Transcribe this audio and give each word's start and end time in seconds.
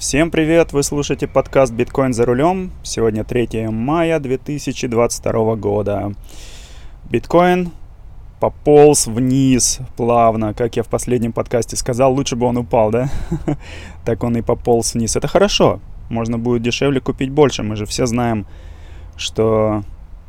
Всем 0.00 0.30
привет! 0.30 0.72
Вы 0.72 0.82
слушаете 0.82 1.26
подкаст 1.26 1.74
«Биткоин 1.74 2.14
за 2.14 2.24
рулем». 2.24 2.70
Сегодня 2.82 3.22
3 3.22 3.68
мая 3.68 4.18
2022 4.18 5.56
года. 5.56 6.14
Биткоин 7.10 7.70
пополз 8.40 9.06
вниз 9.06 9.80
плавно, 9.98 10.54
как 10.54 10.76
я 10.76 10.84
в 10.84 10.88
последнем 10.88 11.34
подкасте 11.34 11.76
сказал, 11.76 12.14
лучше 12.14 12.34
бы 12.34 12.46
он 12.46 12.56
упал, 12.56 12.90
да? 12.90 13.10
так 14.06 14.24
он 14.24 14.38
и 14.38 14.40
пополз 14.40 14.94
вниз. 14.94 15.16
Это 15.16 15.28
хорошо, 15.28 15.80
можно 16.08 16.38
будет 16.38 16.62
дешевле 16.62 17.02
купить 17.02 17.30
больше. 17.30 17.62
Мы 17.62 17.76
же 17.76 17.84
все 17.84 18.06
знаем, 18.06 18.46
что 19.16 19.82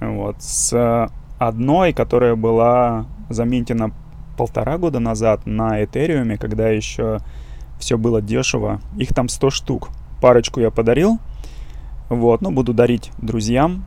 Вот, 0.00 0.42
с 0.42 1.10
одной, 1.38 1.92
которая 1.92 2.34
была 2.34 3.06
заминтена 3.28 3.92
полтора 4.36 4.78
года 4.78 4.98
назад 4.98 5.44
на 5.44 5.84
Этериуме, 5.84 6.38
когда 6.38 6.70
еще 6.70 7.20
все 7.78 7.98
было 7.98 8.22
дешево. 8.22 8.80
Их 8.96 9.14
там 9.14 9.28
100 9.28 9.50
штук. 9.50 9.90
Парочку 10.22 10.60
я 10.60 10.70
подарил. 10.70 11.18
Вот, 12.08 12.40
ну, 12.40 12.50
буду 12.50 12.72
дарить 12.72 13.10
друзьям. 13.18 13.84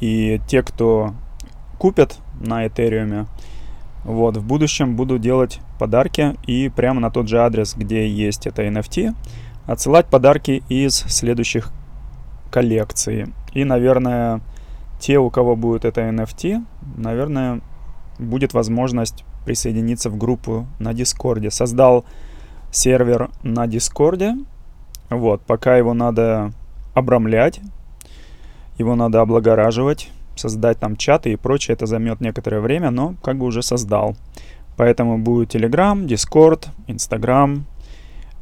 И 0.00 0.40
те, 0.46 0.62
кто 0.62 1.14
купят 1.78 2.18
на 2.40 2.66
Этериуме. 2.66 3.26
Вот, 4.04 4.36
в 4.36 4.46
будущем 4.46 4.94
буду 4.94 5.18
делать 5.18 5.60
подарки 5.78 6.36
и 6.46 6.68
прямо 6.68 7.00
на 7.00 7.10
тот 7.10 7.28
же 7.28 7.40
адрес, 7.40 7.74
где 7.76 8.08
есть 8.08 8.46
это 8.46 8.66
NFT, 8.66 9.14
отсылать 9.66 10.06
подарки 10.06 10.62
из 10.68 10.94
следующих 10.94 11.72
коллекций. 12.50 13.26
И, 13.52 13.64
наверное, 13.64 14.40
те, 15.00 15.18
у 15.18 15.28
кого 15.30 15.56
будет 15.56 15.84
это 15.84 16.02
NFT, 16.02 16.64
наверное, 16.96 17.60
будет 18.18 18.54
возможность 18.54 19.24
присоединиться 19.44 20.10
в 20.10 20.16
группу 20.16 20.66
на 20.78 20.94
Дискорде. 20.94 21.50
Создал 21.50 22.04
сервер 22.70 23.30
на 23.42 23.66
Дискорде. 23.66 24.34
Вот, 25.10 25.42
пока 25.42 25.76
его 25.76 25.94
надо 25.94 26.52
обрамлять, 26.94 27.60
его 28.78 28.94
надо 28.94 29.20
облагораживать, 29.20 30.10
создать 30.36 30.78
там 30.78 30.96
чаты 30.96 31.32
и 31.32 31.36
прочее, 31.36 31.74
это 31.74 31.86
займет 31.86 32.20
некоторое 32.20 32.60
время, 32.60 32.90
но 32.90 33.14
как 33.22 33.38
бы 33.38 33.46
уже 33.46 33.62
создал. 33.62 34.16
Поэтому 34.76 35.18
будет 35.18 35.54
Telegram, 35.54 36.06
Discord, 36.06 36.68
Instagram. 36.86 37.64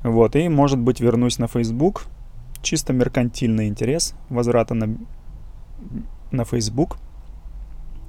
Вот, 0.02 0.36
и, 0.36 0.48
может 0.48 0.78
быть, 0.78 1.00
вернусь 1.00 1.38
на 1.38 1.46
Facebook. 1.46 2.04
Чисто 2.62 2.92
меркантильный 2.92 3.68
интерес 3.68 4.14
возврата 4.28 4.74
на, 4.74 4.96
на 6.30 6.44
Facebook. 6.44 6.98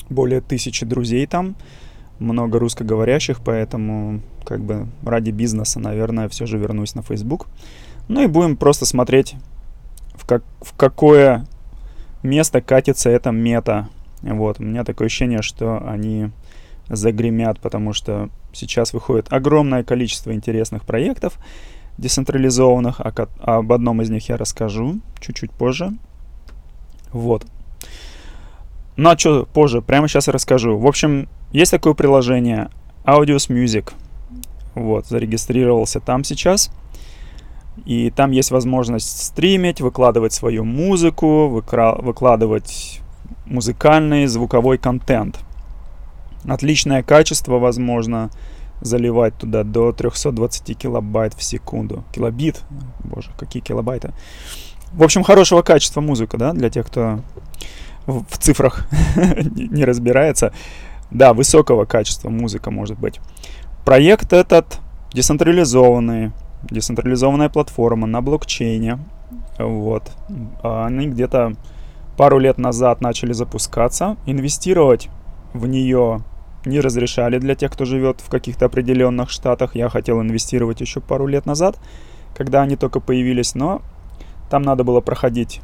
Более 0.09 0.41
тысячи 0.41 0.85
друзей 0.85 1.25
там, 1.25 1.55
много 2.19 2.59
русскоговорящих, 2.59 3.41
поэтому 3.43 4.21
как 4.45 4.61
бы 4.61 4.87
ради 5.03 5.31
бизнеса, 5.31 5.79
наверное, 5.79 6.29
все 6.29 6.45
же 6.45 6.57
вернусь 6.57 6.95
на 6.95 7.01
Facebook. 7.01 7.47
Ну 8.07 8.21
и 8.21 8.27
будем 8.27 8.55
просто 8.55 8.85
смотреть, 8.85 9.35
в, 10.13 10.25
как, 10.25 10.43
в 10.61 10.75
какое 10.75 11.45
место 12.25 12.61
катится 12.61 13.09
эта 13.09 13.31
мета. 13.31 13.89
Вот, 14.21 14.59
у 14.59 14.63
меня 14.63 14.83
такое 14.83 15.07
ощущение, 15.07 15.41
что 15.41 15.81
они 15.87 16.31
загремят, 16.89 17.59
потому 17.59 17.93
что 17.93 18.29
сейчас 18.53 18.93
выходит 18.93 19.31
огромное 19.31 19.83
количество 19.83 20.33
интересных 20.33 20.85
проектов 20.85 21.37
децентрализованных, 21.97 22.99
а 22.99 23.13
об 23.39 23.71
одном 23.71 24.01
из 24.01 24.09
них 24.09 24.27
я 24.29 24.37
расскажу 24.37 24.99
чуть-чуть 25.19 25.51
позже. 25.51 25.91
Вот. 27.11 27.45
Ну 28.97 29.09
а 29.09 29.17
что 29.17 29.45
позже, 29.45 29.81
прямо 29.81 30.07
сейчас 30.07 30.27
расскажу. 30.27 30.77
В 30.77 30.87
общем, 30.87 31.27
есть 31.51 31.71
такое 31.71 31.93
приложение 31.93 32.69
Audios 33.05 33.49
Music. 33.49 33.93
Вот, 34.73 35.07
зарегистрировался 35.07 35.99
там 35.99 36.23
сейчас. 36.23 36.69
И 37.83 38.09
там 38.09 38.31
есть 38.31 38.51
возможность 38.51 39.21
стримить, 39.21 39.81
выкладывать 39.81 40.33
свою 40.33 40.63
музыку, 40.63 41.49
выкра- 41.49 42.01
выкладывать 42.01 43.01
музыкальный, 43.45 44.27
звуковой 44.27 44.77
контент. 44.77 45.39
Отличное 46.47 47.03
качество, 47.03 47.57
возможно, 47.57 48.29
заливать 48.81 49.35
туда 49.37 49.63
до 49.63 49.91
320 49.91 50.77
килобайт 50.77 51.33
в 51.33 51.43
секунду. 51.43 52.03
Килобит, 52.13 52.61
боже, 53.03 53.31
какие 53.37 53.61
килобайты. 53.61 54.13
В 54.93 55.03
общем, 55.03 55.23
хорошего 55.23 55.61
качества 55.61 56.01
музыка, 56.01 56.37
да, 56.37 56.53
для 56.53 56.69
тех, 56.69 56.87
кто 56.87 57.19
в, 58.05 58.37
цифрах 58.37 58.87
не 59.15 59.83
разбирается. 59.83 60.53
Да, 61.11 61.33
высокого 61.33 61.85
качества 61.85 62.29
музыка 62.29 62.71
может 62.71 62.97
быть. 62.99 63.19
Проект 63.83 64.33
этот 64.33 64.79
децентрализованный, 65.13 66.31
децентрализованная 66.69 67.49
платформа 67.49 68.07
на 68.07 68.21
блокчейне. 68.21 68.99
Вот. 69.57 70.11
Они 70.63 71.07
где-то 71.07 71.53
пару 72.17 72.39
лет 72.39 72.57
назад 72.57 73.01
начали 73.01 73.33
запускаться. 73.33 74.17
Инвестировать 74.25 75.09
в 75.53 75.67
нее 75.67 76.21
не 76.65 76.79
разрешали 76.79 77.37
для 77.37 77.55
тех, 77.55 77.71
кто 77.71 77.85
живет 77.85 78.21
в 78.21 78.29
каких-то 78.29 78.65
определенных 78.65 79.29
штатах. 79.29 79.75
Я 79.75 79.89
хотел 79.89 80.21
инвестировать 80.21 80.81
еще 80.81 80.99
пару 80.99 81.27
лет 81.27 81.45
назад, 81.45 81.79
когда 82.35 82.63
они 82.63 82.75
только 82.75 82.99
появились, 82.99 83.55
но 83.55 83.81
там 84.49 84.63
надо 84.63 84.83
было 84.83 85.01
проходить 85.01 85.61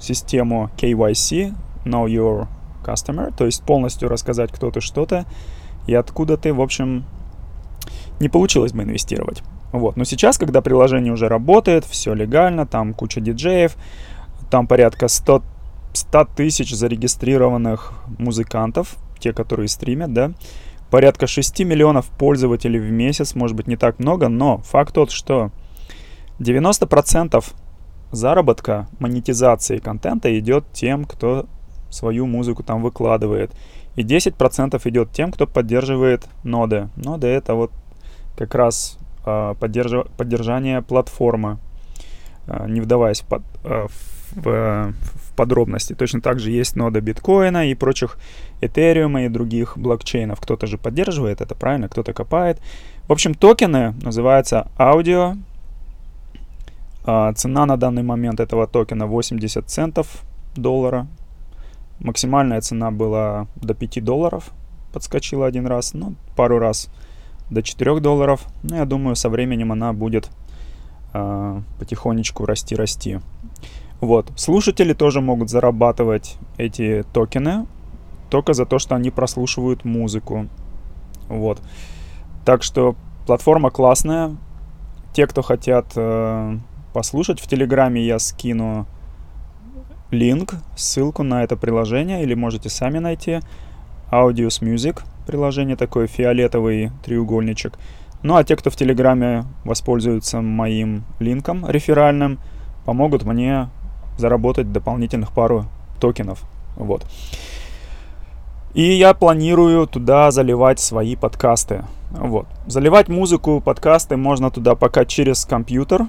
систему 0.00 0.70
KYC, 0.76 1.54
Know 1.84 2.06
Your 2.06 2.48
Customer, 2.84 3.32
то 3.36 3.46
есть 3.46 3.62
полностью 3.62 4.08
рассказать, 4.08 4.50
кто 4.50 4.70
ты, 4.70 4.80
что 4.80 5.06
ты 5.06 5.24
и 5.86 5.94
откуда 5.94 6.36
ты. 6.36 6.52
В 6.52 6.60
общем, 6.60 7.04
не 8.18 8.28
получилось 8.28 8.72
бы 8.72 8.82
инвестировать. 8.82 9.42
Вот. 9.72 9.96
Но 9.96 10.04
сейчас, 10.04 10.38
когда 10.38 10.60
приложение 10.60 11.12
уже 11.12 11.28
работает, 11.28 11.84
все 11.84 12.14
легально, 12.14 12.66
там 12.66 12.94
куча 12.94 13.20
диджеев, 13.20 13.76
там 14.50 14.66
порядка 14.66 15.08
100, 15.08 15.42
100 15.92 16.24
тысяч 16.36 16.74
зарегистрированных 16.74 17.92
музыкантов, 18.18 18.96
те, 19.18 19.32
которые 19.32 19.68
стримят, 19.68 20.12
да, 20.12 20.32
порядка 20.90 21.26
6 21.26 21.60
миллионов 21.60 22.06
пользователей 22.06 22.80
в 22.80 22.90
месяц, 22.90 23.34
может 23.34 23.56
быть 23.56 23.68
не 23.68 23.76
так 23.76 23.98
много, 23.98 24.28
но 24.28 24.58
факт 24.58 24.94
тот, 24.94 25.10
что 25.10 25.50
90% 26.40 27.44
заработка, 28.12 28.88
монетизации 28.98 29.78
контента 29.78 30.36
идет 30.38 30.64
тем, 30.72 31.04
кто 31.04 31.46
свою 31.90 32.26
музыку 32.26 32.62
там 32.62 32.82
выкладывает. 32.82 33.52
И 33.96 34.02
10% 34.02 34.80
идет 34.88 35.12
тем, 35.12 35.32
кто 35.32 35.46
поддерживает 35.46 36.28
ноды. 36.44 36.88
Ноды 36.96 37.26
это 37.26 37.54
вот 37.54 37.72
как 38.36 38.54
раз 38.54 38.98
поддерж... 39.60 40.06
поддержание 40.16 40.82
платформы, 40.82 41.58
э, 42.46 42.66
не 42.68 42.80
вдаваясь 42.80 43.20
в, 43.20 43.26
под, 43.26 43.42
э, 43.64 43.86
в, 44.32 44.92
в 44.92 45.36
подробности. 45.36 45.94
Точно 45.94 46.20
так 46.20 46.38
же 46.38 46.50
есть 46.50 46.76
нода 46.76 47.00
биткоина 47.00 47.70
и 47.70 47.74
прочих 47.74 48.18
этериума 48.60 49.24
и 49.24 49.28
других 49.28 49.76
блокчейнов. 49.76 50.40
Кто-то 50.40 50.66
же 50.66 50.78
поддерживает 50.78 51.40
это, 51.40 51.54
правильно, 51.54 51.88
кто-то 51.88 52.12
копает. 52.12 52.60
В 53.08 53.12
общем, 53.12 53.34
токены 53.34 53.94
называются 54.02 54.68
аудио. 54.78 55.34
Цена 57.34 57.66
на 57.66 57.76
данный 57.76 58.02
момент 58.02 58.40
этого 58.40 58.66
токена 58.66 59.06
80 59.06 59.68
центов 59.68 60.22
доллара 60.54 61.08
Максимальная 62.00 62.62
цена 62.62 62.90
была 62.90 63.46
до 63.56 63.74
5 63.74 64.02
долларов, 64.02 64.50
подскочила 64.92 65.46
один 65.46 65.66
раз, 65.66 65.92
ну, 65.92 66.14
пару 66.34 66.58
раз 66.58 66.88
до 67.50 67.62
4 67.62 68.00
долларов. 68.00 68.46
Ну, 68.62 68.76
я 68.76 68.84
думаю, 68.84 69.16
со 69.16 69.28
временем 69.28 69.72
она 69.72 69.92
будет 69.92 70.30
э, 71.12 71.60
потихонечку 71.78 72.46
расти-расти. 72.46 73.20
Вот. 74.00 74.32
Слушатели 74.36 74.92
тоже 74.94 75.20
могут 75.20 75.50
зарабатывать 75.50 76.36
эти 76.56 77.04
токены 77.12 77.66
только 78.30 78.54
за 78.54 78.64
то, 78.64 78.78
что 78.78 78.94
они 78.94 79.10
прослушивают 79.10 79.84
музыку. 79.84 80.48
Вот. 81.28 81.60
Так 82.44 82.62
что 82.62 82.94
платформа 83.26 83.70
классная. 83.70 84.36
Те, 85.12 85.26
кто 85.26 85.42
хотят 85.42 85.86
э, 85.96 86.56
послушать, 86.92 87.40
в 87.40 87.48
Телеграме 87.48 88.00
я 88.06 88.20
скину 88.20 88.86
линк, 90.10 90.54
ссылку 90.76 91.24
на 91.24 91.42
это 91.42 91.56
приложение, 91.56 92.22
или 92.22 92.34
можете 92.34 92.70
сами 92.70 92.98
найти. 92.98 93.40
Audios 94.10 94.60
Music 94.60 95.02
приложение, 95.30 95.76
такой 95.76 96.08
фиолетовый 96.08 96.90
треугольничек. 97.04 97.78
Ну 98.24 98.34
а 98.34 98.42
те, 98.42 98.56
кто 98.56 98.68
в 98.68 98.76
Телеграме 98.76 99.44
воспользуются 99.64 100.40
моим 100.40 101.04
линком 101.20 101.64
реферальным, 101.70 102.40
помогут 102.84 103.22
мне 103.22 103.68
заработать 104.18 104.72
дополнительных 104.72 105.30
пару 105.30 105.66
токенов. 106.00 106.42
Вот. 106.74 107.06
И 108.74 108.82
я 108.82 109.14
планирую 109.14 109.86
туда 109.86 110.32
заливать 110.32 110.80
свои 110.80 111.14
подкасты. 111.14 111.84
Вот. 112.10 112.46
Заливать 112.66 113.08
музыку, 113.08 113.62
подкасты 113.64 114.16
можно 114.16 114.50
туда 114.50 114.74
пока 114.74 115.04
через 115.04 115.44
компьютер. 115.44 116.06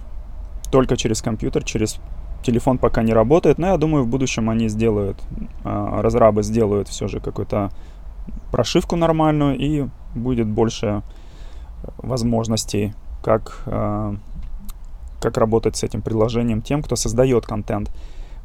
Только 0.71 0.97
через 0.97 1.21
компьютер, 1.21 1.63
через 1.63 1.99
телефон 2.43 2.79
пока 2.79 3.03
не 3.03 3.13
работает, 3.13 3.59
но 3.59 3.67
я 3.67 3.77
думаю, 3.77 4.03
в 4.03 4.07
будущем 4.07 4.49
они 4.49 4.67
сделают, 4.67 5.17
а, 5.63 6.01
разрабы 6.01 6.41
сделают 6.43 6.87
все 6.87 7.07
же 7.07 7.19
какую-то 7.19 7.69
прошивку 8.51 8.95
нормальную 8.95 9.57
и 9.57 9.87
будет 10.15 10.47
больше 10.47 11.03
возможностей, 11.97 12.93
как, 13.23 13.63
а, 13.65 14.15
как 15.19 15.37
работать 15.37 15.77
с 15.77 15.83
этим 15.83 16.01
приложением 16.01 16.61
тем, 16.61 16.83
кто 16.83 16.95
создает 16.95 17.45
контент. 17.45 17.91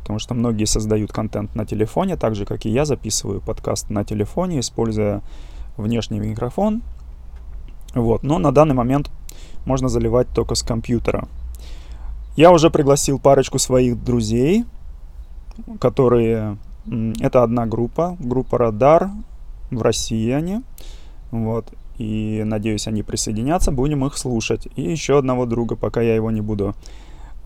Потому 0.00 0.18
что 0.18 0.34
многие 0.34 0.66
создают 0.66 1.12
контент 1.12 1.54
на 1.54 1.66
телефоне, 1.66 2.16
так 2.16 2.34
же, 2.36 2.46
как 2.46 2.64
и 2.64 2.70
я 2.70 2.84
записываю 2.84 3.40
подкаст 3.40 3.90
на 3.90 4.04
телефоне, 4.04 4.60
используя 4.60 5.20
внешний 5.76 6.20
микрофон. 6.20 6.82
Вот. 7.94 8.22
Но 8.22 8.38
на 8.38 8.52
данный 8.52 8.74
момент 8.74 9.10
можно 9.64 9.88
заливать 9.88 10.28
только 10.28 10.54
с 10.54 10.62
компьютера. 10.62 11.26
Я 12.36 12.52
уже 12.52 12.70
пригласил 12.70 13.18
парочку 13.18 13.58
своих 13.58 14.02
друзей, 14.02 14.64
которые... 15.80 16.58
Это 17.18 17.42
одна 17.42 17.66
группа, 17.66 18.16
группа 18.20 18.58
«Радар», 18.58 19.10
в 19.70 19.82
России 19.82 20.30
они. 20.30 20.62
Вот. 21.30 21.66
И 21.98 22.42
надеюсь, 22.44 22.86
они 22.86 23.02
присоединятся, 23.02 23.72
будем 23.72 24.04
их 24.04 24.16
слушать. 24.18 24.68
И 24.76 24.82
еще 24.82 25.18
одного 25.18 25.46
друга, 25.46 25.76
пока 25.76 26.02
я 26.02 26.14
его 26.14 26.30
не 26.30 26.40
буду 26.40 26.74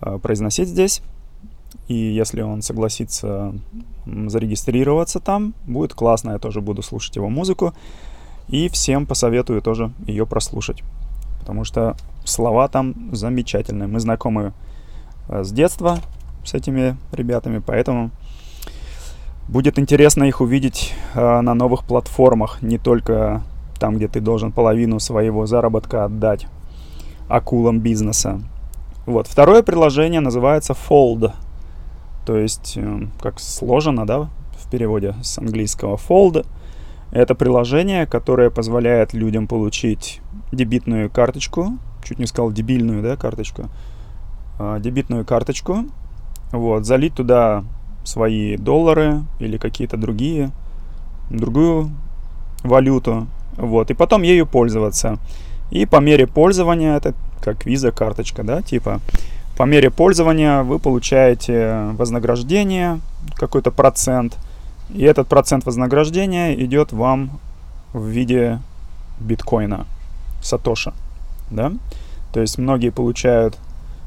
э, 0.03 0.19
произносить 0.19 0.69
здесь. 0.69 1.03
И 1.87 1.95
если 1.95 2.43
он 2.43 2.63
согласится 2.63 3.55
зарегистрироваться 4.07 5.21
там, 5.21 5.55
будет 5.67 5.95
классно, 5.95 6.33
я 6.33 6.39
тоже 6.39 6.61
буду 6.61 6.83
слушать 6.83 7.17
его 7.17 7.29
музыку. 7.29 7.75
И 8.49 8.69
всем 8.69 9.07
посоветую 9.07 9.63
тоже 9.63 9.93
ее 10.07 10.27
прослушать. 10.27 10.83
Потому 11.41 11.65
что 11.65 11.97
слова 12.25 12.69
там 12.69 13.15
замечательные. 13.15 13.89
Мы 13.89 14.01
знакомы 14.01 14.53
Э, 15.31 15.45
с 15.45 15.53
детства 15.53 15.99
с 16.45 16.55
этими 16.55 16.97
ребятами, 17.13 17.63
поэтому 17.65 18.11
будет 19.51 19.79
интересно 19.79 20.25
их 20.25 20.41
увидеть 20.41 20.95
э, 21.15 21.41
на 21.41 21.55
новых 21.55 21.85
платформах, 21.85 22.63
не 22.63 22.79
только 22.79 23.43
там, 23.79 23.97
где 23.97 24.07
ты 24.07 24.21
должен 24.21 24.53
половину 24.53 25.01
своего 25.01 25.47
заработка 25.47 26.05
отдать 26.05 26.47
акулам 27.29 27.81
бизнеса. 27.81 28.41
Вот. 29.07 29.27
Второе 29.27 29.63
приложение 29.63 30.21
называется 30.21 30.75
Fold. 30.75 31.33
То 32.25 32.37
есть, 32.37 32.75
э, 32.77 33.09
как 33.21 33.41
сложено, 33.41 34.07
да, 34.07 34.29
в 34.57 34.71
переводе 34.71 35.15
с 35.23 35.39
английского 35.39 35.97
Fold. 35.97 36.47
Это 37.11 37.35
приложение, 37.35 38.07
которое 38.07 38.51
позволяет 38.51 39.15
людям 39.15 39.49
получить 39.49 40.21
дебитную 40.53 41.11
карточку, 41.11 41.73
чуть 42.05 42.21
не 42.21 42.27
сказал 42.27 42.53
дебильную, 42.53 43.03
да, 43.03 43.17
карточку, 43.17 43.65
а, 44.61 44.79
дебитную 44.79 45.25
карточку, 45.25 45.87
вот, 46.53 46.87
залить 46.87 47.15
туда 47.15 47.65
свои 48.05 48.57
доллары 48.57 49.23
или 49.39 49.57
какие-то 49.57 49.97
другие, 49.97 50.51
другую 51.31 51.91
валюту, 52.63 53.27
вот, 53.57 53.91
и 53.91 53.95
потом 53.95 54.23
ею 54.23 54.47
пользоваться. 54.47 55.19
И 55.71 55.87
по 55.87 56.01
мере 56.01 56.27
пользования, 56.27 56.97
это 56.97 57.15
как 57.41 57.65
виза 57.65 57.93
карточка, 57.93 58.43
да, 58.43 58.63
типа, 58.63 59.01
по 59.57 59.65
мере 59.65 59.91
пользования 59.91 60.63
вы 60.63 60.79
получаете 60.79 61.91
вознаграждение, 61.93 63.01
какой-то 63.37 63.71
процент, 63.71 64.37
и 64.93 65.05
этот 65.05 65.29
процент 65.29 65.67
вознаграждения 65.67 66.55
идет 66.55 66.93
вам 66.93 67.39
в 67.93 68.07
виде 68.07 68.61
биткоина, 69.21 69.87
сатоша, 70.43 70.93
да. 71.51 71.73
То 72.33 72.41
есть 72.41 72.59
многие 72.59 72.91
получают 72.91 73.59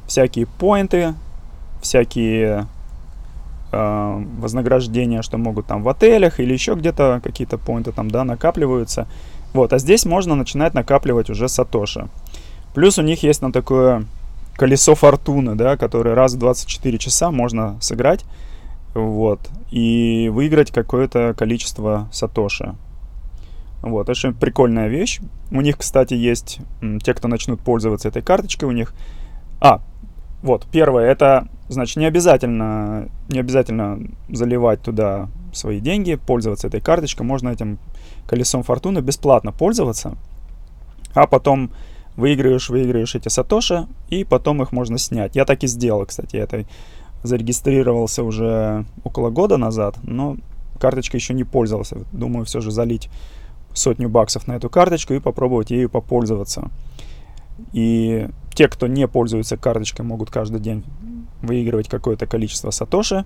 всякие 0.06 0.46
поинты, 0.46 1.14
всякие 1.80 2.66
э, 3.74 4.24
вознаграждения, 4.38 5.22
что 5.22 5.38
могут 5.38 5.66
там 5.66 5.82
в 5.82 5.88
отелях 5.88 6.40
или 6.40 6.52
еще 6.52 6.74
где-то 6.74 7.20
какие-то 7.22 7.58
поинты 7.58 7.92
там, 7.92 8.10
да, 8.10 8.24
накапливаются. 8.24 9.06
Вот, 9.52 9.72
а 9.72 9.78
здесь 9.78 10.04
можно 10.04 10.34
начинать 10.34 10.74
накапливать 10.74 11.30
уже 11.30 11.48
сатоши. 11.48 12.08
Плюс 12.74 12.98
у 12.98 13.02
них 13.02 13.22
есть 13.22 13.42
на 13.42 13.52
такое 13.52 14.04
колесо 14.56 14.94
фортуны, 14.94 15.54
да, 15.54 15.76
которое 15.76 16.14
раз 16.14 16.34
в 16.34 16.38
24 16.38 16.98
часа 16.98 17.30
можно 17.30 17.76
сыграть, 17.80 18.24
вот, 18.94 19.40
и 19.70 20.30
выиграть 20.32 20.70
какое-то 20.70 21.34
количество 21.36 22.08
сатоши. 22.12 22.74
Вот, 23.82 24.08
очень 24.08 24.32
прикольная 24.32 24.88
вещь. 24.88 25.20
У 25.50 25.60
них, 25.60 25.76
кстати, 25.78 26.14
есть, 26.14 26.60
те, 27.02 27.12
кто 27.12 27.28
начнут 27.28 27.60
пользоваться 27.60 28.08
этой 28.08 28.22
карточкой, 28.22 28.68
у 28.68 28.72
них... 28.72 28.94
А, 29.60 29.82
вот, 30.42 30.66
первое, 30.70 31.10
это, 31.10 31.48
значит, 31.68 31.96
не 31.96 32.06
обязательно, 32.06 33.08
не 33.28 33.38
обязательно 33.38 33.98
заливать 34.28 34.82
туда 34.82 35.28
свои 35.52 35.80
деньги, 35.80 36.14
пользоваться 36.14 36.66
этой 36.66 36.80
карточкой, 36.80 37.26
можно 37.26 37.48
этим 37.48 37.78
колесом 38.26 38.62
фортуны 38.62 39.00
бесплатно 39.00 39.52
пользоваться, 39.52 40.16
а 41.14 41.26
потом 41.26 41.70
выигрываешь, 42.16 42.68
выигрываешь 42.68 43.14
эти 43.14 43.28
сатоши, 43.28 43.86
и 44.08 44.24
потом 44.24 44.62
их 44.62 44.72
можно 44.72 44.98
снять. 44.98 45.36
Я 45.36 45.44
так 45.44 45.62
и 45.62 45.66
сделал, 45.66 46.06
кстати, 46.06 46.36
я 46.36 46.44
это 46.44 46.64
зарегистрировался 47.22 48.22
уже 48.22 48.84
около 49.02 49.30
года 49.30 49.56
назад, 49.56 49.96
но 50.02 50.36
карточкой 50.78 51.18
еще 51.18 51.34
не 51.34 51.44
пользовался. 51.44 51.98
Думаю, 52.12 52.44
все 52.44 52.60
же 52.60 52.70
залить 52.70 53.08
сотню 53.72 54.08
баксов 54.08 54.46
на 54.46 54.52
эту 54.52 54.68
карточку 54.68 55.14
и 55.14 55.20
попробовать 55.20 55.70
ею 55.70 55.88
попользоваться. 55.88 56.70
И 57.72 58.28
те, 58.54 58.68
кто 58.68 58.86
не 58.86 59.08
пользуется 59.08 59.56
карточкой, 59.56 60.04
могут 60.04 60.30
каждый 60.30 60.60
день 60.60 60.84
выигрывать 61.46 61.88
какое-то 61.88 62.26
количество 62.26 62.70
сатоши. 62.70 63.24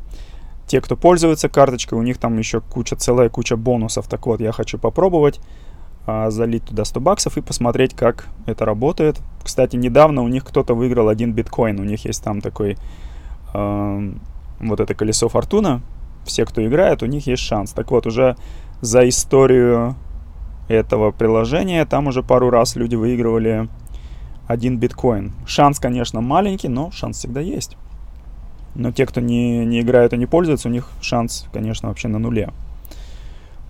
Те, 0.67 0.81
кто 0.81 0.97
пользуется 0.97 1.49
карточкой, 1.49 1.99
у 1.99 2.03
них 2.03 2.19
там 2.19 2.37
еще 2.39 2.61
куча, 2.61 2.97
целая 2.97 3.29
куча 3.29 3.57
бонусов. 3.57 4.07
Так 4.07 4.27
вот, 4.27 4.41
я 4.41 4.53
хочу 4.53 4.79
попробовать 4.79 5.41
а, 6.07 6.31
залить 6.31 6.65
туда 6.65 6.85
100 6.85 7.01
баксов 7.01 7.37
и 7.37 7.43
посмотреть, 7.43 7.95
как 7.95 8.29
это 8.47 8.65
работает. 8.65 9.21
Кстати, 9.43 9.77
недавно 9.77 10.23
у 10.23 10.29
них 10.29 10.45
кто-то 10.45 10.75
выиграл 10.75 11.09
один 11.09 11.33
биткоин. 11.33 11.79
У 11.81 11.85
них 11.85 12.05
есть 12.05 12.23
там 12.23 12.41
такой 12.41 12.77
э, 13.53 14.13
вот 14.61 14.81
это 14.81 14.95
колесо 14.95 15.29
фортуна. 15.29 15.83
Все, 16.25 16.45
кто 16.45 16.67
играет, 16.67 17.03
у 17.03 17.07
них 17.07 17.27
есть 17.27 17.43
шанс. 17.43 17.73
Так 17.73 17.91
вот, 17.91 18.07
уже 18.07 18.37
за 18.81 19.09
историю 19.09 19.97
этого 20.69 21.11
приложения, 21.11 21.85
там 21.85 22.07
уже 22.07 22.23
пару 22.23 22.51
раз 22.51 22.77
люди 22.77 22.95
выигрывали 22.95 23.69
один 24.47 24.79
биткоин. 24.79 25.33
Шанс, 25.47 25.79
конечно, 25.79 26.21
маленький, 26.21 26.69
но 26.69 26.91
шанс 26.91 27.19
всегда 27.19 27.41
есть. 27.41 27.77
Но 28.78 28.92
те, 28.92 29.06
кто 29.06 29.20
не, 29.20 29.66
не 29.66 29.80
играют 29.80 30.12
и 30.12 30.16
не 30.16 30.26
пользуются, 30.26 30.68
у 30.68 30.70
них 30.70 30.88
шанс, 31.00 31.47
конечно, 31.52 31.88
вообще 31.88 32.06
на 32.06 32.20
нуле. 32.20 32.52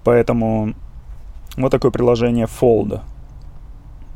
Поэтому 0.04 0.74
вот 1.56 1.70
такое 1.70 1.90
приложение 1.90 2.46
Fold. 2.46 3.00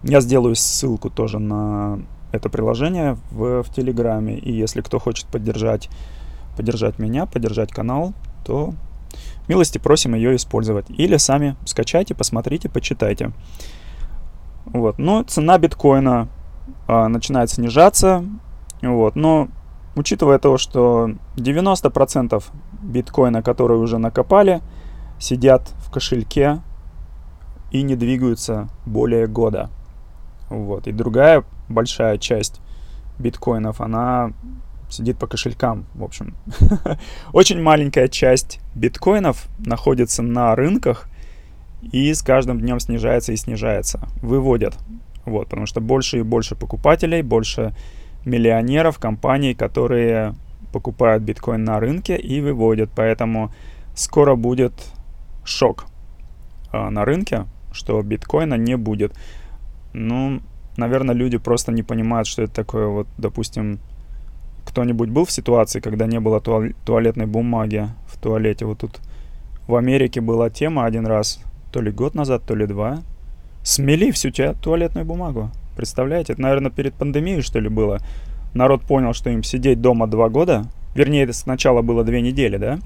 Я 0.03 0.21
сделаю 0.21 0.55
ссылку 0.55 1.09
тоже 1.09 1.39
на 1.39 1.99
это 2.31 2.51
приложение 2.51 3.17
в, 3.31 3.63
в 3.63 3.75
Телеграме. 3.75 4.37
И 4.37 4.53
если 4.53 4.83
кто 4.83 4.99
хочет 4.99 5.27
поддержать, 5.27 5.89
поддержать 6.59 6.99
меня, 6.99 7.25
поддержать 7.25 7.73
канал, 7.73 8.13
то 8.45 8.75
милости 9.49 9.79
просим 9.79 10.15
ее 10.15 10.37
использовать. 10.37 10.91
Или 10.91 11.17
сами 11.17 11.57
скачайте, 11.65 12.15
посмотрите, 12.15 12.69
почитайте. 12.69 13.33
Вот. 14.67 14.99
Но 14.99 15.23
цена 15.23 15.57
биткоина 15.57 16.29
а, 16.87 17.09
начинает 17.09 17.49
снижаться. 17.49 18.23
Вот. 18.83 19.17
Но 19.17 19.49
учитывая 19.95 20.39
то, 20.39 20.59
что 20.59 21.11
90% 21.37 22.43
биткоина, 22.83 23.43
которые 23.43 23.79
уже 23.79 23.99
накопали, 23.99 24.61
сидят 25.19 25.73
в 25.79 25.91
кошельке 25.91 26.61
и 27.71 27.83
не 27.83 27.97
двигаются 27.97 28.69
более 28.87 29.27
года. 29.27 29.71
Вот. 30.49 30.87
И 30.87 30.93
другая 30.93 31.45
большая 31.69 32.19
часть 32.19 32.61
биткоинов, 33.19 33.81
она 33.81 34.33
сидит 34.89 35.19
по 35.19 35.27
кошелькам, 35.27 35.87
в 35.95 36.05
общем. 36.05 36.35
Очень 37.33 37.63
маленькая 37.63 38.09
часть 38.09 38.61
биткоинов 38.75 39.47
находится 39.59 40.23
на 40.23 40.55
рынках 40.55 41.09
и 41.81 42.13
с 42.13 42.23
каждым 42.23 42.61
днем 42.61 42.79
снижается 42.79 43.33
и 43.33 43.37
снижается. 43.37 44.07
Выводят. 44.21 44.79
Вот, 45.25 45.49
потому 45.49 45.67
что 45.67 45.81
больше 45.81 46.19
и 46.19 46.23
больше 46.23 46.57
покупателей, 46.57 47.23
больше 47.23 47.75
миллионеров, 48.25 48.99
компаний, 48.99 49.55
которые 49.55 50.35
покупают 50.73 51.23
биткоин 51.23 51.65
на 51.65 51.81
рынке 51.81 52.17
и 52.17 52.41
выводят. 52.41 52.91
Поэтому 52.95 53.53
скоро 53.95 54.35
будет 54.35 54.73
шок 55.45 55.87
э, 56.73 56.89
на 56.89 57.05
рынке, 57.05 57.45
что 57.73 58.01
биткоина 58.03 58.55
не 58.55 58.77
будет. 58.77 59.15
Ну, 59.93 60.41
наверное, 60.77 61.15
люди 61.15 61.39
просто 61.39 61.73
не 61.73 61.83
понимают, 61.83 62.27
что 62.27 62.43
это 62.43 62.55
такое. 62.55 62.87
Вот, 62.87 63.07
допустим, 63.19 63.79
кто-нибудь 64.65 65.11
был 65.11 65.25
в 65.25 65.33
ситуации, 65.33 65.81
когда 65.81 66.07
не 66.07 66.21
было 66.21 66.41
туалетной 66.41 67.27
бумаги 67.27 67.89
в 68.07 68.19
туалете? 68.19 68.65
Вот 68.65 68.79
тут 68.79 69.01
в 69.67 69.77
Америке 69.77 70.21
была 70.21 70.51
тема 70.51 70.85
один 70.87 71.07
раз, 71.07 71.41
то 71.73 71.81
ли 71.81 71.91
год 71.91 72.15
назад, 72.15 72.43
то 72.47 72.55
ли 72.55 72.67
два. 72.67 73.03
Смели 73.63 74.11
всю 74.11 74.31
туалетную 74.31 75.05
бумагу. 75.05 75.51
Представляете? 75.77 76.35
Это, 76.35 76.43
наверное, 76.43 76.71
перед 76.71 76.95
пандемией, 76.95 77.43
что 77.43 77.59
ли, 77.59 77.69
было. 77.69 77.99
Народ 78.55 78.83
понял, 78.83 79.13
что 79.13 79.31
им 79.31 79.43
сидеть 79.43 79.81
дома 79.81 80.07
два 80.07 80.29
года. 80.29 80.65
Вернее, 80.95 81.25
это 81.25 81.33
сначала 81.33 81.83
было 81.83 82.05
две 82.05 82.21
недели, 82.21 82.57
да? 82.59 82.79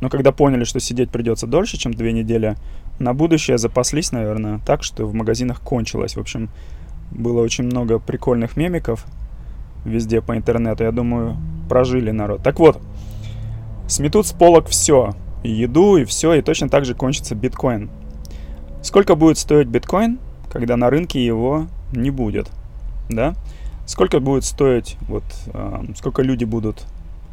Но 0.00 0.10
когда 0.10 0.32
поняли, 0.32 0.64
что 0.64 0.80
сидеть 0.80 1.10
придется 1.10 1.46
дольше, 1.46 1.78
чем 1.78 1.94
две 1.94 2.12
недели, 2.12 2.56
на 2.98 3.14
будущее 3.14 3.56
запаслись, 3.56 4.12
наверное, 4.12 4.60
так, 4.66 4.82
что 4.82 5.06
в 5.06 5.14
магазинах 5.14 5.60
кончилось. 5.60 6.16
В 6.16 6.20
общем, 6.20 6.50
было 7.10 7.40
очень 7.40 7.64
много 7.64 7.98
прикольных 7.98 8.56
мемиков 8.56 9.06
везде 9.84 10.20
по 10.20 10.36
интернету. 10.36 10.84
Я 10.84 10.92
думаю, 10.92 11.36
прожили 11.68 12.10
народ. 12.10 12.42
Так 12.42 12.58
вот, 12.58 12.80
сметут 13.88 14.26
с 14.26 14.32
полок 14.32 14.66
все. 14.66 15.14
И 15.42 15.50
еду, 15.50 15.96
и 15.96 16.04
все, 16.04 16.34
и 16.34 16.42
точно 16.42 16.68
так 16.68 16.84
же 16.84 16.94
кончится 16.94 17.34
биткоин. 17.34 17.88
Сколько 18.82 19.14
будет 19.14 19.38
стоить 19.38 19.68
биткоин, 19.68 20.18
когда 20.50 20.76
на 20.76 20.90
рынке 20.90 21.24
его 21.24 21.66
не 21.92 22.10
будет? 22.10 22.50
Да? 23.08 23.34
Сколько 23.86 24.20
будет 24.20 24.44
стоить, 24.44 24.96
вот, 25.08 25.24
э, 25.52 25.84
сколько 25.96 26.22
люди 26.22 26.44
будут 26.44 26.84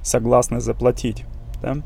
согласны 0.01 0.61
заплатить? 0.61 1.25
Да? 1.61 1.77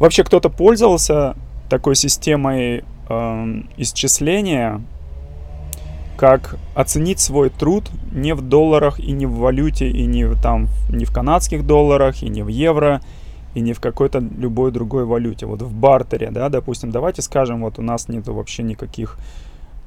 Вообще 0.00 0.24
кто-то 0.24 0.48
пользовался 0.48 1.36
такой 1.68 1.94
системой 1.94 2.84
э, 3.08 3.62
исчисления 3.76 4.80
как 6.16 6.56
оценить 6.74 7.18
свой 7.18 7.50
труд 7.50 7.90
не 8.12 8.34
в 8.34 8.42
долларах 8.42 9.00
и 9.00 9.10
не 9.10 9.26
в 9.26 9.38
валюте, 9.38 9.90
и 9.90 10.06
не 10.06 10.24
в, 10.24 10.40
там, 10.40 10.68
не 10.88 11.04
в 11.04 11.12
канадских 11.12 11.66
долларах, 11.66 12.22
и 12.22 12.28
не 12.28 12.44
в 12.44 12.48
евро, 12.48 13.00
и 13.54 13.60
не 13.60 13.72
в 13.72 13.80
какой-то 13.80 14.20
любой 14.20 14.70
другой 14.70 15.04
валюте. 15.04 15.46
Вот 15.46 15.62
в 15.62 15.74
бартере, 15.74 16.30
да, 16.30 16.48
допустим, 16.48 16.90
давайте 16.90 17.22
скажем, 17.22 17.62
вот 17.62 17.78
у 17.78 17.82
нас 17.82 18.08
нет 18.08 18.28
вообще 18.28 18.62
никаких... 18.62 19.18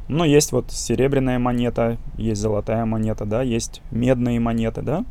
Ну, 0.07 0.23
есть 0.23 0.51
вот 0.51 0.71
серебряная 0.71 1.39
монета, 1.39 1.97
есть 2.17 2.41
золотая 2.41 2.85
монета, 2.85 3.25
да, 3.25 3.41
есть 3.41 3.81
медные 3.91 4.39
монеты, 4.39 4.81
да. 4.81 5.05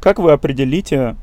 Как 0.00 0.18
вы 0.18 0.32
определите, 0.32 1.16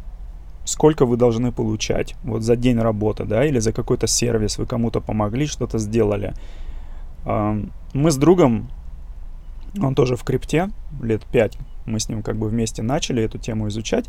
сколько 0.65 1.05
вы 1.05 1.17
должны 1.17 1.51
получать 1.51 2.15
вот 2.23 2.41
за 2.41 2.55
день 2.55 2.79
работы, 2.79 3.25
да, 3.25 3.45
или 3.45 3.59
за 3.59 3.73
какой-то 3.73 4.07
сервис, 4.07 4.57
вы 4.57 4.65
кому-то 4.65 5.01
помогли, 5.01 5.45
что-то 5.45 5.77
сделали. 5.77 6.33
Мы 7.25 8.11
с 8.11 8.17
другом 8.17 8.69
он 9.79 9.95
тоже 9.95 10.15
в 10.15 10.23
крипте, 10.23 10.69
лет 11.01 11.23
5 11.31 11.57
мы 11.85 11.99
с 11.99 12.09
ним 12.09 12.23
как 12.23 12.37
бы 12.37 12.47
вместе 12.47 12.81
начали 12.81 13.23
эту 13.23 13.37
тему 13.37 13.67
изучать. 13.67 14.05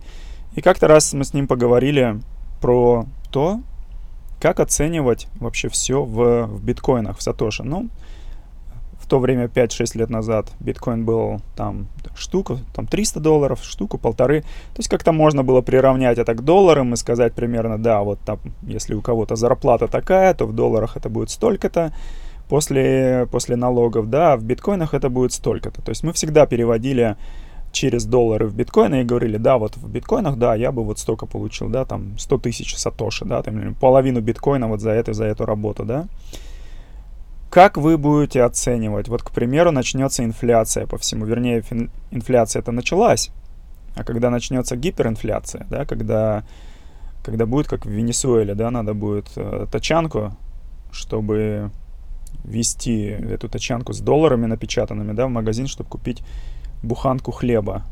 И 0.55 0.61
как-то 0.61 0.89
раз 0.89 1.13
мы 1.13 1.25
с 1.25 1.35
ним 1.35 1.47
поговорили 1.47 2.21
про 2.61 3.07
то, 3.31 3.61
как 4.41 4.61
оценивать 4.61 5.29
вообще 5.37 5.69
все 5.69 6.03
в, 6.05 6.47
в 6.47 6.65
биткоинах, 6.65 7.19
в 7.19 7.23
Сатоши. 7.23 7.63
Ну, 7.63 7.89
в 9.03 9.07
то 9.07 9.19
время, 9.19 9.47
5-6 9.47 9.99
лет 9.99 10.11
назад, 10.11 10.53
биткоин 10.61 11.05
был 11.05 11.41
там 11.57 11.89
штуку, 12.15 12.59
там 12.75 12.87
300 12.87 13.21
долларов, 13.21 13.61
штуку, 13.63 13.99
полторы. 13.99 14.43
То 14.43 14.79
есть 14.79 14.89
как-то 14.89 15.13
можно 15.13 15.43
было 15.43 15.61
приравнять 15.61 16.19
это 16.19 16.35
к 16.35 16.45
долларам 16.45 16.95
и 16.95 16.97
сказать 16.97 17.33
примерно, 17.35 17.83
да, 17.83 18.03
вот 18.03 18.21
там, 18.21 18.39
если 18.63 18.95
у 18.95 19.03
кого-то 19.03 19.35
зарплата 19.37 19.89
такая, 19.89 20.35
то 20.35 20.47
в 20.47 20.53
долларах 20.53 20.97
это 20.97 21.09
будет 21.09 21.31
столько-то 21.31 21.93
после, 22.49 23.27
после 23.31 23.57
налогов, 23.57 24.09
да, 24.09 24.37
в 24.37 24.45
биткоинах 24.45 24.95
это 24.95 25.11
будет 25.11 25.33
столько-то. 25.33 25.83
То 25.83 25.91
есть 25.91 26.05
мы 26.05 26.13
всегда 26.13 26.47
переводили 26.47 27.17
через 27.73 28.05
доллары 28.05 28.47
в 28.47 28.55
биткоины 28.55 29.01
и 29.01 29.05
говорили, 29.05 29.37
да, 29.37 29.59
вот 29.59 29.77
в 29.77 29.89
биткоинах, 29.89 30.37
да, 30.37 30.55
я 30.55 30.71
бы 30.71 30.85
вот 30.85 30.99
столько 30.99 31.27
получил, 31.27 31.69
да, 31.69 31.85
там 31.85 32.19
100 32.19 32.39
тысяч 32.39 32.77
сатоши, 32.77 33.25
да, 33.25 33.43
там 33.43 33.75
половину 33.75 34.21
биткоина 34.21 34.69
вот 34.69 34.81
за 34.81 34.91
это, 34.91 35.13
за 35.13 35.25
эту 35.25 35.45
работу, 35.45 35.85
да. 35.85 36.07
Как 37.53 37.77
вы 37.77 37.99
будете 37.99 38.45
оценивать? 38.45 39.09
Вот, 39.09 39.23
к 39.23 39.31
примеру, 39.31 39.73
начнется 39.73 40.25
инфляция 40.25 40.87
по 40.87 40.97
всему, 40.97 41.27
вернее, 41.27 41.63
инфляция 42.11 42.61
это 42.61 42.73
началась, 42.73 43.31
а 43.95 44.05
когда 44.05 44.31
начнется 44.31 44.75
гиперинфляция, 44.75 45.67
да, 45.69 45.85
когда, 45.85 46.45
когда 47.23 47.45
будет, 47.45 47.69
как 47.69 47.85
в 47.85 47.91
Венесуэле, 47.91 48.55
да, 48.55 48.71
надо 48.71 48.95
будет 48.95 49.27
э, 49.37 49.67
тачанку, 49.71 50.35
чтобы 50.93 51.71
вести 52.43 53.03
эту 53.09 53.51
тачанку 53.51 53.93
с 53.93 54.01
долларами 54.01 54.47
напечатанными, 54.47 55.13
да, 55.13 55.27
в 55.27 55.31
магазин, 55.31 55.67
чтобы 55.67 55.91
купить 55.91 56.23
буханку 56.83 57.33
хлеба. 57.33 57.83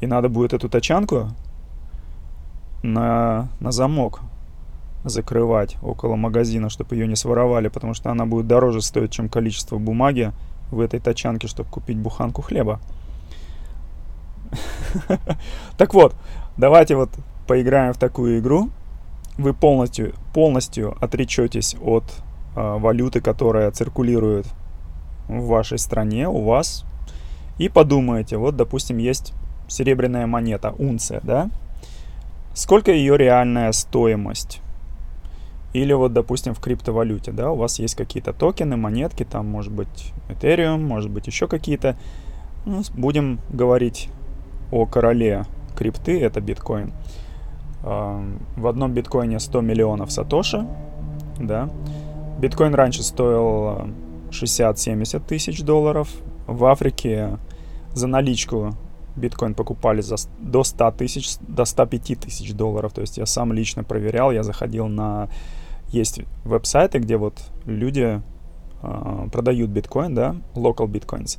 И 0.00 0.06
надо 0.06 0.30
будет 0.30 0.54
эту 0.54 0.70
тачанку 0.70 1.28
на, 2.82 3.50
на 3.60 3.72
замок 3.72 4.22
закрывать 5.04 5.76
около 5.82 6.16
магазина, 6.16 6.68
чтобы 6.68 6.96
ее 6.96 7.06
не 7.06 7.16
своровали, 7.16 7.68
потому 7.68 7.94
что 7.94 8.10
она 8.10 8.26
будет 8.26 8.46
дороже 8.46 8.82
стоить, 8.82 9.12
чем 9.12 9.28
количество 9.28 9.78
бумаги 9.78 10.32
в 10.70 10.80
этой 10.80 11.00
тачанке, 11.00 11.48
чтобы 11.48 11.70
купить 11.70 11.98
буханку 11.98 12.42
хлеба. 12.42 12.80
Так 15.78 15.94
вот, 15.94 16.14
давайте 16.56 16.96
вот 16.96 17.10
поиграем 17.46 17.92
в 17.92 17.98
такую 17.98 18.40
игру. 18.40 18.70
Вы 19.38 19.54
полностью, 19.54 20.14
полностью 20.34 20.96
отречетесь 21.02 21.76
от 21.80 22.04
э, 22.54 22.76
валюты, 22.78 23.20
которая 23.20 23.70
циркулирует 23.70 24.46
в 25.28 25.46
вашей 25.46 25.78
стране, 25.78 26.28
у 26.28 26.42
вас, 26.42 26.84
и 27.58 27.68
подумаете, 27.68 28.36
вот, 28.36 28.56
допустим, 28.56 28.98
есть 28.98 29.32
серебряная 29.68 30.26
монета, 30.26 30.74
унция, 30.78 31.20
да? 31.22 31.48
Сколько 32.54 32.90
ее 32.92 33.16
реальная 33.16 33.72
стоимость? 33.72 34.60
Или 35.72 35.92
вот, 35.92 36.12
допустим, 36.12 36.54
в 36.54 36.60
криптовалюте, 36.60 37.32
да, 37.32 37.52
у 37.52 37.56
вас 37.56 37.78
есть 37.78 37.94
какие-то 37.94 38.32
токены, 38.32 38.76
монетки, 38.76 39.24
там, 39.24 39.46
может 39.46 39.72
быть, 39.72 40.12
Ethereum, 40.28 40.78
может 40.78 41.10
быть, 41.10 41.26
еще 41.26 41.46
какие-то. 41.46 41.96
Ну, 42.66 42.82
будем 42.94 43.40
говорить 43.50 44.08
о 44.72 44.86
короле 44.86 45.44
крипты, 45.76 46.20
это 46.20 46.40
биткоин. 46.40 46.92
В 47.82 48.66
одном 48.66 48.92
биткоине 48.92 49.38
100 49.38 49.60
миллионов 49.62 50.12
сатоши, 50.12 50.66
да, 51.38 51.70
Биткоин 52.40 52.74
раньше 52.74 53.02
стоил 53.02 53.90
60-70 54.30 55.16
э, 55.16 55.20
тысяч 55.20 55.62
долларов. 55.62 56.08
В 56.46 56.64
Африке 56.64 57.36
за 57.92 58.06
наличку 58.06 58.74
биткоин 59.14 59.52
покупали 59.54 60.00
за, 60.00 60.16
до 60.38 60.64
100 60.64 60.90
тысяч, 60.92 61.36
до 61.40 61.66
105 61.66 62.20
тысяч 62.20 62.54
долларов. 62.54 62.94
То 62.94 63.02
есть 63.02 63.18
я 63.18 63.26
сам 63.26 63.52
лично 63.52 63.84
проверял, 63.84 64.30
я 64.32 64.42
заходил 64.42 64.88
на... 64.88 65.28
Есть 65.90 66.20
веб-сайты, 66.44 66.98
где 66.98 67.16
вот 67.16 67.42
люди 67.64 68.22
э, 68.82 69.28
продают 69.32 69.70
биткоин, 69.70 70.14
да, 70.14 70.36
local 70.54 70.86
bitcoins, 70.86 71.38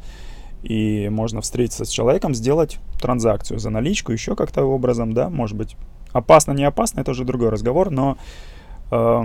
и 0.63 1.09
можно 1.09 1.41
встретиться 1.41 1.85
с 1.85 1.89
человеком, 1.89 2.35
сделать 2.35 2.79
транзакцию 2.99 3.59
за 3.59 3.69
наличку, 3.69 4.11
еще 4.11 4.35
как-то 4.35 4.63
образом, 4.63 5.13
да, 5.13 5.29
может 5.29 5.57
быть, 5.57 5.75
опасно, 6.11 6.51
не 6.51 6.65
опасно, 6.65 7.01
это 7.01 7.11
уже 7.11 7.23
другой 7.23 7.49
разговор, 7.49 7.89
но, 7.91 8.17
э, 8.91 9.23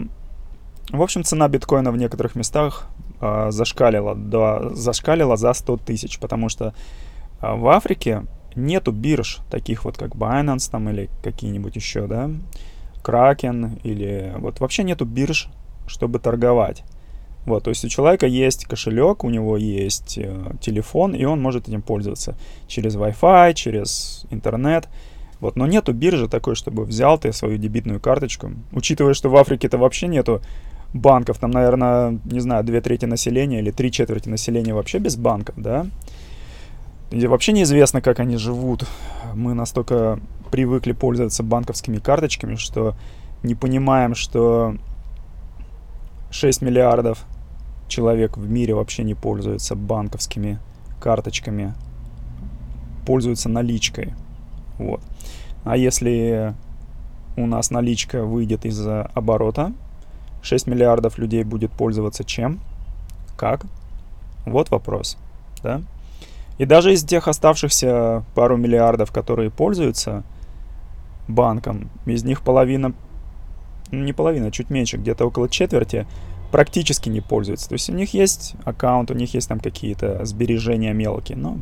в 0.91 1.03
общем, 1.03 1.25
цена 1.25 1.49
биткоина 1.49 1.91
в 1.91 1.97
некоторых 1.97 2.37
местах 2.37 2.89
э, 3.21 3.51
зашкалила, 3.51 4.15
до, 4.15 4.71
зашкалила 4.75 5.37
за 5.37 5.53
100 5.53 5.79
тысяч, 5.79 6.19
потому 6.21 6.49
что 6.49 6.73
в 7.41 7.69
Африке 7.69 8.23
нету 8.57 8.93
бирж, 8.93 9.41
таких 9.51 9.85
вот 9.85 9.99
как 9.99 10.15
Binance 10.15 10.71
там 10.71 10.89
или 10.89 11.11
какие-нибудь 11.23 11.77
еще, 11.77 12.07
да, 12.07 12.31
Kraken 13.07 13.81
или 13.85 14.35
вот 14.39 14.61
вообще 14.61 14.83
нету 14.83 15.05
бирж, 15.05 15.49
чтобы 15.87 16.19
торговать. 16.19 16.83
Вот, 17.47 17.63
то 17.63 17.71
есть 17.71 17.85
у 17.85 17.89
человека 17.89 18.27
есть 18.27 18.65
кошелек, 18.65 19.23
у 19.23 19.31
него 19.31 19.57
есть 19.57 20.19
э, 20.19 20.53
телефон, 20.61 21.15
и 21.15 21.25
он 21.25 21.41
может 21.41 21.69
этим 21.69 21.81
пользоваться 21.81 22.35
через 22.67 22.97
Wi-Fi, 22.97 23.55
через 23.55 24.27
интернет. 24.31 24.89
Вот, 25.39 25.55
но 25.55 25.67
нету 25.67 25.93
биржи 25.93 26.29
такой, 26.29 26.57
чтобы 26.57 26.85
взял 26.85 27.19
ты 27.19 27.33
свою 27.33 27.57
дебитную 27.57 28.01
карточку. 28.01 28.51
Учитывая, 28.73 29.15
что 29.15 29.29
в 29.29 29.37
Африке-то 29.37 29.79
вообще 29.79 30.09
нету 30.09 30.41
банков, 30.93 31.39
там, 31.39 31.53
наверное, 31.53 32.19
не 32.25 32.41
знаю, 32.41 32.65
две 32.65 32.81
трети 32.81 33.05
населения 33.05 33.61
или 33.61 33.71
три 33.71 33.93
четверти 33.93 34.29
населения 34.29 34.75
вообще 34.75 34.99
без 34.99 35.17
банков, 35.17 35.55
да. 35.57 35.87
И 37.11 37.27
вообще 37.27 37.53
неизвестно, 37.53 38.01
как 38.01 38.21
они 38.21 38.37
живут. 38.37 38.85
Мы 39.35 39.55
настолько 39.55 40.19
привыкли 40.51 40.93
пользоваться 40.93 41.43
банковскими 41.43 41.99
карточками, 41.99 42.57
что 42.57 42.95
не 43.43 43.55
понимаем, 43.55 44.15
что 44.15 44.77
6 46.31 46.63
миллиардов 46.63 47.25
человек 47.89 48.37
в 48.37 48.49
мире 48.49 48.75
вообще 48.75 49.05
не 49.05 49.15
пользуется 49.15 49.77
банковскими 49.77 50.59
карточками, 51.01 51.75
пользуются 53.07 53.49
наличкой. 53.49 54.15
Вот. 54.79 55.01
А 55.65 55.77
если 55.77 56.55
у 57.37 57.47
нас 57.47 57.71
наличка 57.71 58.25
выйдет 58.25 58.65
из 58.67 58.85
оборота, 58.87 59.73
6 60.43 60.67
миллиардов 60.67 61.19
людей 61.19 61.45
будет 61.45 61.71
пользоваться 61.71 62.25
чем? 62.25 62.61
Как? 63.37 63.67
Вот 64.45 64.71
вопрос. 64.71 65.17
Да? 65.63 65.83
И 66.59 66.65
даже 66.65 66.93
из 66.93 67.05
тех 67.05 67.29
оставшихся 67.29 68.25
пару 68.35 68.57
миллиардов, 68.57 69.13
которые 69.13 69.51
пользуются 69.51 70.23
банком, 71.29 71.91
из 72.07 72.25
них 72.25 72.43
половина, 72.43 72.95
ну 73.91 74.05
не 74.05 74.13
половина, 74.13 74.51
чуть 74.51 74.71
меньше, 74.71 74.97
где-то 74.97 75.27
около 75.27 75.49
четверти 75.49 76.07
практически 76.51 77.09
не 77.09 77.21
пользуются. 77.21 77.69
То 77.69 77.75
есть 77.75 77.91
у 77.91 77.93
них 77.93 78.15
есть 78.15 78.55
аккаунт, 78.65 79.11
у 79.11 79.15
них 79.15 79.35
есть 79.35 79.49
там 79.49 79.61
какие-то 79.61 80.25
сбережения 80.25 80.93
мелкие, 80.93 81.37
но 81.37 81.59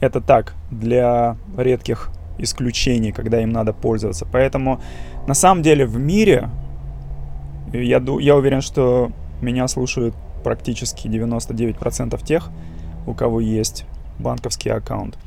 это 0.00 0.20
так, 0.20 0.54
для 0.70 1.36
редких 1.56 2.10
исключений, 2.38 3.12
когда 3.12 3.40
им 3.42 3.50
надо 3.50 3.72
пользоваться. 3.72 4.26
Поэтому 4.30 4.80
на 5.26 5.34
самом 5.34 5.62
деле 5.62 5.86
в 5.86 5.98
мире, 5.98 6.50
я, 7.72 8.02
я 8.20 8.36
уверен, 8.36 8.60
что 8.60 9.10
меня 9.40 9.66
слушают 9.68 10.14
практически 10.44 11.08
99% 11.08 12.24
тех, 12.24 12.50
у 13.06 13.14
кого 13.14 13.40
есть 13.40 13.86
банковский 14.22 14.70
аккаунт. 14.70 15.18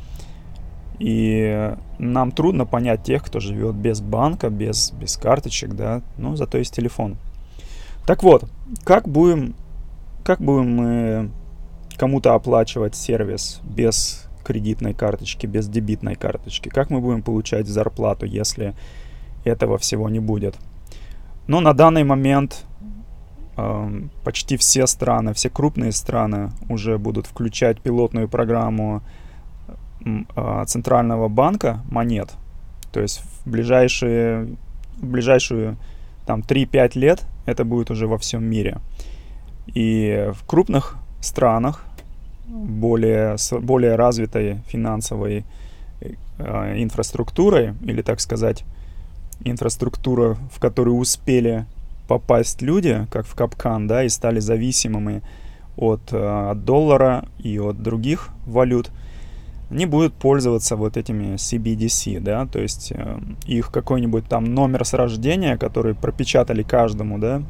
И 1.00 1.76
нам 2.00 2.32
трудно 2.32 2.66
понять 2.66 3.04
тех, 3.04 3.24
кто 3.24 3.40
живет 3.40 3.76
без 3.76 4.02
банка, 4.02 4.50
без, 4.50 4.92
без 4.92 5.18
карточек, 5.18 5.74
да, 5.74 6.02
но 6.18 6.36
зато 6.36 6.58
есть 6.58 6.74
телефон. 6.74 7.18
Так 8.06 8.24
вот, 8.24 8.46
как 8.84 9.08
будем, 9.08 9.56
как 10.24 10.40
будем 10.40 10.76
мы 10.76 11.32
кому-то 11.98 12.34
оплачивать 12.34 12.96
сервис 12.96 13.60
без 13.64 14.28
кредитной 14.44 14.94
карточки, 14.94 15.48
без 15.48 15.68
дебитной 15.68 16.16
карточки? 16.16 16.70
Как 16.70 16.90
мы 16.90 17.02
будем 17.02 17.24
получать 17.24 17.68
зарплату, 17.68 18.26
если 18.26 18.74
этого 19.44 19.78
всего 19.78 20.08
не 20.10 20.20
будет? 20.20 20.56
Но 21.48 21.60
на 21.60 21.74
данный 21.74 22.04
момент 22.04 22.64
почти 24.24 24.58
все 24.58 24.86
страны, 24.86 25.34
все 25.34 25.50
крупные 25.50 25.92
страны 25.92 26.52
уже 26.70 26.98
будут 26.98 27.26
включать 27.26 27.80
пилотную 27.80 28.28
программу 28.28 29.02
э, 30.04 30.64
центрального 30.68 31.30
банка 31.30 31.80
монет. 31.90 32.32
То 32.92 33.00
есть 33.00 33.22
в 33.22 33.50
ближайшие, 33.50 34.58
в 34.98 35.06
ближайшую 35.06 35.78
там 36.26 36.42
3-5 36.42 37.00
лет 37.00 37.26
это 37.46 37.64
будет 37.64 37.92
уже 37.92 38.08
во 38.08 38.18
всем 38.18 38.44
мире. 38.44 38.80
И 39.68 40.32
в 40.34 40.46
крупных 40.46 40.98
странах, 41.22 41.86
более, 42.48 43.38
с 43.38 43.58
более 43.58 43.96
развитой 43.96 44.60
финансовой 44.68 45.46
э, 46.02 46.82
инфраструктурой, 46.82 47.74
или, 47.84 48.02
так 48.02 48.20
сказать, 48.20 48.66
инфраструктура, 49.44 50.38
в 50.52 50.60
которую 50.60 50.98
успели 50.98 51.66
попасть 52.08 52.62
люди, 52.62 53.08
как 53.12 53.26
в 53.26 53.36
капкан, 53.36 53.88
да, 53.88 54.04
и 54.04 54.10
стали 54.10 54.40
зависимыми 54.40 55.22
от, 55.78 56.12
э, 56.12 56.52
от 56.52 56.64
доллара 56.64 57.26
и 57.40 57.60
от 57.60 57.82
других 57.82 58.30
валют, 58.46 58.92
они 59.70 59.86
будут 59.86 60.14
пользоваться 60.14 60.76
вот 60.76 60.96
этими 60.96 61.36
CBDC, 61.36 62.20
да, 62.20 62.46
то 62.46 62.60
есть 62.60 62.92
э, 62.96 63.20
их 63.46 63.72
какой-нибудь 63.72 64.28
там 64.28 64.46
номер 64.54 64.86
с 64.86 64.94
рождения, 64.94 65.58
который 65.58 65.96
пропечатали 65.96 66.64
каждому, 66.64 67.18
да, 67.18 67.42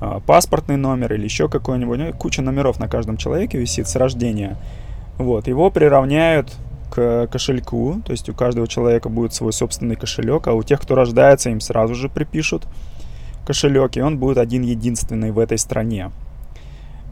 э, 0.00 0.20
паспортный 0.26 0.76
номер 0.76 1.14
или 1.14 1.24
еще 1.24 1.48
какой-нибудь, 1.48 1.98
ну, 1.98 2.12
куча 2.12 2.42
номеров 2.42 2.80
на 2.80 2.88
каждом 2.88 3.16
человеке 3.16 3.58
висит 3.58 3.88
с 3.88 3.96
рождения. 3.96 4.56
Вот, 5.18 5.46
его 5.46 5.70
приравняют 5.70 6.52
к 6.90 7.26
кошельку, 7.28 8.00
то 8.04 8.12
есть 8.12 8.28
у 8.28 8.34
каждого 8.34 8.66
человека 8.68 9.08
будет 9.08 9.32
свой 9.32 9.52
собственный 9.52 9.96
кошелек, 9.96 10.46
а 10.48 10.52
у 10.52 10.62
тех, 10.62 10.80
кто 10.80 10.94
рождается, 10.94 11.50
им 11.50 11.60
сразу 11.60 11.94
же 11.94 12.08
припишут 12.08 12.66
кошелек, 13.46 13.96
и 13.96 14.02
он 14.02 14.18
будет 14.18 14.38
один 14.38 14.62
единственный 14.62 15.30
в 15.30 15.38
этой 15.38 15.58
стране. 15.58 16.10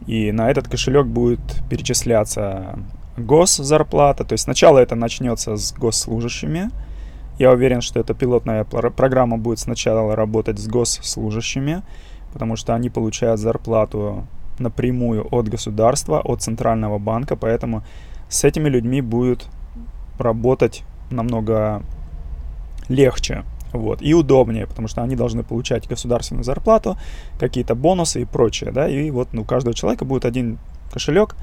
И 0.06 0.32
на 0.32 0.50
этот 0.50 0.68
кошелек 0.68 1.06
будет 1.06 1.40
перечисляться 1.70 2.78
госзарплата. 3.16 4.24
То 4.24 4.34
есть 4.34 4.44
сначала 4.44 4.78
это 4.78 4.94
начнется 4.96 5.56
с 5.56 5.72
госслужащими. 5.72 6.70
Я 7.38 7.52
уверен, 7.52 7.80
что 7.80 8.00
эта 8.00 8.14
пилотная 8.14 8.64
программа 8.64 9.38
будет 9.38 9.58
сначала 9.58 10.14
работать 10.14 10.58
с 10.58 10.66
госслужащими, 10.66 11.82
потому 12.32 12.56
что 12.56 12.74
они 12.74 12.90
получают 12.90 13.40
зарплату 13.40 14.26
напрямую 14.58 15.26
от 15.30 15.48
государства, 15.48 16.20
от 16.20 16.42
центрального 16.42 16.98
банка, 16.98 17.36
поэтому 17.36 17.82
с 18.28 18.44
этими 18.44 18.68
людьми 18.68 19.00
будет 19.00 19.46
работать 20.18 20.84
намного 21.10 21.82
легче 22.88 23.44
вот, 23.74 24.00
и 24.00 24.14
удобнее, 24.14 24.66
потому 24.66 24.88
что 24.88 25.02
они 25.02 25.16
должны 25.16 25.42
получать 25.42 25.86
государственную 25.86 26.44
зарплату, 26.44 26.96
какие-то 27.38 27.74
бонусы 27.74 28.22
и 28.22 28.24
прочее, 28.24 28.72
да, 28.72 28.88
и 28.88 29.10
вот 29.10 29.34
ну, 29.34 29.42
у 29.42 29.44
каждого 29.44 29.74
человека 29.74 30.06
будет 30.06 30.24
один 30.24 30.58
кошелек, 30.90 31.36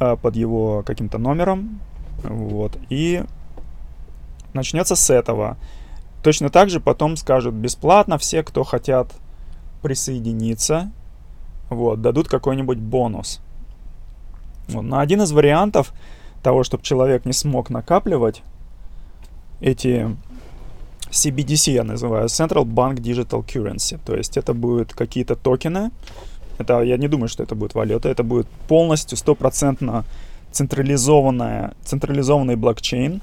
Э, 0.00 0.16
под 0.20 0.34
его 0.34 0.82
каким-то 0.82 1.18
номером. 1.18 1.80
Вот. 2.22 2.76
И 2.88 3.22
начнется 4.52 4.96
с 4.96 5.10
этого. 5.10 5.56
Точно 6.22 6.50
так 6.50 6.68
же 6.68 6.80
потом 6.80 7.16
скажут 7.16 7.54
бесплатно 7.54 8.18
все, 8.18 8.42
кто 8.42 8.64
хотят 8.64 9.12
присоединиться, 9.82 10.90
вот, 11.68 12.00
дадут 12.00 12.28
какой-нибудь 12.28 12.78
бонус. 12.78 13.40
Вот. 14.68 14.82
На 14.82 15.00
один 15.00 15.22
из 15.22 15.32
вариантов 15.32 15.92
того, 16.42 16.64
чтобы 16.64 16.82
человек 16.82 17.24
не 17.24 17.32
смог 17.32 17.70
накапливать 17.70 18.42
эти 19.60 20.16
CBDC 21.14 21.72
я 21.72 21.84
называю, 21.84 22.26
Central 22.26 22.64
Bank 22.64 22.96
Digital 22.96 23.44
Currency. 23.44 23.98
То 24.04 24.16
есть 24.16 24.36
это 24.36 24.52
будут 24.54 24.92
какие-то 24.92 25.36
токены, 25.36 25.90
это, 26.58 26.82
я 26.82 26.96
не 26.96 27.08
думаю, 27.08 27.28
что 27.28 27.42
это 27.42 27.54
будет 27.54 27.74
валюта. 27.74 28.08
Это 28.08 28.22
будет 28.22 28.46
полностью, 28.68 29.18
стопроцентно 29.18 30.04
централизованная, 30.52 31.74
централизованный 31.84 32.56
блокчейн. 32.56 33.20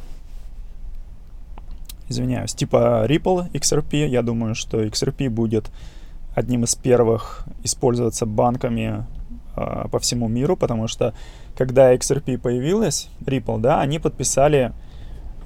Извиняюсь, 2.10 2.54
типа 2.54 3.06
Ripple 3.08 3.52
XRP. 3.54 4.08
Я 4.08 4.22
думаю, 4.22 4.54
что 4.56 4.84
XRP 4.84 5.30
будет 5.30 5.72
одним 6.36 6.64
из 6.66 6.76
первых 6.76 7.46
использоваться 7.64 8.26
банками 8.26 9.06
э, 9.56 9.88
по 9.90 10.00
всему 10.00 10.28
миру, 10.28 10.58
потому 10.58 10.88
что 10.88 11.14
когда 11.58 11.94
XRP 11.94 12.38
появилась, 12.38 13.10
Ripple, 13.22 13.60
да, 13.60 13.80
они 13.80 14.00
подписали 14.00 14.74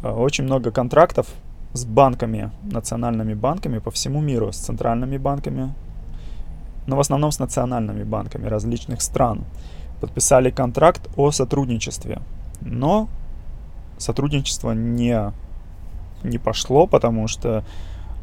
э, 0.02 0.10
очень 0.10 0.44
много 0.44 0.72
контрактов 0.72 1.28
с 1.76 1.86
банками, 1.86 2.52
национальными 2.64 3.34
банками 3.34 3.80
по 3.80 3.92
всему 3.92 4.22
миру, 4.22 4.52
с 4.52 4.58
центральными 4.58 5.18
банками, 5.18 5.74
но 6.88 6.96
в 6.96 7.00
основном 7.00 7.32
с 7.32 7.40
национальными 7.40 8.04
банками 8.04 8.48
различных 8.48 9.02
стран, 9.02 9.44
подписали 10.00 10.52
контракт 10.52 11.10
о 11.18 11.32
сотрудничестве. 11.32 12.22
Но 12.62 13.10
сотрудничество 13.98 14.72
не, 14.72 15.34
не 16.24 16.38
пошло, 16.38 16.88
потому 16.88 17.28
что 17.28 17.64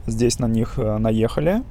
здесь 0.06 0.38
на 0.38 0.46
них 0.46 0.78
э, 0.78 0.98
наехали, 0.98 1.62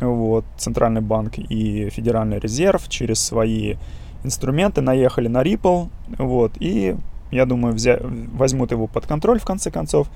вот, 0.00 0.44
Центральный 0.58 1.00
банк 1.00 1.38
и 1.38 1.90
Федеральный 1.90 2.38
резерв 2.38 2.88
через 2.88 3.20
свои 3.20 3.76
инструменты 4.24 4.80
наехали 4.80 5.28
на 5.28 5.42
Ripple, 5.42 5.88
вот, 6.18 6.52
и, 6.60 6.96
я 7.30 7.46
думаю, 7.46 7.74
взя... 7.74 7.98
возьмут 8.02 8.72
его 8.72 8.86
под 8.86 9.06
контроль 9.06 9.40
в 9.40 9.44
конце 9.44 9.70
концов 9.70 10.08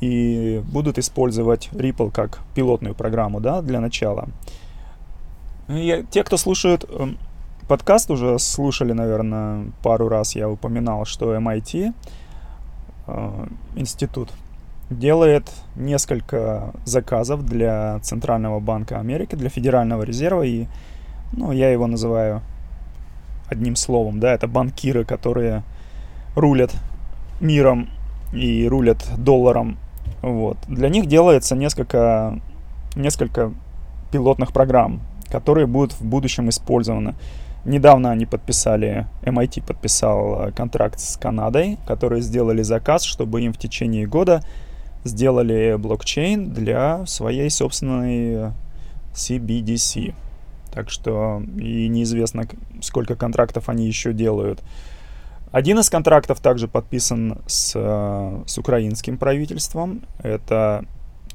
и 0.00 0.62
будут 0.72 0.98
использовать 0.98 1.68
Ripple 1.72 2.10
как 2.10 2.40
пилотную 2.54 2.94
программу, 2.94 3.40
да, 3.40 3.62
для 3.62 3.80
начала. 3.80 4.28
И 5.68 6.04
те, 6.10 6.24
кто 6.24 6.36
слушает 6.36 6.84
эм, 6.88 7.18
подкаст, 7.68 8.10
уже 8.10 8.38
слушали, 8.38 8.92
наверное, 8.92 9.70
пару 9.82 10.08
раз 10.08 10.34
я 10.34 10.48
упоминал, 10.48 11.04
что 11.04 11.34
MIT, 11.36 11.92
э, 13.06 13.46
институт, 13.76 14.30
делает 14.90 15.52
несколько 15.76 16.72
заказов 16.84 17.44
для 17.44 17.98
Центрального 18.00 18.60
банка 18.60 18.98
Америки, 18.98 19.34
для 19.34 19.50
Федерального 19.50 20.02
резерва, 20.02 20.42
и, 20.42 20.66
ну, 21.32 21.52
я 21.52 21.70
его 21.70 21.86
называю 21.86 22.40
одним 23.48 23.76
словом, 23.76 24.20
да, 24.20 24.32
это 24.32 24.46
банкиры, 24.46 25.04
которые 25.04 25.62
рулят 26.34 26.74
миром 27.40 27.88
и 28.32 28.66
рулят 28.68 29.06
долларом. 29.16 29.78
Вот. 30.22 30.58
Для 30.66 30.88
них 30.88 31.06
делается 31.06 31.54
несколько, 31.54 32.40
несколько 32.94 33.52
пилотных 34.10 34.52
программ, 34.52 35.00
которые 35.30 35.66
будут 35.66 35.92
в 35.92 36.04
будущем 36.04 36.48
использованы. 36.48 37.14
Недавно 37.64 38.10
они 38.10 38.24
подписали, 38.24 39.06
MIT 39.22 39.66
подписал 39.66 40.52
контракт 40.54 41.00
с 41.00 41.16
Канадой, 41.16 41.78
которые 41.86 42.22
сделали 42.22 42.62
заказ, 42.62 43.02
чтобы 43.02 43.42
им 43.42 43.52
в 43.52 43.58
течение 43.58 44.06
года 44.06 44.42
сделали 45.04 45.76
блокчейн 45.78 46.50
для 46.50 47.04
своей 47.06 47.50
собственной 47.50 48.52
CBDC. 49.14 50.14
Так 50.72 50.90
что 50.90 51.42
и 51.56 51.88
неизвестно, 51.88 52.46
сколько 52.80 53.16
контрактов 53.16 53.68
они 53.68 53.86
еще 53.86 54.12
делают. 54.12 54.62
Один 55.50 55.78
из 55.78 55.88
контрактов 55.88 56.40
также 56.40 56.68
подписан 56.68 57.38
с, 57.46 57.72
с 58.46 58.58
украинским 58.58 59.16
правительством. 59.16 60.02
Это 60.22 60.84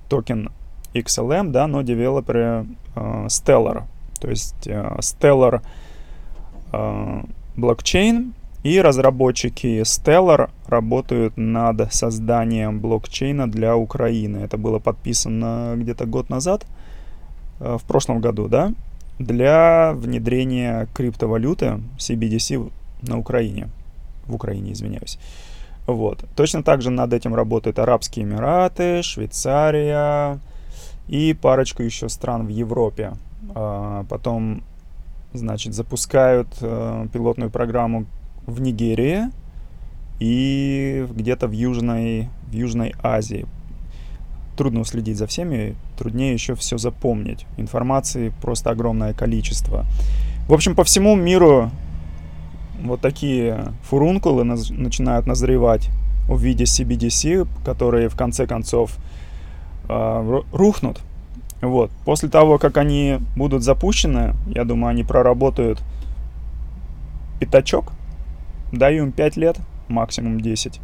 токен 0.08 0.52
XLM, 0.94 1.50
да, 1.50 1.68
но 1.68 1.82
девелоперы 1.82 2.68
э, 2.96 3.26
Stellar. 3.28 3.84
То 4.20 4.30
есть 4.30 4.68
э, 4.68 4.98
Stellar 5.00 5.62
э, 6.72 7.24
блокчейн 7.56 8.36
и 8.62 8.80
разработчики 8.80 9.82
Stellar 9.82 10.52
работают 10.68 11.36
над 11.36 11.92
созданием 11.92 12.80
блокчейна 12.80 13.50
для 13.50 13.76
Украины. 13.76 14.38
Это 14.38 14.58
было 14.58 14.78
подписано 14.78 15.74
где-то 15.76 16.06
год 16.06 16.30
назад, 16.30 16.68
э, 17.60 17.78
в 17.80 17.84
прошлом 17.86 18.22
году, 18.22 18.48
да, 18.48 18.74
для 19.18 19.94
внедрения 19.96 20.88
криптовалюты 20.94 21.80
CBDC 21.98 22.72
на 23.02 23.18
Украине 23.18 23.70
в 24.28 24.36
Украине, 24.36 24.74
извиняюсь. 24.74 25.18
Вот. 25.86 26.24
Точно 26.36 26.64
так 26.64 26.82
же 26.82 26.90
над 26.90 27.14
этим 27.14 27.36
работают 27.36 27.80
Арабские 27.80 28.26
Эмираты, 28.26 29.04
Швейцария 29.04 30.40
и 31.08 31.34
парочку 31.34 31.84
еще 31.84 32.10
стран 32.10 32.46
в 32.46 32.50
Европе. 32.50 33.14
А, 33.54 34.06
потом, 34.10 34.64
значит, 35.34 35.74
запускают 35.74 36.48
а, 36.62 37.08
пилотную 37.08 37.52
программу 37.52 38.06
в 38.46 38.62
Нигерии 38.62 39.26
и 40.20 41.06
где-то 41.12 41.48
в 41.48 41.52
Южной, 41.52 42.30
в 42.48 42.54
Южной 42.54 42.96
Азии. 43.02 43.46
Трудно 44.56 44.82
уследить 44.82 45.18
за 45.18 45.28
всеми, 45.28 45.76
труднее 45.98 46.32
еще 46.32 46.56
все 46.56 46.78
запомнить. 46.78 47.46
Информации 47.58 48.32
просто 48.42 48.70
огромное 48.70 49.14
количество. 49.14 49.86
В 50.48 50.54
общем, 50.54 50.76
по 50.76 50.84
всему 50.84 51.16
миру 51.16 51.72
вот 52.84 53.00
такие 53.00 53.74
фурункулы 53.84 54.44
начинают 54.44 55.26
назревать 55.26 55.90
в 56.28 56.40
виде 56.40 56.66
CBDC, 56.66 57.48
которые 57.66 58.10
в 58.10 58.16
конце 58.16 58.46
концов 58.46 58.98
э, 59.88 60.42
рухнут. 60.52 61.00
Вот. 61.62 61.92
После 62.04 62.30
того, 62.30 62.58
как 62.58 62.78
они 62.78 63.20
будут 63.38 63.64
запущены, 63.64 64.36
я 64.48 64.66
думаю, 64.66 64.92
они 64.92 65.04
проработают 65.04 65.82
пятачок. 67.40 67.94
Даю 68.74 69.06
им 69.06 69.12
5 69.14 69.38
лет, 69.38 69.58
максимум 69.88 70.42
10. 70.42 70.82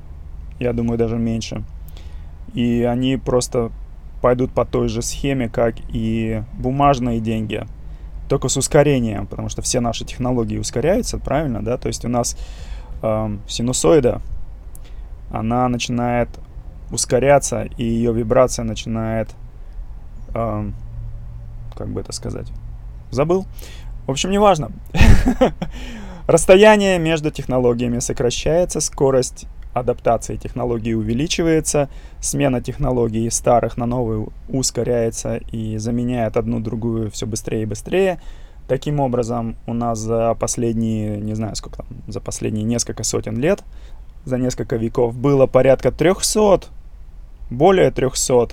Я 0.60 0.74
думаю, 0.74 0.98
даже 0.98 1.18
меньше. 1.18 1.64
И 2.54 2.84
они 2.84 3.18
просто 3.18 3.72
пойдут 4.22 4.52
по 4.52 4.66
той 4.66 4.88
же 4.88 5.02
схеме, 5.02 5.50
как 5.50 5.76
и 5.90 6.44
бумажные 6.58 7.20
деньги– 7.20 7.66
только 8.30 8.48
с 8.48 8.56
ускорением, 8.56 9.28
потому 9.28 9.50
что 9.50 9.62
все 9.62 9.82
наши 9.82 10.06
технологии 10.06 10.58
ускоряются, 10.58 11.18
правильно, 11.18 11.62
да? 11.62 11.78
То 11.78 11.88
есть 11.88 12.06
у 12.06 12.08
нас 12.08 12.38
э, 13.02 13.38
синусоида, 13.48 14.22
она 15.32 15.68
начинает 15.68 16.30
ускоряться, 16.92 17.64
и 17.78 17.84
ее 17.84 18.14
вибрация 18.14 18.64
начинает, 18.64 19.30
э, 20.34 20.70
как 21.76 21.90
бы 21.90 22.02
это 22.02 22.14
сказать, 22.14 22.48
забыл. 23.12 23.46
В 24.06 24.12
общем, 24.12 24.32
неважно. 24.32 24.72
Расстояние 26.28 27.00
между 27.00 27.32
технологиями 27.32 28.00
сокращается, 28.00 28.80
скорость 28.80 29.48
адаптации 29.74 30.36
технологий 30.36 30.96
увеличивается, 30.96 31.90
смена 32.20 32.62
технологий 32.62 33.30
старых 33.30 33.78
на 33.78 33.86
новые 33.86 34.28
ускоряется 34.48 35.38
и 35.52 35.78
заменяет 35.78 36.38
одну 36.38 36.60
другую 36.60 37.12
все 37.12 37.26
быстрее 37.26 37.64
и 37.64 37.66
быстрее. 37.66 38.22
Таким 38.68 39.00
образом, 39.00 39.56
у 39.66 39.74
нас 39.74 40.00
за 40.00 40.36
последние, 40.36 41.18
не 41.18 41.34
знаю 41.34 41.56
сколько 41.56 41.78
там, 41.78 41.88
за 42.08 42.20
последние 42.20 42.64
несколько 42.64 43.04
сотен 43.04 43.40
лет, 43.40 43.64
за 44.26 44.38
несколько 44.38 44.76
веков 44.76 45.16
было 45.16 45.48
порядка 45.48 45.92
300, 45.92 46.68
более 47.50 47.92
300 47.92 48.50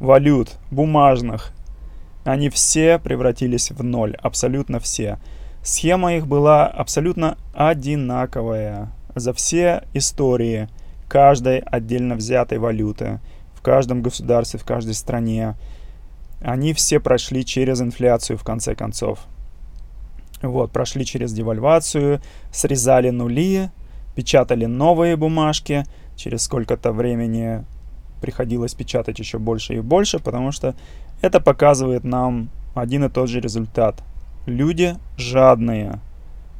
валют 0.00 0.56
бумажных. 0.70 1.52
Они 2.24 2.50
все 2.50 2.98
превратились 2.98 3.70
в 3.70 3.82
ноль, 3.82 4.14
абсолютно 4.16 4.78
все. 4.80 5.18
Схема 5.62 6.14
их 6.14 6.26
была 6.26 6.66
абсолютно 6.66 7.36
одинаковая 7.54 8.92
за 9.14 9.32
все 9.32 9.84
истории 9.94 10.68
каждой 11.08 11.58
отдельно 11.58 12.14
взятой 12.14 12.58
валюты 12.58 13.20
в 13.54 13.62
каждом 13.62 14.02
государстве, 14.02 14.60
в 14.60 14.64
каждой 14.64 14.94
стране. 14.94 15.56
Они 16.40 16.72
все 16.72 17.00
прошли 17.00 17.44
через 17.44 17.80
инфляцию 17.80 18.38
в 18.38 18.44
конце 18.44 18.74
концов. 18.74 19.20
Вот, 20.42 20.70
прошли 20.70 21.04
через 21.04 21.32
девальвацию, 21.32 22.20
срезали 22.52 23.10
нули, 23.10 23.70
печатали 24.14 24.66
новые 24.66 25.16
бумажки, 25.16 25.84
через 26.14 26.42
сколько-то 26.42 26.92
времени 26.92 27.64
приходилось 28.20 28.74
печатать 28.74 29.18
еще 29.18 29.38
больше 29.38 29.74
и 29.74 29.80
больше, 29.80 30.18
потому 30.18 30.52
что 30.52 30.74
это 31.20 31.40
показывает 31.40 32.04
нам 32.04 32.50
один 32.74 33.04
и 33.04 33.08
тот 33.08 33.28
же 33.28 33.40
результат. 33.40 34.02
Люди 34.46 34.96
жадные, 35.16 36.00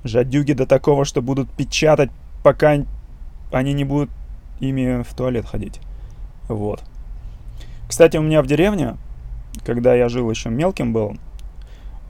жадюги 0.05 0.53
до 0.53 0.67
такого, 0.67 1.05
что 1.05 1.23
будут 1.23 1.51
печатать 1.51 2.11
пока 2.43 2.77
они 3.53 3.73
не 3.73 3.85
будут 3.85 4.11
ими 4.61 5.03
в 5.03 5.15
туалет 5.15 5.47
ходить. 5.47 5.81
Вот. 6.49 6.83
Кстати, 7.89 8.17
у 8.17 8.23
меня 8.23 8.43
в 8.43 8.47
деревне, 8.47 8.97
когда 9.65 9.95
я 9.95 10.09
жил 10.09 10.31
еще 10.31 10.51
мелким 10.51 10.93
был, 10.93 11.17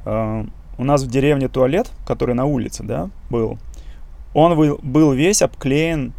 э, 0.05 0.45
у 0.77 0.85
нас 0.85 1.03
в 1.03 1.11
деревне 1.11 1.49
туалет, 1.49 1.91
который 2.07 2.35
на 2.35 2.45
улице, 2.45 2.83
да, 2.83 3.11
был, 3.31 3.59
он 4.35 4.57
был, 4.57 4.79
был 4.83 5.13
весь 5.13 5.43
обклеен 5.43 6.13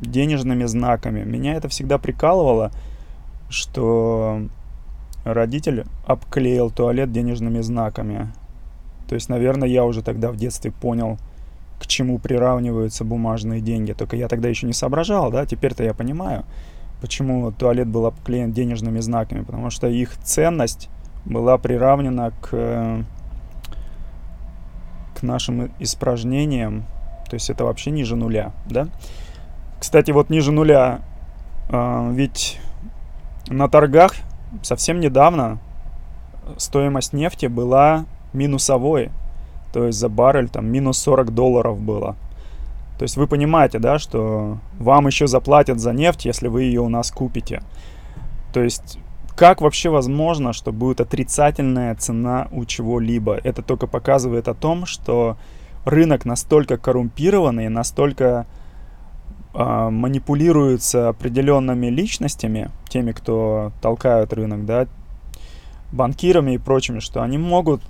денежными 0.00 0.64
знаками. 0.64 1.22
Меня 1.24 1.54
это 1.54 1.68
всегда 1.68 1.98
прикалывало, 1.98 2.70
что 3.48 4.42
родитель 5.24 5.84
обклеил 6.06 6.70
туалет 6.70 7.12
денежными 7.12 7.60
знаками. 7.60 8.32
То 9.08 9.14
есть, 9.14 9.28
наверное, 9.28 9.68
я 9.68 9.84
уже 9.84 10.02
тогда 10.02 10.30
в 10.30 10.36
детстве 10.36 10.70
понял, 10.70 11.18
к 11.84 11.86
чему 11.86 12.18
приравниваются 12.18 13.04
бумажные 13.04 13.60
деньги. 13.60 13.92
Только 13.92 14.16
я 14.16 14.26
тогда 14.26 14.48
еще 14.48 14.66
не 14.66 14.72
соображал, 14.72 15.30
да, 15.30 15.44
теперь-то 15.44 15.84
я 15.84 15.92
понимаю, 15.92 16.44
почему 17.02 17.52
туалет 17.52 17.88
был 17.88 18.06
обклеен 18.06 18.52
денежными 18.52 19.00
знаками, 19.00 19.42
потому 19.42 19.68
что 19.68 19.86
их 19.86 20.16
ценность 20.22 20.88
была 21.26 21.58
приравнена 21.58 22.32
к, 22.40 23.04
к 25.14 25.22
нашим 25.22 25.72
испражнениям, 25.78 26.86
то 27.28 27.34
есть 27.34 27.50
это 27.50 27.64
вообще 27.64 27.90
ниже 27.90 28.16
нуля, 28.16 28.52
да. 28.64 28.88
Кстати, 29.78 30.10
вот 30.10 30.30
ниже 30.30 30.52
нуля, 30.52 31.00
э, 31.68 32.10
ведь 32.12 32.58
на 33.48 33.68
торгах 33.68 34.14
совсем 34.62 35.00
недавно 35.00 35.58
стоимость 36.56 37.12
нефти 37.12 37.44
была 37.44 38.06
минусовой, 38.32 39.10
то 39.74 39.86
есть 39.86 39.98
за 39.98 40.08
баррель 40.08 40.48
там 40.48 40.66
минус 40.66 40.98
40 40.98 41.34
долларов 41.34 41.80
было. 41.80 42.14
То 42.96 43.02
есть 43.02 43.16
вы 43.16 43.26
понимаете, 43.26 43.80
да, 43.80 43.98
что 43.98 44.58
вам 44.78 45.08
еще 45.08 45.26
заплатят 45.26 45.80
за 45.80 45.92
нефть, 45.92 46.26
если 46.26 46.46
вы 46.46 46.62
ее 46.62 46.80
у 46.80 46.88
нас 46.88 47.10
купите. 47.10 47.60
То 48.52 48.62
есть 48.62 49.00
как 49.34 49.60
вообще 49.60 49.90
возможно, 49.90 50.52
что 50.52 50.70
будет 50.70 51.00
отрицательная 51.00 51.92
цена 51.96 52.46
у 52.52 52.64
чего-либо? 52.64 53.34
Это 53.34 53.62
только 53.62 53.88
показывает 53.88 54.46
о 54.46 54.54
том, 54.54 54.86
что 54.86 55.36
рынок 55.84 56.24
настолько 56.24 56.76
коррумпированный, 56.76 57.68
настолько 57.68 58.46
э, 59.54 59.88
манипулируется 59.90 61.08
определенными 61.08 61.88
личностями, 61.88 62.70
теми, 62.88 63.10
кто 63.10 63.72
толкают 63.82 64.32
рынок, 64.32 64.66
да, 64.66 64.86
банкирами 65.90 66.52
и 66.52 66.58
прочими, 66.58 67.00
что 67.00 67.24
они 67.24 67.38
могут, 67.38 67.82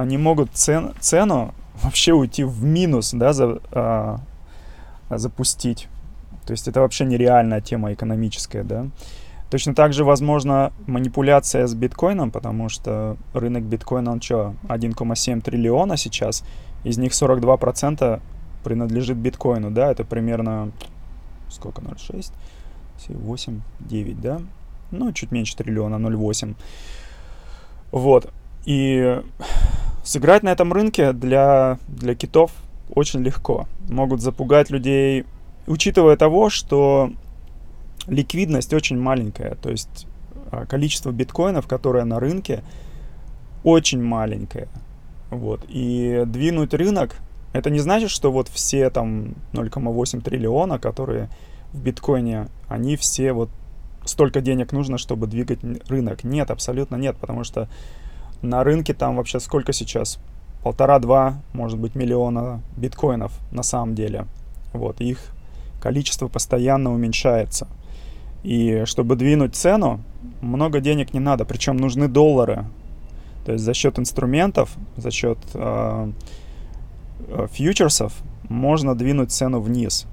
они 0.00 0.18
могут 0.18 0.50
цен, 0.52 0.94
цену 1.00 1.54
вообще 1.82 2.12
уйти 2.12 2.44
в 2.44 2.64
минус, 2.64 3.12
да, 3.12 3.32
за, 3.32 3.60
э, 3.72 4.16
запустить. 5.10 5.88
То 6.46 6.52
есть 6.52 6.68
это 6.68 6.80
вообще 6.80 7.04
нереальная 7.04 7.60
тема 7.60 7.92
экономическая, 7.92 8.62
да. 8.64 8.86
Точно 9.50 9.74
так 9.74 9.94
же 9.94 10.04
возможно 10.04 10.72
манипуляция 10.86 11.66
с 11.66 11.74
биткоином, 11.74 12.30
потому 12.30 12.68
что 12.68 13.16
рынок 13.32 13.64
биткоина, 13.64 14.12
он 14.12 14.20
что, 14.20 14.54
1,7 14.68 15.40
триллиона 15.40 15.96
сейчас, 15.96 16.44
из 16.84 16.98
них 16.98 17.12
42% 17.12 18.20
принадлежит 18.62 19.16
биткоину, 19.16 19.70
да, 19.70 19.90
это 19.90 20.04
примерно, 20.04 20.70
сколько, 21.48 21.80
0,6, 21.80 22.32
8, 23.08 23.60
9, 23.80 24.20
да, 24.20 24.40
ну, 24.90 25.12
чуть 25.12 25.32
меньше 25.32 25.56
триллиона, 25.56 25.96
0,8. 25.96 26.54
Вот, 27.90 28.30
и 28.66 29.22
сыграть 30.08 30.42
на 30.42 30.48
этом 30.48 30.72
рынке 30.72 31.12
для, 31.12 31.78
для 31.86 32.14
китов 32.14 32.52
очень 32.94 33.20
легко. 33.20 33.68
Могут 33.90 34.22
запугать 34.22 34.70
людей, 34.70 35.26
учитывая 35.66 36.16
того, 36.16 36.48
что 36.48 37.12
ликвидность 38.06 38.72
очень 38.72 38.98
маленькая, 38.98 39.54
то 39.56 39.68
есть 39.68 40.06
а, 40.50 40.64
количество 40.64 41.10
биткоинов, 41.10 41.66
которое 41.66 42.04
на 42.04 42.18
рынке, 42.20 42.62
очень 43.64 44.02
маленькое. 44.02 44.68
Вот. 45.28 45.66
И 45.68 46.22
двинуть 46.26 46.72
рынок, 46.72 47.16
это 47.52 47.68
не 47.68 47.78
значит, 47.78 48.08
что 48.08 48.32
вот 48.32 48.48
все 48.48 48.88
там 48.88 49.34
0,8 49.52 50.22
триллиона, 50.22 50.78
которые 50.78 51.28
в 51.74 51.82
биткоине, 51.82 52.48
они 52.66 52.96
все 52.96 53.34
вот 53.34 53.50
столько 54.06 54.40
денег 54.40 54.72
нужно, 54.72 54.96
чтобы 54.96 55.26
двигать 55.26 55.58
рынок. 55.90 56.24
Нет, 56.24 56.50
абсолютно 56.50 56.96
нет, 56.96 57.18
потому 57.18 57.44
что 57.44 57.68
на 58.42 58.64
рынке 58.64 58.94
там 58.94 59.16
вообще 59.16 59.40
сколько 59.40 59.72
сейчас? 59.72 60.18
Полтора-два, 60.62 61.40
может 61.52 61.78
быть, 61.78 61.94
миллиона 61.94 62.60
биткоинов 62.76 63.32
на 63.50 63.62
самом 63.62 63.94
деле. 63.94 64.26
Вот, 64.72 65.00
их 65.00 65.18
количество 65.80 66.28
постоянно 66.28 66.92
уменьшается. 66.92 67.68
И 68.42 68.84
чтобы 68.84 69.16
двинуть 69.16 69.54
цену, 69.54 70.00
много 70.40 70.80
денег 70.80 71.12
не 71.14 71.20
надо, 71.20 71.44
причем 71.44 71.76
нужны 71.76 72.08
доллары. 72.08 72.64
То 73.44 73.52
есть 73.52 73.64
за 73.64 73.74
счет 73.74 73.98
инструментов, 73.98 74.76
за 74.96 75.10
счет 75.10 75.38
э, 75.54 76.12
э, 77.28 77.46
фьючерсов 77.52 78.12
можно 78.48 78.94
двинуть 78.94 79.32
цену 79.32 79.60
вниз. 79.60 80.06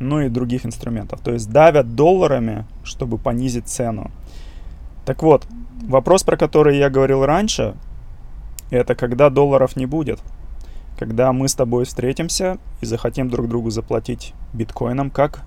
Ну 0.00 0.20
и 0.20 0.28
других 0.28 0.64
инструментов. 0.64 1.20
То 1.20 1.32
есть 1.32 1.50
давят 1.50 1.96
долларами, 1.96 2.66
чтобы 2.84 3.18
понизить 3.18 3.66
цену. 3.68 4.10
Так 5.08 5.22
вот, 5.22 5.46
вопрос, 5.84 6.22
про 6.22 6.36
который 6.36 6.76
я 6.76 6.90
говорил 6.90 7.24
раньше, 7.24 7.74
это 8.68 8.94
когда 8.94 9.30
долларов 9.30 9.74
не 9.74 9.86
будет. 9.86 10.20
Когда 10.98 11.32
мы 11.32 11.48
с 11.48 11.54
тобой 11.54 11.86
встретимся 11.86 12.58
и 12.82 12.84
захотим 12.84 13.30
друг 13.30 13.48
другу 13.48 13.70
заплатить 13.70 14.34
биткоином, 14.52 15.08
как, 15.08 15.44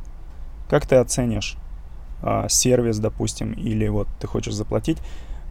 как 0.67 0.87
ты 0.87 0.95
оценишь 0.95 1.57
э, 2.23 2.47
сервис, 2.49 2.97
допустим, 2.97 3.53
или 3.53 3.87
вот 3.87 4.07
ты 4.19 4.25
хочешь 4.25 4.55
заплатить, 4.55 4.97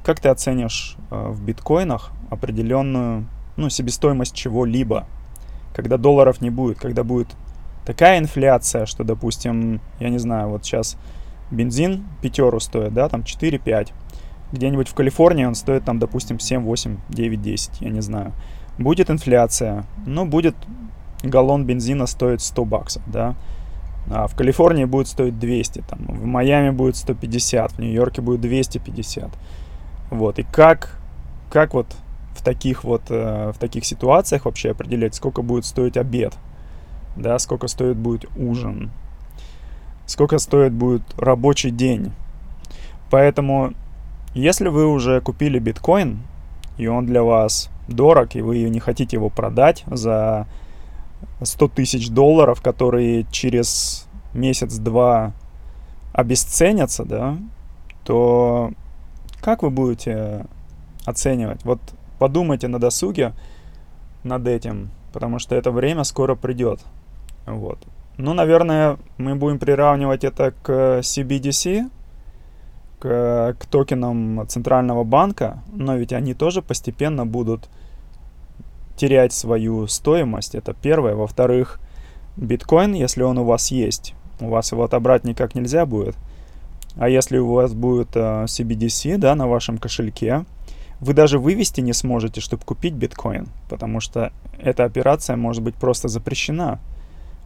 как 0.04 0.18
ты 0.18 0.28
оценишь 0.28 0.96
э, 1.12 1.28
в 1.28 1.44
биткоинах 1.44 2.10
определенную 2.30 3.28
ну, 3.56 3.68
себестоимость 3.68 4.34
чего-либо, 4.34 5.06
когда 5.72 5.98
долларов 5.98 6.40
не 6.40 6.50
будет, 6.50 6.80
когда 6.80 7.04
будет 7.04 7.28
такая 7.86 8.18
инфляция, 8.18 8.86
что, 8.86 9.04
допустим, 9.04 9.80
я 10.00 10.08
не 10.08 10.18
знаю, 10.18 10.48
вот 10.48 10.64
сейчас 10.64 10.96
бензин 11.50 12.04
пятеру 12.22 12.60
стоит, 12.60 12.92
да, 12.92 13.08
там 13.08 13.20
4-5. 13.20 13.92
Где-нибудь 14.52 14.88
в 14.88 14.94
Калифорнии 14.94 15.44
он 15.44 15.54
стоит 15.54 15.84
там, 15.84 15.98
допустим, 15.98 16.38
7, 16.38 16.62
8, 16.62 16.98
9, 17.08 17.42
10, 17.42 17.80
я 17.80 17.90
не 17.90 18.00
знаю. 18.00 18.32
Будет 18.78 19.10
инфляция, 19.10 19.84
ну, 20.06 20.24
будет 20.24 20.56
галлон 21.22 21.64
бензина 21.64 22.06
стоить 22.06 22.40
100 22.40 22.64
баксов, 22.64 23.02
да. 23.06 23.34
А 24.10 24.26
в 24.26 24.34
Калифорнии 24.34 24.86
будет 24.86 25.08
стоить 25.08 25.38
200, 25.38 25.84
там, 25.88 26.00
в 26.06 26.24
Майами 26.24 26.70
будет 26.70 26.96
150, 26.96 27.72
в 27.72 27.78
Нью-Йорке 27.78 28.22
будет 28.22 28.40
250. 28.40 29.30
Вот, 30.10 30.38
и 30.38 30.42
как, 30.42 30.98
как 31.50 31.74
вот 31.74 31.86
в 32.34 32.42
таких 32.42 32.84
вот, 32.84 33.02
э, 33.10 33.52
в 33.54 33.58
таких 33.58 33.84
ситуациях 33.84 34.46
вообще 34.46 34.70
определять, 34.70 35.14
сколько 35.14 35.42
будет 35.42 35.64
стоить 35.64 35.96
обед, 35.96 36.34
да, 37.16 37.38
сколько 37.38 37.68
стоит 37.68 37.96
будет 37.96 38.24
ужин, 38.36 38.90
сколько 40.06 40.38
стоит 40.38 40.72
будет 40.72 41.02
рабочий 41.16 41.70
день. 41.70 42.12
Поэтому, 43.10 43.74
если 44.34 44.68
вы 44.68 44.86
уже 44.86 45.20
купили 45.20 45.58
биткоин, 45.58 46.20
и 46.76 46.86
он 46.86 47.06
для 47.06 47.22
вас 47.22 47.70
дорог, 47.88 48.36
и 48.36 48.42
вы 48.42 48.62
не 48.68 48.80
хотите 48.80 49.16
его 49.16 49.28
продать 49.28 49.84
за 49.86 50.46
100 51.42 51.68
тысяч 51.68 52.10
долларов, 52.10 52.62
которые 52.62 53.26
через 53.30 54.06
месяц-два 54.32 55.32
обесценятся, 56.12 57.04
да, 57.04 57.36
то 58.04 58.72
как 59.40 59.62
вы 59.62 59.70
будете 59.70 60.46
оценивать? 61.04 61.64
Вот 61.64 61.80
подумайте 62.18 62.68
на 62.68 62.78
досуге 62.78 63.32
над 64.22 64.46
этим, 64.46 64.90
потому 65.12 65.38
что 65.38 65.54
это 65.54 65.70
время 65.70 66.04
скоро 66.04 66.34
придет. 66.34 66.80
Вот. 67.46 67.78
Ну, 68.16 68.34
наверное, 68.34 68.98
мы 69.16 69.34
будем 69.34 69.58
приравнивать 69.58 70.24
это 70.24 70.52
к 70.62 71.00
CBDC, 71.00 71.90
к, 73.00 73.56
к 73.58 73.66
токенам 73.66 74.46
Центрального 74.48 75.02
банка, 75.02 75.62
но 75.72 75.96
ведь 75.96 76.12
они 76.12 76.34
тоже 76.34 76.62
постепенно 76.62 77.26
будут 77.26 77.68
терять 78.96 79.32
свою 79.32 79.86
стоимость. 79.86 80.54
Это 80.54 80.74
первое. 80.74 81.14
Во-вторых, 81.14 81.80
биткоин, 82.36 82.92
если 82.92 83.22
он 83.22 83.38
у 83.38 83.44
вас 83.44 83.70
есть, 83.70 84.14
у 84.40 84.48
вас 84.48 84.70
его 84.72 84.84
отобрать 84.84 85.24
никак 85.24 85.54
нельзя 85.54 85.86
будет. 85.86 86.16
А 86.96 87.08
если 87.08 87.38
у 87.38 87.52
вас 87.52 87.72
будет 87.72 88.14
э, 88.14 88.44
CBDC, 88.44 89.16
да, 89.16 89.34
на 89.34 89.48
вашем 89.48 89.78
кошельке, 89.78 90.44
вы 91.00 91.14
даже 91.14 91.38
вывести 91.38 91.80
не 91.80 91.94
сможете, 91.94 92.40
чтобы 92.40 92.64
купить 92.64 92.92
биткоин, 92.92 93.48
потому 93.70 94.00
что 94.00 94.32
эта 94.58 94.84
операция 94.84 95.36
может 95.36 95.62
быть 95.62 95.74
просто 95.74 96.08
запрещена. 96.08 96.78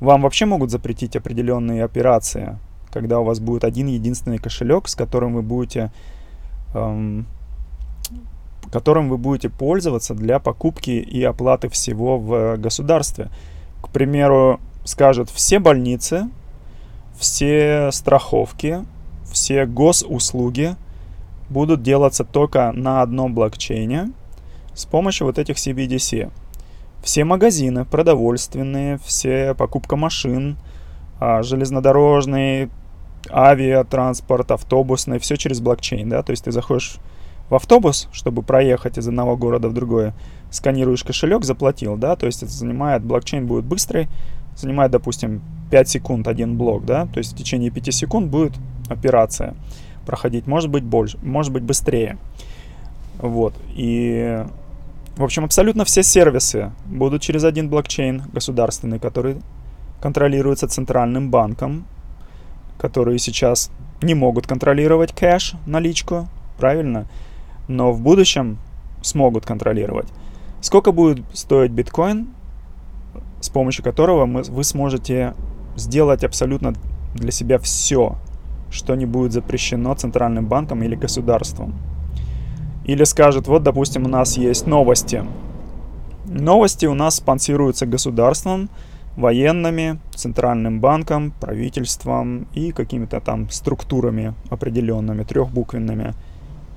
Вам 0.01 0.23
вообще 0.23 0.45
могут 0.45 0.71
запретить 0.71 1.14
определенные 1.14 1.85
операции, 1.85 2.59
когда 2.94 3.20
у 3.20 3.24
вас 3.24 3.40
будет 3.40 3.64
один 3.64 3.88
единственный 3.88 4.38
кошелек, 4.38 4.88
с 4.88 4.94
которым 4.94 5.35
вы 5.35 5.42
будете 5.42 5.92
эм, 6.74 7.26
которым 8.72 9.09
вы 9.09 9.18
будете 9.18 9.50
пользоваться 9.50 10.14
для 10.14 10.38
покупки 10.38 10.90
и 10.90 11.22
оплаты 11.22 11.68
всего 11.68 12.18
в 12.18 12.57
государстве. 12.57 13.28
К 13.83 13.88
примеру, 13.88 14.61
скажет 14.85 15.28
все 15.28 15.59
больницы, 15.59 16.28
все 17.18 17.90
страховки, 17.92 18.85
все 19.30 19.66
госуслуги 19.66 20.76
будут 21.50 21.83
делаться 21.83 22.24
только 22.24 22.72
на 22.72 23.02
одном 23.02 23.35
блокчейне 23.35 24.12
с 24.72 24.87
помощью 24.87 25.26
вот 25.26 25.38
этих 25.38 25.57
CBDC. 25.57 26.30
Все 27.02 27.24
магазины 27.24 27.85
продовольственные, 27.85 28.98
все 29.04 29.54
покупка 29.54 29.96
машин, 29.96 30.57
а, 31.20 31.42
железнодорожный, 31.42 32.70
авиатранспорт, 33.30 34.50
автобусный, 34.50 35.18
все 35.18 35.37
через 35.37 35.60
блокчейн, 35.60 36.08
да, 36.08 36.22
то 36.22 36.30
есть 36.30 36.44
ты 36.44 36.52
заходишь 36.52 36.98
в 37.50 37.54
автобус, 37.54 38.08
чтобы 38.12 38.42
проехать 38.42 38.98
из 38.98 39.06
одного 39.06 39.37
города 39.37 39.68
в 39.68 39.74
другое, 39.74 40.14
сканируешь 40.50 41.04
кошелек, 41.04 41.44
заплатил, 41.44 41.96
да, 41.96 42.16
то 42.16 42.26
есть 42.26 42.42
это 42.42 42.52
занимает, 42.52 43.04
блокчейн 43.04 43.46
будет 43.46 43.64
быстрый, 43.64 44.08
занимает, 44.56 44.92
допустим, 44.92 45.42
5 45.70 45.88
секунд 45.88 46.28
один 46.28 46.56
блок, 46.56 46.84
да, 46.84 47.06
то 47.06 47.18
есть 47.18 47.32
в 47.32 47.37
течение 47.37 47.70
5 47.70 47.92
секунд 47.94 48.30
будет 48.30 48.52
операция 48.88 49.54
проходить, 50.06 50.46
может 50.46 50.70
быть 50.70 50.84
больше, 50.84 51.18
может 51.22 51.52
быть 51.52 51.62
быстрее. 51.62 52.18
Вот, 53.18 53.54
и, 53.74 54.44
в 55.16 55.24
общем, 55.24 55.44
абсолютно 55.44 55.84
все 55.84 56.02
сервисы 56.02 56.72
будут 56.87 57.22
через 57.22 57.44
один 57.44 57.68
блокчейн 57.68 58.22
государственный, 58.32 58.98
который 58.98 59.37
контролируется 60.00 60.68
центральным 60.68 61.30
банком, 61.30 61.87
которые 62.85 63.18
сейчас 63.18 63.70
не 64.03 64.14
могут 64.14 64.47
контролировать 64.47 65.14
кэш, 65.14 65.55
наличку, 65.64 66.29
правильно? 66.59 67.07
но 67.66 67.92
в 67.92 68.01
будущем 68.01 68.59
смогут 69.03 69.47
контролировать. 69.47 70.09
Сколько 70.61 70.92
будет 70.92 71.25
стоить 71.33 71.70
биткоин, 71.70 72.29
с 73.40 73.49
помощью 73.49 73.85
которого 73.85 74.27
мы, 74.27 74.42
вы 74.42 74.64
сможете 74.64 75.35
сделать 75.77 76.25
абсолютно 76.25 76.75
для 77.14 77.31
себя 77.31 77.59
все, 77.59 78.16
что 78.70 78.94
не 78.94 79.07
будет 79.07 79.33
запрещено 79.33 79.94
центральным 79.94 80.47
банком 80.47 80.83
или 80.83 80.94
государством. 80.94 81.75
Или 82.85 83.05
скажет, 83.05 83.47
вот, 83.49 83.62
допустим, 83.62 84.05
у 84.05 84.09
нас 84.09 84.37
есть 84.37 84.66
новости. 84.66 85.25
Новости 86.27 86.87
у 86.87 86.94
нас 86.94 87.16
спонсируются 87.16 87.87
государством, 87.87 88.68
военными, 89.16 90.00
центральным 90.14 90.81
банком, 90.81 91.33
правительством 91.40 92.48
и 92.53 92.72
какими-то 92.72 93.20
там 93.20 93.48
структурами 93.50 94.35
определенными, 94.50 95.22
трехбуквенными 95.22 96.14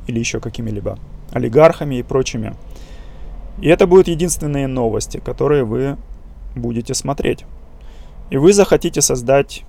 или 0.08 0.19
еще 0.19 0.39
какими-либо 0.39 1.00
олигархами 1.32 1.95
и 1.95 2.04
прочими. 2.04 2.54
И 3.60 3.67
это 3.67 3.88
будут 3.88 4.08
единственные 4.08 4.67
новости, 4.67 5.17
которые 5.17 5.63
вы 5.63 5.97
будете 6.56 6.93
смотреть. 6.93 7.45
И 8.30 8.38
вы 8.38 8.54
захотите 8.54 9.02
создать, 9.02 9.63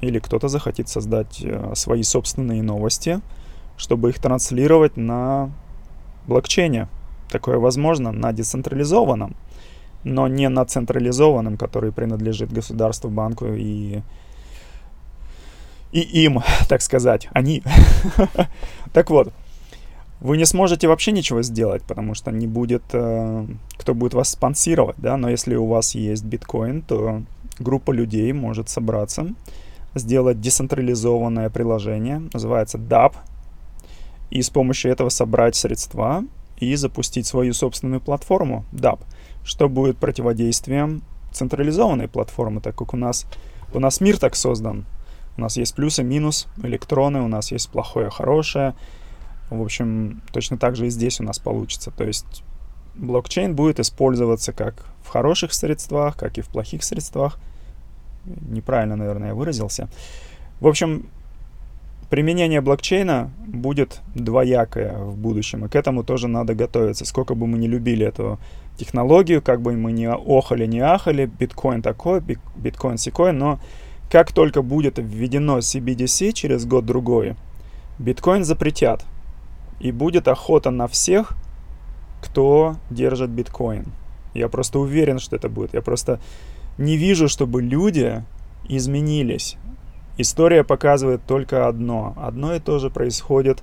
или 0.00 0.18
кто-то 0.18 0.48
захотит 0.48 0.88
создать 0.88 1.40
э, 1.42 1.72
свои 1.74 2.02
собственные 2.02 2.62
новости, 2.62 3.20
чтобы 3.76 4.10
их 4.10 4.18
транслировать 4.18 4.96
на 4.96 5.50
блокчейне. 6.26 6.88
Такое 7.30 7.58
возможно 7.58 8.10
на 8.10 8.32
децентрализованном, 8.32 9.36
но 10.04 10.28
не 10.28 10.48
на 10.48 10.64
централизованном, 10.64 11.56
который 11.56 11.92
принадлежит 11.92 12.52
государству, 12.52 13.10
банку 13.10 13.46
и 13.46 14.00
и 15.92 16.00
им, 16.00 16.40
так 16.68 16.82
сказать, 16.82 17.28
они. 17.32 17.62
так 18.92 19.10
вот, 19.10 19.32
вы 20.20 20.36
не 20.36 20.44
сможете 20.44 20.86
вообще 20.86 21.12
ничего 21.12 21.42
сделать, 21.42 21.82
потому 21.82 22.14
что 22.14 22.30
не 22.30 22.46
будет, 22.46 22.82
э, 22.92 23.46
кто 23.76 23.94
будет 23.94 24.14
вас 24.14 24.30
спонсировать, 24.30 24.96
да, 24.98 25.16
но 25.16 25.30
если 25.30 25.54
у 25.56 25.66
вас 25.66 25.94
есть 25.94 26.24
биткоин, 26.24 26.82
то 26.82 27.22
группа 27.58 27.90
людей 27.90 28.32
может 28.32 28.68
собраться, 28.68 29.26
сделать 29.94 30.40
децентрализованное 30.40 31.50
приложение, 31.50 32.22
называется 32.32 32.78
DApp, 32.78 33.14
и 34.30 34.42
с 34.42 34.50
помощью 34.50 34.92
этого 34.92 35.08
собрать 35.08 35.56
средства 35.56 36.22
и 36.58 36.76
запустить 36.76 37.26
свою 37.26 37.52
собственную 37.52 38.00
платформу 38.00 38.64
DApp, 38.72 39.00
что 39.44 39.68
будет 39.68 39.98
противодействием 39.98 41.02
централизованной 41.32 42.08
платформы, 42.08 42.60
так 42.60 42.76
как 42.76 42.94
у 42.94 42.96
нас, 42.96 43.26
у 43.72 43.80
нас 43.80 44.00
мир 44.00 44.18
так 44.18 44.36
создан. 44.36 44.84
У 45.36 45.40
нас 45.40 45.56
есть 45.56 45.74
плюсы, 45.74 46.02
минус, 46.02 46.48
электроны, 46.62 47.22
у 47.22 47.28
нас 47.28 47.52
есть 47.52 47.70
плохое, 47.70 48.10
хорошее, 48.10 48.74
в 49.50 49.62
общем, 49.62 50.22
точно 50.32 50.56
так 50.58 50.76
же 50.76 50.86
и 50.86 50.90
здесь 50.90 51.20
у 51.20 51.24
нас 51.24 51.38
получится. 51.38 51.90
То 51.90 52.04
есть 52.04 52.44
блокчейн 52.94 53.54
будет 53.54 53.80
использоваться 53.80 54.52
как 54.52 54.86
в 55.02 55.08
хороших 55.08 55.52
средствах, 55.52 56.16
как 56.16 56.38
и 56.38 56.40
в 56.40 56.48
плохих 56.48 56.84
средствах. 56.84 57.38
Неправильно, 58.24 58.96
наверное, 58.96 59.28
я 59.28 59.34
выразился. 59.34 59.88
В 60.60 60.66
общем, 60.68 61.06
применение 62.10 62.60
блокчейна 62.60 63.30
будет 63.46 64.00
двоякое 64.14 64.98
в 64.98 65.16
будущем, 65.16 65.64
и 65.64 65.68
к 65.68 65.74
этому 65.74 66.04
тоже 66.04 66.28
надо 66.28 66.54
готовиться. 66.54 67.04
Сколько 67.04 67.34
бы 67.34 67.46
мы 67.46 67.58
не 67.58 67.66
любили 67.66 68.06
эту 68.06 68.38
технологию, 68.80 69.42
как 69.42 69.60
бы 69.60 69.76
мы 69.76 69.92
не 69.92 70.06
охали, 70.06 70.66
не 70.66 70.80
ахали, 70.80 71.26
биткоин 71.26 71.82
такой, 71.82 72.22
биткоин 72.56 72.96
секой, 72.96 73.32
но 73.32 73.60
как 74.10 74.32
только 74.32 74.62
будет 74.62 74.98
введено 74.98 75.58
CBDC 75.58 76.32
через 76.32 76.64
год-другой, 76.64 77.36
биткоин 77.98 78.44
запретят 78.44 79.04
и 79.80 79.92
будет 79.92 80.28
охота 80.28 80.70
на 80.70 80.88
всех, 80.88 81.34
кто 82.22 82.76
держит 82.88 83.30
биткоин. 83.30 83.84
Я 84.32 84.48
просто 84.48 84.78
уверен, 84.78 85.18
что 85.18 85.36
это 85.36 85.50
будет. 85.50 85.74
Я 85.74 85.82
просто 85.82 86.18
не 86.78 86.96
вижу, 86.96 87.28
чтобы 87.28 87.60
люди 87.60 88.24
изменились. 88.66 89.56
История 90.16 90.64
показывает 90.64 91.20
только 91.26 91.68
одно. 91.68 92.14
Одно 92.16 92.54
и 92.54 92.60
то 92.60 92.78
же 92.78 92.88
происходит 92.88 93.62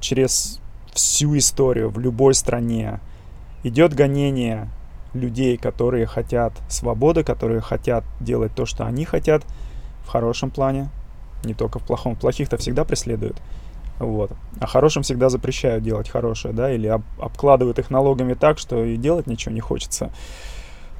через 0.00 0.60
всю 0.92 1.36
историю 1.36 1.90
в 1.90 1.98
любой 1.98 2.34
стране. 2.34 3.00
Идет 3.64 3.94
гонение 3.94 4.68
людей, 5.14 5.56
которые 5.56 6.06
хотят 6.06 6.52
свободы, 6.68 7.24
которые 7.24 7.60
хотят 7.60 8.04
делать 8.20 8.54
то, 8.54 8.66
что 8.66 8.84
они 8.84 9.04
хотят 9.04 9.42
в 10.04 10.08
хорошем 10.08 10.50
плане, 10.50 10.90
не 11.44 11.54
только 11.54 11.78
в 11.78 11.82
плохом. 11.82 12.14
Плохих-то 12.14 12.58
всегда 12.58 12.84
преследуют. 12.84 13.40
Вот. 13.98 14.32
А 14.60 14.66
хорошим 14.66 15.02
всегда 15.02 15.28
запрещают 15.28 15.82
делать 15.82 16.08
хорошее, 16.08 16.52
да, 16.52 16.72
или 16.72 16.88
об, 16.88 17.02
обкладывают 17.18 17.78
их 17.78 17.90
налогами 17.90 18.34
так, 18.34 18.58
что 18.58 18.84
и 18.84 18.96
делать 18.96 19.26
ничего 19.26 19.54
не 19.54 19.60
хочется. 19.60 20.12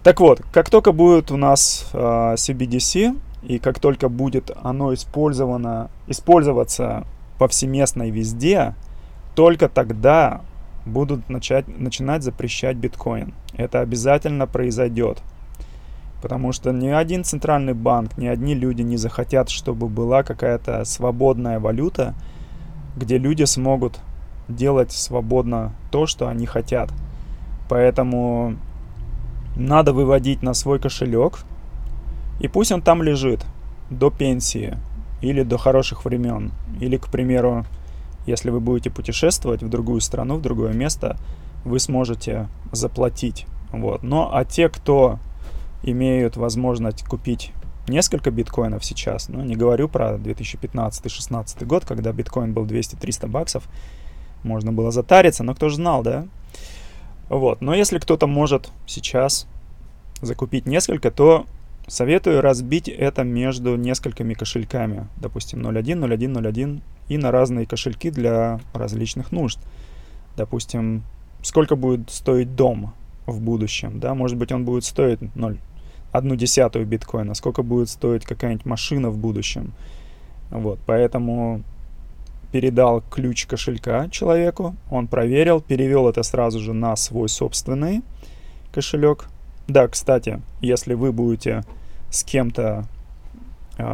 Так 0.03 0.21
вот, 0.21 0.43
как 0.53 0.71
только 0.71 0.93
будет 0.93 1.31
у 1.31 1.37
нас 1.37 1.89
э, 1.93 1.97
CBDC, 1.99 3.19
и 3.43 3.59
как 3.59 3.79
только 3.79 4.09
будет 4.09 4.51
оно 4.63 4.95
использовано, 4.95 5.91
использоваться 6.07 7.05
повсеместно 7.39 8.05
и 8.05 8.11
везде, 8.11 8.75
только 9.35 9.69
тогда 9.69 10.43
будут 10.87 11.29
начать, 11.29 11.67
начинать 11.69 12.23
запрещать 12.23 12.77
биткоин. 12.77 13.35
Это 13.55 13.81
обязательно 13.81 14.47
произойдет. 14.47 15.23
Потому 16.23 16.53
что 16.53 16.73
ни 16.73 16.89
один 16.89 17.23
центральный 17.23 17.75
банк, 17.75 18.17
ни 18.17 18.27
одни 18.27 18.55
люди 18.55 18.83
не 18.83 18.97
захотят, 18.97 19.51
чтобы 19.51 19.89
была 19.89 20.23
какая-то 20.23 20.85
свободная 20.85 21.61
валюта, 21.61 22.15
где 22.97 23.19
люди 23.19 23.45
смогут 23.45 24.01
делать 24.49 24.93
свободно 24.93 25.73
то, 25.91 26.07
что 26.07 26.29
они 26.29 26.47
хотят. 26.47 26.91
Поэтому 27.69 28.57
надо 29.57 29.93
выводить 29.93 30.43
на 30.43 30.55
свой 30.55 30.79
кошелек, 30.79 31.41
и 32.41 32.49
пусть 32.49 32.73
он 32.73 32.83
там 32.83 33.03
лежит 33.03 33.45
до 33.91 34.11
пенсии 34.11 34.77
или 35.21 35.43
до 35.43 35.59
хороших 35.59 36.05
времен. 36.05 36.53
Или, 36.81 36.97
к 36.97 37.09
примеру, 37.09 37.65
если 38.27 38.51
вы 38.51 38.61
будете 38.61 38.91
путешествовать 38.91 39.63
в 39.63 39.69
другую 39.69 40.01
страну, 40.01 40.37
в 40.37 40.43
другое 40.43 40.73
место, 40.73 41.17
вы 41.65 41.79
сможете 41.79 42.49
заплатить. 42.73 43.47
Вот. 43.73 44.03
Но 44.03 44.31
а 44.33 44.45
те, 44.45 44.69
кто 44.69 45.19
имеют 45.83 46.37
возможность 46.37 47.05
купить 47.05 47.53
несколько 47.89 48.31
биткоинов 48.31 48.85
сейчас. 48.85 49.29
Ну, 49.29 49.43
не 49.43 49.57
говорю 49.57 49.89
про 49.89 50.15
2015-16 50.15 51.65
год, 51.67 51.85
когда 51.85 52.13
биткоин 52.13 52.53
был 52.53 52.65
200-300 52.65 53.27
баксов. 53.29 53.65
Можно 54.43 54.73
было 54.73 54.91
затариться, 54.91 55.43
но 55.43 55.55
кто 55.55 55.69
же 55.69 55.77
знал, 55.77 56.03
да? 56.03 56.27
Вот. 57.29 57.61
Но 57.61 57.75
если 57.75 57.99
кто-то 57.99 58.27
может 58.27 58.71
сейчас 58.87 59.47
закупить 60.21 60.67
несколько, 60.67 61.11
то 61.11 61.47
советую 61.87 62.41
разбить 62.41 62.89
это 62.89 63.25
между 63.25 63.77
несколькими 63.77 64.35
кошельками. 64.35 65.09
Допустим, 65.17 65.61
0.1, 65.61 65.83
0.1, 65.83 66.33
0.1 66.33 66.81
и 67.09 67.19
на 67.19 67.31
разные 67.31 67.67
кошельки 67.67 68.11
для 68.11 68.61
различных 68.73 69.33
нужд. 69.33 69.59
Допустим, 70.37 71.03
сколько 71.43 71.77
будет 71.77 72.11
стоить 72.11 72.55
дом 72.57 72.95
в 73.27 73.41
будущем, 73.41 74.01
да? 74.01 74.15
Может 74.15 74.37
быть, 74.37 74.53
он 74.53 74.65
будет 74.65 74.85
стоить 74.85 75.21
0 75.35 75.59
одну 76.13 76.37
десятую 76.37 76.87
биткоина, 76.87 77.35
сколько 77.35 77.65
будет 77.65 77.89
стоить 77.89 78.25
какая-нибудь 78.25 78.65
машина 78.65 79.11
в 79.11 79.19
будущем. 79.19 79.73
Вот, 80.51 80.79
поэтому 80.87 81.63
передал 82.53 83.03
ключ 83.11 83.47
кошелька 83.47 84.09
человеку, 84.11 84.77
он 84.89 85.09
проверил, 85.09 85.61
перевел 85.61 86.09
это 86.09 86.23
сразу 86.23 86.61
же 86.61 86.73
на 86.73 86.95
свой 86.95 87.29
собственный 87.29 88.03
кошелек. 88.73 89.27
Да, 89.67 89.89
кстати, 89.89 90.41
если 90.61 90.95
вы 90.95 91.11
будете 91.11 91.65
с 92.11 92.23
кем-то 92.23 92.85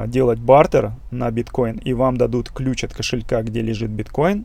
делать 0.06 0.38
бартер 0.38 0.92
на 1.10 1.30
биткоин 1.30 1.76
и 1.76 1.92
вам 1.92 2.16
дадут 2.16 2.50
ключ 2.50 2.84
от 2.84 2.92
кошелька, 2.92 3.42
где 3.42 3.62
лежит 3.62 3.90
биткоин, 3.90 4.44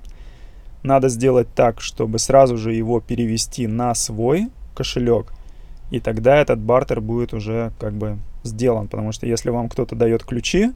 надо 0.84 1.10
сделать 1.10 1.48
так, 1.54 1.82
чтобы 1.82 2.20
сразу 2.20 2.58
же 2.58 2.74
его 2.74 3.02
перевести 3.02 3.68
на 3.68 3.94
свой 3.96 4.50
кошелек– 4.76 5.32
и 5.92 6.00
тогда 6.00 6.38
этот 6.38 6.60
бартер 6.60 7.00
будет 7.00 7.34
уже 7.34 7.72
как 7.80 7.94
бы 7.94 8.18
сделан, 8.44 8.88
потому 8.88 9.12
что 9.12 9.28
если 9.28 9.50
вам 9.50 9.70
кто-то 9.70 9.96
дает 9.96 10.24
ключи, 10.24 10.72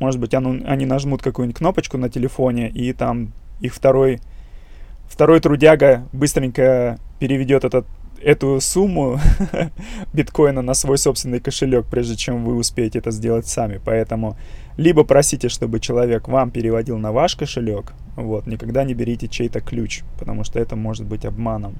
может 0.00 0.20
быть, 0.20 0.34
они 0.34 0.86
нажмут 0.86 1.22
какую-нибудь 1.22 1.58
кнопочку 1.58 1.98
на 1.98 2.08
телефоне, 2.08 2.68
и 2.68 2.92
там 2.92 3.32
их 3.60 3.74
второй, 3.74 4.20
второй 5.06 5.40
трудяга 5.40 6.06
быстренько 6.12 6.98
переведет 7.20 7.64
этот, 7.64 7.86
эту 8.24 8.60
сумму 8.60 9.20
биткоина 10.12 10.62
на 10.62 10.74
свой 10.74 10.98
собственный 10.98 11.40
кошелек, 11.40 11.86
прежде 11.86 12.16
чем 12.16 12.44
вы 12.44 12.56
успеете 12.56 12.98
это 12.98 13.10
сделать 13.10 13.46
сами. 13.46 13.80
Поэтому 13.84 14.36
либо 14.76 15.04
просите, 15.04 15.48
чтобы 15.48 15.80
человек 15.80 16.28
вам 16.28 16.50
переводил 16.50 16.98
на 16.98 17.12
ваш 17.12 17.36
кошелек, 17.36 17.92
вот, 18.16 18.46
никогда 18.46 18.84
не 18.84 18.94
берите 18.94 19.28
чей-то 19.28 19.60
ключ, 19.60 20.02
потому 20.18 20.44
что 20.44 20.58
это 20.58 20.76
может 20.76 21.04
быть 21.04 21.24
обманом. 21.24 21.76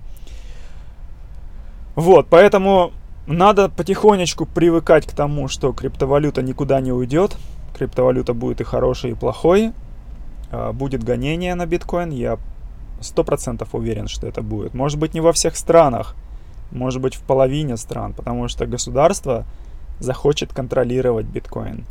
Вот, 1.96 2.26
поэтому 2.28 2.92
надо 3.26 3.68
потихонечку 3.68 4.46
привыкать 4.46 5.06
к 5.06 5.12
тому, 5.12 5.48
что 5.48 5.72
криптовалюта 5.72 6.42
никуда 6.42 6.80
не 6.80 6.92
уйдет. 6.92 7.36
Криптовалюта 7.76 8.34
будет 8.34 8.60
и 8.60 8.64
хорошей, 8.64 9.12
и 9.12 9.14
плохой. 9.14 9.72
А, 10.50 10.72
будет 10.72 11.02
гонение 11.02 11.54
на 11.54 11.66
биткоин, 11.66 12.10
я 12.10 12.38
сто 13.00 13.24
процентов 13.24 13.74
уверен, 13.74 14.08
что 14.08 14.26
это 14.26 14.42
будет. 14.42 14.74
Может 14.74 14.98
быть, 14.98 15.14
не 15.14 15.20
во 15.20 15.32
всех 15.32 15.56
странах, 15.56 16.16
может 16.70 17.00
быть, 17.00 17.14
в 17.14 17.22
половине 17.22 17.76
стран, 17.76 18.12
потому 18.12 18.48
что 18.48 18.66
государство 18.66 19.44
захочет 20.00 20.52
контролировать 20.52 21.26
биткоин. 21.26 21.84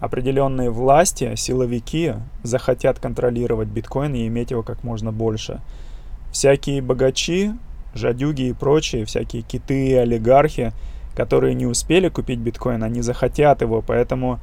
определенные 0.00 0.68
власти, 0.70 1.34
силовики 1.36 2.14
захотят 2.42 2.98
контролировать 2.98 3.68
биткоин 3.68 4.14
и 4.14 4.26
иметь 4.26 4.50
его 4.50 4.64
как 4.64 4.82
можно 4.82 5.12
больше. 5.12 5.60
Всякие 6.32 6.82
богачи, 6.82 7.52
жадюги 7.94 8.48
и 8.48 8.52
прочие, 8.52 9.04
всякие 9.04 9.42
киты 9.42 9.86
и 9.90 9.94
олигархи, 9.94 10.72
которые 11.14 11.54
не 11.54 11.66
успели 11.66 12.08
купить 12.08 12.40
биткоин, 12.40 12.82
они 12.82 13.00
захотят 13.00 13.62
его, 13.62 13.80
поэтому 13.80 14.40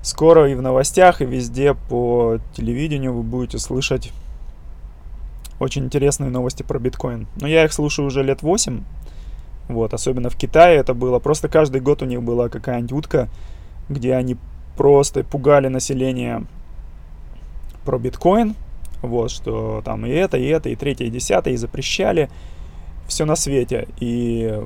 скоро 0.00 0.50
и 0.50 0.54
в 0.54 0.62
новостях, 0.62 1.20
и 1.20 1.26
везде 1.26 1.74
по 1.74 2.38
телевидению 2.54 3.12
вы 3.12 3.22
будете 3.22 3.58
слышать 3.58 4.12
очень 5.64 5.84
интересные 5.84 6.30
новости 6.30 6.62
про 6.62 6.78
биткоин. 6.78 7.26
Но 7.40 7.48
я 7.48 7.64
их 7.64 7.72
слушаю 7.72 8.06
уже 8.06 8.22
лет 8.22 8.42
8, 8.42 8.82
вот, 9.68 9.94
особенно 9.94 10.30
в 10.30 10.36
Китае 10.36 10.78
это 10.78 10.94
было. 10.94 11.18
Просто 11.18 11.48
каждый 11.48 11.80
год 11.80 12.02
у 12.02 12.06
них 12.06 12.22
была 12.22 12.48
какая-нибудь 12.48 12.92
утка, 12.92 13.28
где 13.88 14.14
они 14.14 14.36
просто 14.76 15.24
пугали 15.24 15.68
население 15.68 16.44
про 17.84 17.98
биткоин, 17.98 18.54
вот, 19.02 19.30
что 19.30 19.82
там 19.84 20.06
и 20.06 20.10
это, 20.10 20.36
и 20.36 20.46
это, 20.46 20.68
и 20.68 20.76
третье, 20.76 21.06
и 21.06 21.10
десятое, 21.10 21.54
и 21.54 21.56
запрещали 21.56 22.30
все 23.06 23.24
на 23.24 23.36
свете. 23.36 23.88
И 24.00 24.62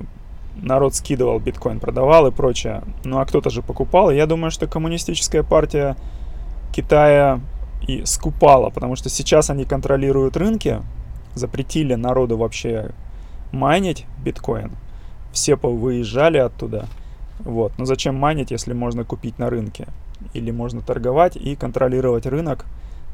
народ 0.56 0.94
скидывал 0.94 1.38
биткоин, 1.38 1.80
продавал 1.80 2.26
и 2.26 2.30
прочее. 2.30 2.82
Ну 3.04 3.18
а 3.18 3.26
кто-то 3.26 3.50
же 3.50 3.62
покупал. 3.62 4.10
И 4.10 4.16
я 4.16 4.26
думаю, 4.26 4.50
что 4.50 4.66
коммунистическая 4.66 5.42
партия 5.42 5.96
Китая 6.72 7.40
и 7.88 8.04
скупала, 8.04 8.70
потому 8.70 8.94
что 8.94 9.08
сейчас 9.08 9.50
они 9.50 9.64
контролируют 9.64 10.36
рынки, 10.36 10.82
запретили 11.34 11.94
народу 11.94 12.36
вообще 12.36 12.90
майнить 13.50 14.06
биткоин. 14.22 14.72
Все 15.32 15.56
выезжали 15.56 16.38
оттуда. 16.38 16.86
Вот. 17.40 17.72
Но 17.78 17.86
зачем 17.86 18.14
майнить, 18.14 18.50
если 18.50 18.74
можно 18.74 19.04
купить 19.04 19.38
на 19.38 19.50
рынке? 19.50 19.88
Или 20.34 20.50
можно 20.50 20.82
торговать 20.82 21.36
и 21.36 21.56
контролировать 21.56 22.26
рынок, 22.26 22.66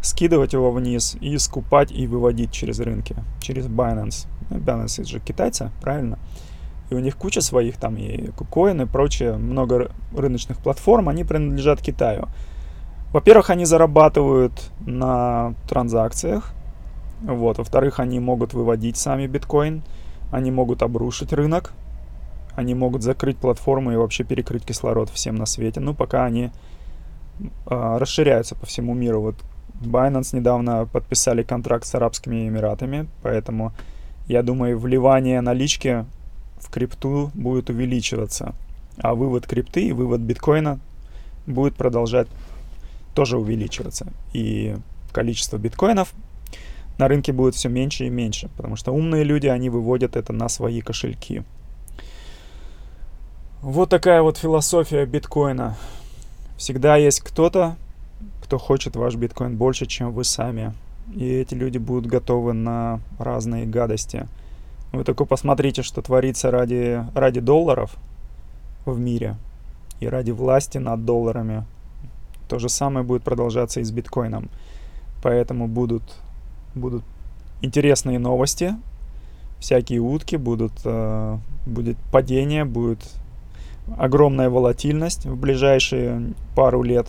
скидывать 0.03 0.55
его 0.55 0.71
вниз 0.73 1.17
и 1.21 1.39
скупать 1.39 1.93
и 1.93 2.07
выводить 2.07 2.51
через 2.51 2.81
рынки, 2.81 3.17
через 3.41 3.67
Binance. 3.67 4.27
Ну, 4.51 4.57
Binance 4.59 5.03
это 5.03 5.09
же 5.09 5.21
китайцы, 5.21 5.71
правильно? 5.81 6.19
И 6.91 6.95
у 6.95 6.99
них 6.99 7.17
куча 7.17 7.41
своих 7.41 7.77
там 7.77 7.97
и 7.97 8.29
KuCoin 8.29 8.83
и 8.83 8.87
прочее, 8.87 9.37
много 9.37 9.91
рыночных 10.17 10.59
платформ, 10.59 11.09
они 11.09 11.25
принадлежат 11.25 11.81
Китаю. 11.81 12.29
Во-первых, 13.15 13.51
они 13.51 13.65
зарабатывают 13.65 14.73
на 14.85 15.55
транзакциях, 15.69 16.53
вот. 17.23 17.59
Во-вторых, 17.59 18.01
они 18.01 18.19
могут 18.19 18.55
выводить 18.55 18.97
сами 18.97 19.29
биткоин, 19.29 19.85
они 20.33 20.51
могут 20.51 20.83
обрушить 20.83 21.33
рынок, 21.33 21.73
они 22.57 22.75
могут 22.75 23.05
закрыть 23.05 23.37
платформу 23.37 23.93
и 23.93 23.97
вообще 23.97 24.25
перекрыть 24.25 24.65
кислород 24.65 25.11
всем 25.11 25.37
на 25.37 25.47
свете, 25.47 25.79
ну, 25.79 25.95
пока 25.95 26.25
они 26.25 26.51
э, 27.41 27.97
расширяются 27.99 28.57
по 28.57 28.67
всему 28.67 28.95
миру. 28.95 29.21
Вот 29.21 29.37
Binance 29.81 30.35
недавно 30.35 30.85
подписали 30.87 31.45
контракт 31.45 31.87
с 31.87 31.95
Арабскими 31.95 32.49
Эмиратами, 32.49 33.07
поэтому 33.23 33.73
я 34.27 34.43
думаю, 34.43 34.77
вливание 34.77 35.41
налички 35.41 36.05
в 36.59 36.69
крипту 36.69 37.31
будет 37.33 37.71
увеличиваться, 37.71 38.57
а 38.99 39.15
вывод 39.15 39.47
крипты 39.47 39.87
и 39.87 39.93
вывод 39.93 40.21
биткоина 40.21 40.81
будет 41.47 41.77
продолжать 41.77 42.27
тоже 43.15 43.39
увеличиваться. 43.39 44.07
И 44.33 44.77
количество 45.13 45.57
биткоинов 45.57 46.13
на 46.99 47.09
рынке 47.09 47.33
будет 47.33 47.55
все 47.55 47.69
меньше 47.69 48.07
и 48.07 48.11
меньше, 48.11 48.49
потому 48.57 48.77
что 48.77 48.93
умные 48.93 49.25
люди, 49.25 49.47
они 49.47 49.71
выводят 49.71 50.17
это 50.17 50.33
на 50.33 50.49
свои 50.49 50.81
кошельки. 50.81 51.43
Вот 53.63 53.89
такая 53.89 54.23
вот 54.23 54.37
философия 54.37 55.07
биткоина. 55.07 55.77
Всегда 56.57 56.97
есть 56.97 57.21
кто-то, 57.21 57.77
кто 58.43 58.59
хочет 58.59 58.95
ваш 58.95 59.17
биткоин 59.17 59.57
больше, 59.57 59.87
чем 59.87 60.13
вы 60.13 60.25
сами. 60.25 60.75
И 61.15 61.27
эти 61.27 61.55
люди 61.55 61.79
будут 61.79 62.07
готовы 62.07 62.53
на 62.53 63.01
разные 63.19 63.67
гадости. 63.67 64.29
Вы 64.93 65.03
только 65.05 65.25
посмотрите, 65.25 65.83
что 65.83 66.03
творится 66.03 66.51
ради, 66.51 67.05
ради 67.15 67.41
долларов 67.41 67.97
в 68.87 68.99
мире 68.99 69.37
и 70.01 70.07
ради 70.07 70.31
власти 70.31 70.79
над 70.79 71.05
долларами. 71.05 71.65
То 72.49 72.59
же 72.59 72.69
самое 72.69 73.05
будет 73.05 73.23
продолжаться 73.23 73.81
и 73.81 73.85
с 73.85 73.91
биткоином. 73.91 74.51
Поэтому 75.23 75.69
будут, 75.69 76.03
будут 76.75 77.03
интересные 77.63 78.19
новости, 78.19 78.75
всякие 79.59 80.01
утки, 80.01 80.37
будут, 80.37 80.73
э, 80.85 81.39
будет 81.67 81.97
падение, 82.13 82.65
будет 82.65 83.01
огромная 83.97 84.51
волатильность 84.51 85.27
в 85.27 85.37
ближайшие 85.37 86.35
пару 86.55 86.83
лет. 86.83 87.07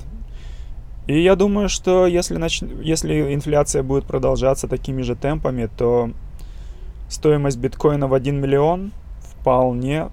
И 1.07 1.21
я 1.21 1.35
думаю, 1.35 1.69
что 1.69 2.07
если, 2.07 2.37
нач... 2.37 2.61
если 2.61 3.33
инфляция 3.33 3.83
будет 3.83 4.05
продолжаться 4.05 4.67
такими 4.67 5.01
же 5.01 5.15
темпами, 5.15 5.69
то 5.77 6.09
стоимость 7.09 7.57
биткоина 7.57 8.07
в 8.07 8.13
1 8.13 8.41
миллион 8.41 8.91
вполне, 9.19 10.09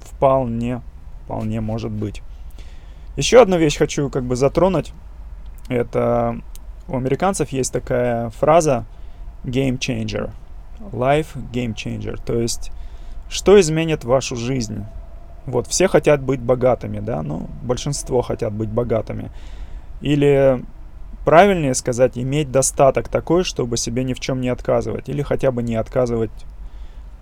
вполне, 0.00 0.80
вполне 1.24 1.60
может 1.60 1.90
быть. 1.90 2.22
Еще 3.16 3.40
одну 3.40 3.58
вещь 3.58 3.76
хочу 3.76 4.08
как 4.10 4.24
бы 4.24 4.36
затронуть. 4.36 4.92
Это 5.68 6.40
у 6.88 6.96
американцев 6.96 7.50
есть 7.50 7.72
такая 7.72 8.30
фраза 8.30 8.84
game 9.44 9.78
changer. 9.78 10.30
Life 10.92 11.28
game 11.52 11.74
changer. 11.74 12.18
То 12.24 12.40
есть, 12.40 12.72
что 13.28 13.60
изменит 13.60 14.04
вашу 14.04 14.36
жизнь? 14.36 14.84
Вот, 15.46 15.66
все 15.66 15.88
хотят 15.88 16.22
быть 16.22 16.40
богатыми, 16.40 17.00
да, 17.00 17.22
ну, 17.22 17.48
большинство 17.62 18.22
хотят 18.22 18.52
быть 18.52 18.68
богатыми. 18.68 19.30
Или 20.00 20.64
правильнее 21.24 21.74
сказать, 21.74 22.16
иметь 22.18 22.50
достаток 22.50 23.08
такой, 23.08 23.44
чтобы 23.44 23.76
себе 23.76 24.04
ни 24.04 24.14
в 24.14 24.20
чем 24.20 24.40
не 24.40 24.48
отказывать. 24.48 25.08
Или 25.08 25.22
хотя 25.22 25.50
бы 25.50 25.62
не 25.62 25.76
отказывать, 25.76 26.30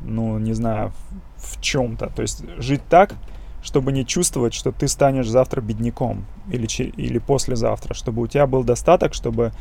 ну, 0.01 0.39
не 0.39 0.53
знаю, 0.53 0.93
в, 1.37 1.61
чем-то. 1.61 2.11
То 2.15 2.23
есть 2.23 2.45
жить 2.59 2.83
так, 2.89 3.15
чтобы 3.63 3.93
не 3.93 4.07
чувствовать, 4.07 4.55
что 4.55 4.73
ты 4.73 4.89
станешь 4.89 5.29
завтра 5.29 5.61
бедняком 5.61 6.25
или, 6.51 6.67
или 6.67 7.19
послезавтра, 7.19 7.95
чтобы 7.95 8.23
у 8.23 8.27
тебя 8.27 8.47
был 8.47 8.65
достаток, 8.65 9.15
чтобы 9.15 9.53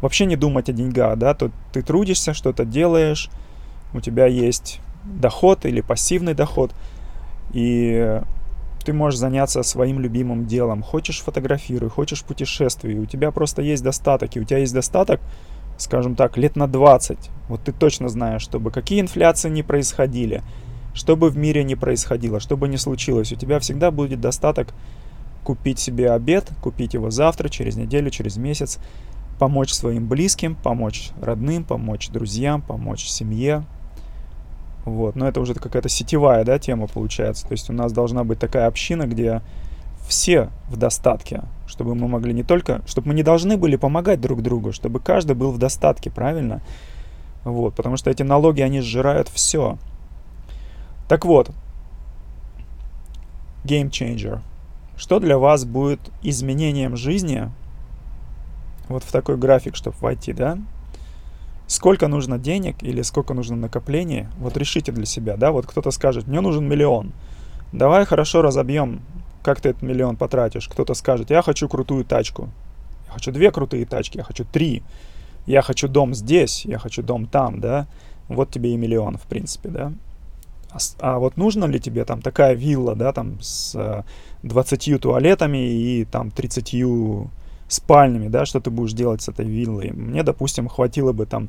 вообще 0.00 0.26
не 0.26 0.36
думать 0.36 0.68
о 0.68 0.72
деньгах, 0.72 1.18
да, 1.18 1.34
то 1.34 1.50
ты 1.72 1.82
трудишься, 1.82 2.34
что-то 2.34 2.64
делаешь, 2.64 3.28
у 3.92 4.00
тебя 4.00 4.26
есть 4.26 4.80
доход 5.04 5.66
или 5.66 5.80
пассивный 5.80 6.34
доход– 6.34 6.72
и 7.52 8.20
ты 8.84 8.92
можешь 8.92 9.18
заняться 9.18 9.62
своим 9.62 10.00
любимым 10.00 10.46
делом. 10.46 10.82
Хочешь 10.82 11.20
фотографируй, 11.20 11.90
хочешь 11.90 12.22
путешествуй. 12.22 12.98
У 12.98 13.06
тебя 13.06 13.30
просто 13.30 13.62
есть 13.62 13.82
достаток. 13.82 14.36
И 14.36 14.40
у 14.40 14.44
тебя 14.44 14.58
есть 14.58 14.72
достаток, 14.72 15.20
скажем 15.76 16.14
так, 16.14 16.36
лет 16.36 16.56
на 16.56 16.66
20. 16.66 17.18
Вот 17.48 17.62
ты 17.62 17.72
точно 17.72 18.08
знаешь, 18.08 18.42
чтобы 18.42 18.70
какие 18.70 19.00
инфляции 19.00 19.50
не 19.50 19.62
происходили, 19.62 20.42
что 20.94 21.16
бы 21.16 21.30
в 21.30 21.36
мире 21.36 21.64
не 21.64 21.76
происходило, 21.76 22.40
что 22.40 22.56
бы 22.56 22.68
ни 22.68 22.76
случилось, 22.76 23.32
у 23.32 23.36
тебя 23.36 23.58
всегда 23.60 23.90
будет 23.90 24.20
достаток 24.20 24.74
купить 25.44 25.78
себе 25.78 26.10
обед, 26.12 26.50
купить 26.60 26.94
его 26.94 27.10
завтра, 27.10 27.48
через 27.48 27.76
неделю, 27.76 28.10
через 28.10 28.36
месяц, 28.36 28.78
помочь 29.38 29.72
своим 29.72 30.06
близким, 30.06 30.54
помочь 30.54 31.10
родным, 31.20 31.64
помочь 31.64 32.08
друзьям, 32.10 32.60
помочь 32.60 33.06
семье, 33.06 33.64
вот, 34.84 35.14
но 35.14 35.28
это 35.28 35.40
уже 35.40 35.54
какая-то 35.54 35.88
сетевая, 35.88 36.44
да, 36.44 36.58
тема 36.58 36.86
получается. 36.86 37.46
То 37.46 37.52
есть 37.52 37.68
у 37.70 37.72
нас 37.72 37.92
должна 37.92 38.24
быть 38.24 38.38
такая 38.38 38.66
община, 38.66 39.06
где 39.06 39.42
все 40.08 40.50
в 40.68 40.76
достатке, 40.76 41.42
чтобы 41.66 41.94
мы 41.94 42.08
могли 42.08 42.32
не 42.32 42.42
только, 42.42 42.82
чтобы 42.86 43.08
мы 43.08 43.14
не 43.14 43.22
должны 43.22 43.56
были 43.56 43.76
помогать 43.76 44.20
друг 44.20 44.42
другу, 44.42 44.72
чтобы 44.72 45.00
каждый 45.00 45.36
был 45.36 45.52
в 45.52 45.58
достатке, 45.58 46.10
правильно? 46.10 46.62
Вот, 47.44 47.74
потому 47.74 47.96
что 47.96 48.10
эти 48.10 48.22
налоги, 48.22 48.62
они 48.62 48.80
сжирают 48.80 49.28
все. 49.28 49.78
Так 51.10 51.24
вот, 51.24 51.50
Game 53.64 53.90
Changer. 53.90 54.42
Что 54.96 55.18
для 55.18 55.38
вас 55.38 55.64
будет 55.64 55.98
изменением 56.22 56.94
жизни 56.94 57.50
вот 58.88 59.02
в 59.02 59.10
такой 59.10 59.36
график, 59.36 59.74
чтобы 59.74 59.96
войти, 59.98 60.32
да? 60.32 60.56
сколько 61.66 62.06
нужно 62.06 62.38
денег 62.38 62.76
или 62.84 63.02
сколько 63.02 63.34
нужно 63.34 63.56
накоплений, 63.56 64.28
вот 64.38 64.56
решите 64.56 64.92
для 64.92 65.04
себя, 65.04 65.36
да, 65.36 65.50
вот 65.50 65.66
кто-то 65.66 65.90
скажет, 65.90 66.28
мне 66.28 66.40
нужен 66.40 66.68
миллион, 66.68 67.10
давай 67.72 68.04
хорошо 68.04 68.40
разобьем, 68.40 69.00
как 69.42 69.60
ты 69.60 69.70
этот 69.70 69.82
миллион 69.82 70.14
потратишь. 70.16 70.68
Кто-то 70.68 70.94
скажет, 70.94 71.30
я 71.30 71.42
хочу 71.42 71.68
крутую 71.68 72.04
тачку, 72.04 72.50
я 73.08 73.14
хочу 73.14 73.32
две 73.32 73.50
крутые 73.50 73.84
тачки, 73.84 74.18
я 74.18 74.22
хочу 74.22 74.44
три, 74.44 74.84
я 75.46 75.60
хочу 75.62 75.88
дом 75.88 76.14
здесь, 76.14 76.64
я 76.64 76.78
хочу 76.78 77.02
дом 77.02 77.26
там, 77.26 77.60
да, 77.60 77.88
вот 78.28 78.52
тебе 78.52 78.74
и 78.74 78.76
миллион, 78.76 79.16
в 79.16 79.22
принципе, 79.22 79.70
да. 79.70 79.92
А, 81.00 81.18
вот 81.18 81.36
нужно 81.36 81.64
ли 81.64 81.80
тебе 81.80 82.04
там 82.04 82.22
такая 82.22 82.54
вилла, 82.54 82.94
да, 82.94 83.12
там 83.12 83.40
с 83.40 84.04
20 84.42 84.88
э, 84.88 84.98
туалетами 84.98 85.58
и 85.58 86.04
там 86.04 86.30
30 86.30 86.74
спальнями, 87.68 88.28
да, 88.28 88.44
что 88.44 88.60
ты 88.60 88.70
будешь 88.70 88.92
делать 88.92 89.22
с 89.22 89.28
этой 89.28 89.46
виллой. 89.46 89.90
Мне, 89.90 90.22
допустим, 90.22 90.68
хватило 90.68 91.12
бы 91.12 91.26
там 91.26 91.48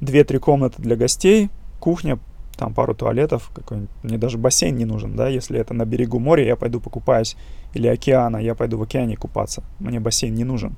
2-3 0.00 0.38
комнаты 0.38 0.82
для 0.82 0.96
гостей, 0.96 1.50
кухня, 1.80 2.18
там 2.56 2.74
пару 2.74 2.94
туалетов, 2.94 3.50
какой-нибудь, 3.54 3.90
мне 4.02 4.18
даже 4.18 4.36
бассейн 4.36 4.76
не 4.76 4.84
нужен, 4.84 5.14
да, 5.14 5.28
если 5.28 5.58
это 5.58 5.74
на 5.74 5.84
берегу 5.84 6.18
моря, 6.18 6.44
я 6.44 6.56
пойду 6.56 6.80
покупаюсь, 6.80 7.36
или 7.72 7.86
океана, 7.86 8.38
я 8.38 8.54
пойду 8.54 8.78
в 8.78 8.82
океане 8.82 9.16
купаться, 9.16 9.62
мне 9.78 10.00
бассейн 10.00 10.34
не 10.34 10.44
нужен, 10.44 10.74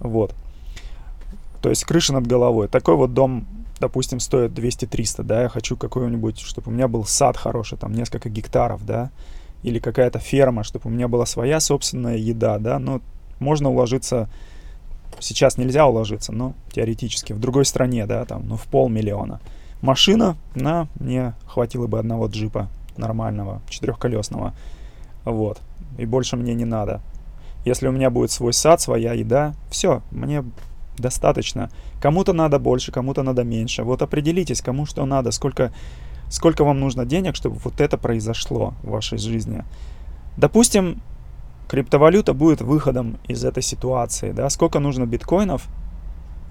вот. 0.00 0.34
То 1.62 1.68
есть 1.68 1.84
крыша 1.84 2.14
над 2.14 2.26
головой. 2.26 2.68
Такой 2.68 2.96
вот 2.96 3.12
дом, 3.12 3.46
допустим, 3.80 4.20
стоит 4.20 4.52
200-300, 4.52 5.22
да, 5.24 5.42
я 5.42 5.48
хочу 5.48 5.76
какой-нибудь, 5.76 6.38
чтобы 6.38 6.70
у 6.70 6.74
меня 6.74 6.86
был 6.86 7.04
сад 7.04 7.36
хороший, 7.36 7.78
там 7.78 7.92
несколько 7.92 8.28
гектаров, 8.28 8.84
да, 8.84 9.10
или 9.62 9.78
какая-то 9.78 10.18
ферма, 10.18 10.62
чтобы 10.62 10.88
у 10.88 10.92
меня 10.92 11.08
была 11.08 11.26
своя 11.26 11.60
собственная 11.60 12.16
еда, 12.16 12.58
да, 12.58 12.78
но 12.78 13.00
можно 13.38 13.70
уложиться, 13.70 14.28
сейчас 15.18 15.56
нельзя 15.56 15.86
уложиться, 15.86 16.32
но 16.32 16.54
теоретически, 16.72 17.32
в 17.32 17.40
другой 17.40 17.64
стране, 17.64 18.06
да, 18.06 18.24
там, 18.26 18.46
ну, 18.46 18.56
в 18.56 18.64
полмиллиона. 18.64 19.40
Машина, 19.80 20.36
на, 20.54 20.88
мне 20.98 21.32
хватило 21.46 21.86
бы 21.86 21.98
одного 21.98 22.26
джипа 22.26 22.68
нормального, 22.98 23.62
четырехколесного. 23.70 24.54
Вот. 25.24 25.58
И 25.96 26.04
больше 26.04 26.36
мне 26.36 26.52
не 26.52 26.66
надо. 26.66 27.00
Если 27.64 27.88
у 27.88 27.92
меня 27.92 28.10
будет 28.10 28.30
свой 28.30 28.52
сад, 28.52 28.80
своя 28.82 29.14
еда, 29.14 29.54
все, 29.70 30.02
мне 30.10 30.44
достаточно. 31.00 31.70
Кому-то 32.00 32.32
надо 32.32 32.58
больше, 32.58 32.92
кому-то 32.92 33.22
надо 33.22 33.44
меньше. 33.44 33.82
Вот 33.82 34.02
определитесь, 34.02 34.60
кому 34.60 34.86
что 34.86 35.04
надо, 35.06 35.30
сколько, 35.30 35.72
сколько 36.28 36.64
вам 36.64 36.80
нужно 36.80 37.04
денег, 37.04 37.36
чтобы 37.36 37.56
вот 37.56 37.80
это 37.80 37.98
произошло 37.98 38.74
в 38.82 38.90
вашей 38.90 39.18
жизни. 39.18 39.64
Допустим, 40.36 41.02
криптовалюта 41.68 42.34
будет 42.34 42.60
выходом 42.60 43.18
из 43.28 43.44
этой 43.44 43.62
ситуации, 43.62 44.32
да, 44.32 44.50
сколько 44.50 44.78
нужно 44.78 45.06
биткоинов, 45.06 45.68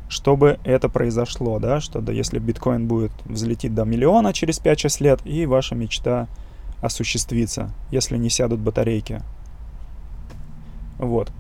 чтобы 0.10 0.60
это 0.64 0.90
произошло, 0.90 1.60
да, 1.60 1.80
что 1.80 2.02
да, 2.02 2.12
если 2.12 2.40
биткоин 2.40 2.88
будет 2.88 3.12
взлететь 3.26 3.76
до 3.76 3.86
миллиона 3.86 4.34
через 4.34 4.60
5-6 4.60 5.04
лет, 5.04 5.22
и 5.26 5.46
ваша 5.46 5.76
мечта 5.76 6.28
осуществится, 6.82 7.72
если 7.92 8.18
не 8.18 8.30
сядут 8.30 8.60
батарейки. 8.60 9.22
Вот. 10.98 11.32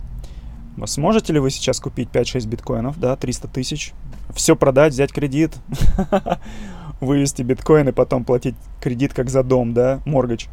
Сможете 0.86 1.34
ли 1.34 1.40
вы 1.40 1.50
сейчас 1.50 1.80
купить 1.80 2.10
5-6 2.10 2.48
биткоинов, 2.48 3.00
да, 3.00 3.16
300 3.16 3.48
тысяч, 3.48 3.94
все 4.34 4.56
продать, 4.56 4.94
взять 4.94 5.12
кредит, 5.12 5.56
вывести 7.02 7.42
биткоины, 7.42 7.94
потом 7.94 8.24
платить 8.24 8.56
кредит 8.82 9.14
как 9.14 9.30
за 9.30 9.44
дом, 9.44 9.74
да, 9.74 10.02
моргач, 10.06 10.48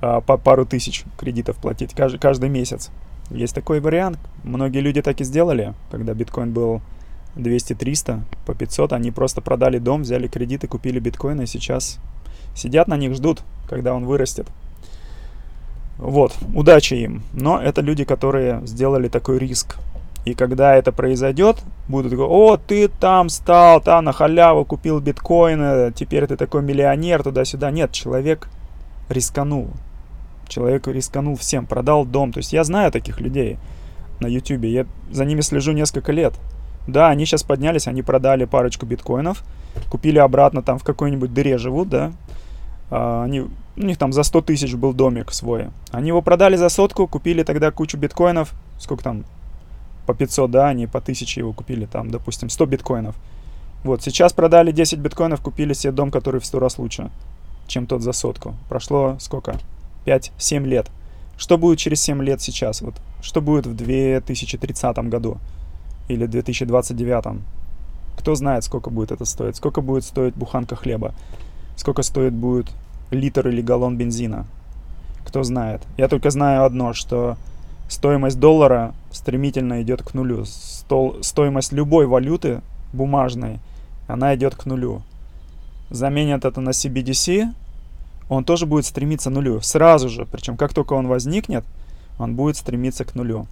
а, 0.00 0.20
по 0.20 0.36
пару 0.36 0.66
тысяч 0.66 1.04
кредитов 1.18 1.56
платить 1.56 1.94
каждый, 1.94 2.18
каждый 2.18 2.48
месяц. 2.48 2.90
Есть 3.30 3.54
такой 3.54 3.80
вариант. 3.80 4.18
Многие 4.42 4.80
люди 4.80 5.00
так 5.00 5.20
и 5.20 5.24
сделали, 5.24 5.74
когда 5.90 6.12
биткоин 6.12 6.52
был 6.52 6.82
200-300, 7.36 8.20
по 8.46 8.54
500. 8.54 8.92
Они 8.92 9.10
просто 9.10 9.40
продали 9.40 9.78
дом, 9.78 10.02
взяли 10.02 10.28
кредиты, 10.28 10.66
купили 10.66 10.98
биткоины 10.98 11.42
и 11.42 11.46
сейчас 11.46 11.98
сидят 12.54 12.86
на 12.86 12.96
них, 12.96 13.14
ждут, 13.14 13.42
когда 13.68 13.94
он 13.94 14.04
вырастет. 14.04 14.46
Вот, 15.98 16.32
удачи 16.54 16.94
им. 16.94 17.22
Но 17.32 17.60
это 17.60 17.80
люди, 17.80 18.04
которые 18.04 18.66
сделали 18.66 19.08
такой 19.08 19.38
риск. 19.38 19.76
И 20.24 20.34
когда 20.34 20.74
это 20.74 20.90
произойдет, 20.90 21.58
будут 21.86 22.12
говорить, 22.12 22.32
о, 22.32 22.56
ты 22.56 22.88
там 22.88 23.28
стал, 23.28 23.80
там 23.80 24.04
на 24.04 24.12
халяву 24.12 24.64
купил 24.64 24.98
биткоины, 25.00 25.92
теперь 25.94 26.26
ты 26.26 26.36
такой 26.36 26.62
миллионер, 26.62 27.22
туда-сюда. 27.22 27.70
Нет, 27.70 27.92
человек 27.92 28.48
рисканул. 29.08 29.68
Человек 30.48 30.86
рисканул 30.88 31.36
всем, 31.36 31.66
продал 31.66 32.06
дом. 32.06 32.32
То 32.32 32.38
есть 32.38 32.52
я 32.52 32.64
знаю 32.64 32.90
таких 32.90 33.20
людей 33.20 33.58
на 34.20 34.26
YouTube, 34.26 34.64
я 34.64 34.86
за 35.10 35.24
ними 35.24 35.42
слежу 35.42 35.72
несколько 35.72 36.12
лет. 36.12 36.34
Да, 36.86 37.08
они 37.08 37.24
сейчас 37.26 37.42
поднялись, 37.42 37.86
они 37.86 38.02
продали 38.02 38.44
парочку 38.44 38.86
биткоинов, 38.86 39.42
купили 39.90 40.18
обратно 40.18 40.62
там 40.62 40.78
в 40.78 40.84
какой-нибудь 40.84 41.32
дыре 41.32 41.58
живут, 41.58 41.88
да. 41.88 42.12
А, 42.90 43.24
они, 43.24 43.40
у 43.40 43.50
них 43.76 43.98
там 43.98 44.12
за 44.12 44.22
100 44.22 44.42
тысяч 44.42 44.74
был 44.74 44.92
домик 44.92 45.32
свой. 45.32 45.68
Они 45.90 46.08
его 46.08 46.22
продали 46.22 46.56
за 46.56 46.68
сотку, 46.68 47.06
купили 47.06 47.42
тогда 47.42 47.70
кучу 47.70 47.96
биткоинов. 47.96 48.54
Сколько 48.78 49.04
там? 49.04 49.24
По 50.06 50.14
500, 50.14 50.50
да, 50.50 50.68
они 50.68 50.86
по 50.86 50.98
1000 50.98 51.40
его 51.40 51.52
купили, 51.52 51.86
там, 51.86 52.10
допустим, 52.10 52.50
100 52.50 52.66
биткоинов. 52.66 53.14
Вот, 53.84 54.02
сейчас 54.02 54.32
продали 54.32 54.72
10 54.72 54.98
биткоинов, 54.98 55.40
купили 55.40 55.72
себе 55.72 55.92
дом, 55.92 56.10
который 56.10 56.40
в 56.40 56.46
100 56.46 56.58
раз 56.58 56.78
лучше, 56.78 57.10
чем 57.66 57.86
тот 57.86 58.02
за 58.02 58.12
сотку. 58.12 58.54
Прошло 58.68 59.16
сколько? 59.18 59.56
5-7 60.06 60.64
лет. 60.64 60.90
Что 61.36 61.58
будет 61.58 61.78
через 61.78 62.00
7 62.02 62.22
лет 62.22 62.40
сейчас? 62.40 62.82
Вот, 62.82 62.94
что 63.20 63.40
будет 63.40 63.66
в 63.66 63.74
2030 63.74 64.96
году? 65.08 65.38
или 66.08 66.26
2029. 66.26 67.40
Кто 68.16 68.34
знает, 68.34 68.64
сколько 68.64 68.90
будет 68.90 69.12
это 69.12 69.24
стоить? 69.24 69.56
Сколько 69.56 69.80
будет 69.80 70.04
стоить 70.04 70.34
буханка 70.34 70.76
хлеба? 70.76 71.14
Сколько 71.76 72.02
стоит 72.02 72.32
будет 72.32 72.70
литр 73.10 73.48
или 73.48 73.60
галлон 73.60 73.96
бензина? 73.96 74.46
Кто 75.24 75.42
знает? 75.42 75.82
Я 75.96 76.08
только 76.08 76.30
знаю 76.30 76.64
одно, 76.64 76.92
что 76.92 77.36
стоимость 77.88 78.38
доллара 78.38 78.94
стремительно 79.10 79.82
идет 79.82 80.02
к 80.02 80.14
нулю. 80.14 80.44
Стол, 80.44 81.18
стоимость 81.22 81.72
любой 81.72 82.06
валюты 82.06 82.60
бумажной, 82.92 83.58
она 84.06 84.34
идет 84.34 84.54
к 84.54 84.66
нулю. 84.66 85.02
Заменят 85.90 86.44
это 86.44 86.60
на 86.60 86.70
CBDC, 86.70 87.52
он 88.28 88.44
тоже 88.44 88.66
будет 88.66 88.86
стремиться 88.86 89.30
к 89.30 89.32
нулю. 89.32 89.60
Сразу 89.60 90.08
же, 90.08 90.26
причем 90.26 90.56
как 90.56 90.72
только 90.72 90.94
он 90.94 91.06
возникнет, 91.06 91.64
он 92.18 92.36
будет 92.36 92.56
стремиться 92.56 93.04
к 93.04 93.14
нулю. 93.14 93.46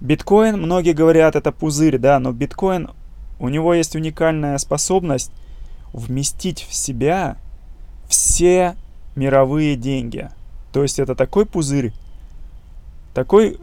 Биткоин, 0.00 0.60
многие 0.60 0.92
говорят, 0.92 1.36
это 1.36 1.52
пузырь, 1.52 1.98
да, 1.98 2.18
но 2.18 2.32
биткоин, 2.32 2.90
у 3.38 3.48
него 3.48 3.74
есть 3.74 3.94
уникальная 3.94 4.58
способность 4.58 5.32
вместить 5.92 6.62
в 6.62 6.74
себя 6.74 7.36
все 8.08 8.76
мировые 9.16 9.76
деньги. 9.76 10.28
То 10.72 10.82
есть 10.82 10.98
это 10.98 11.14
такой 11.14 11.46
пузырь, 11.46 11.92
такой 13.14 13.58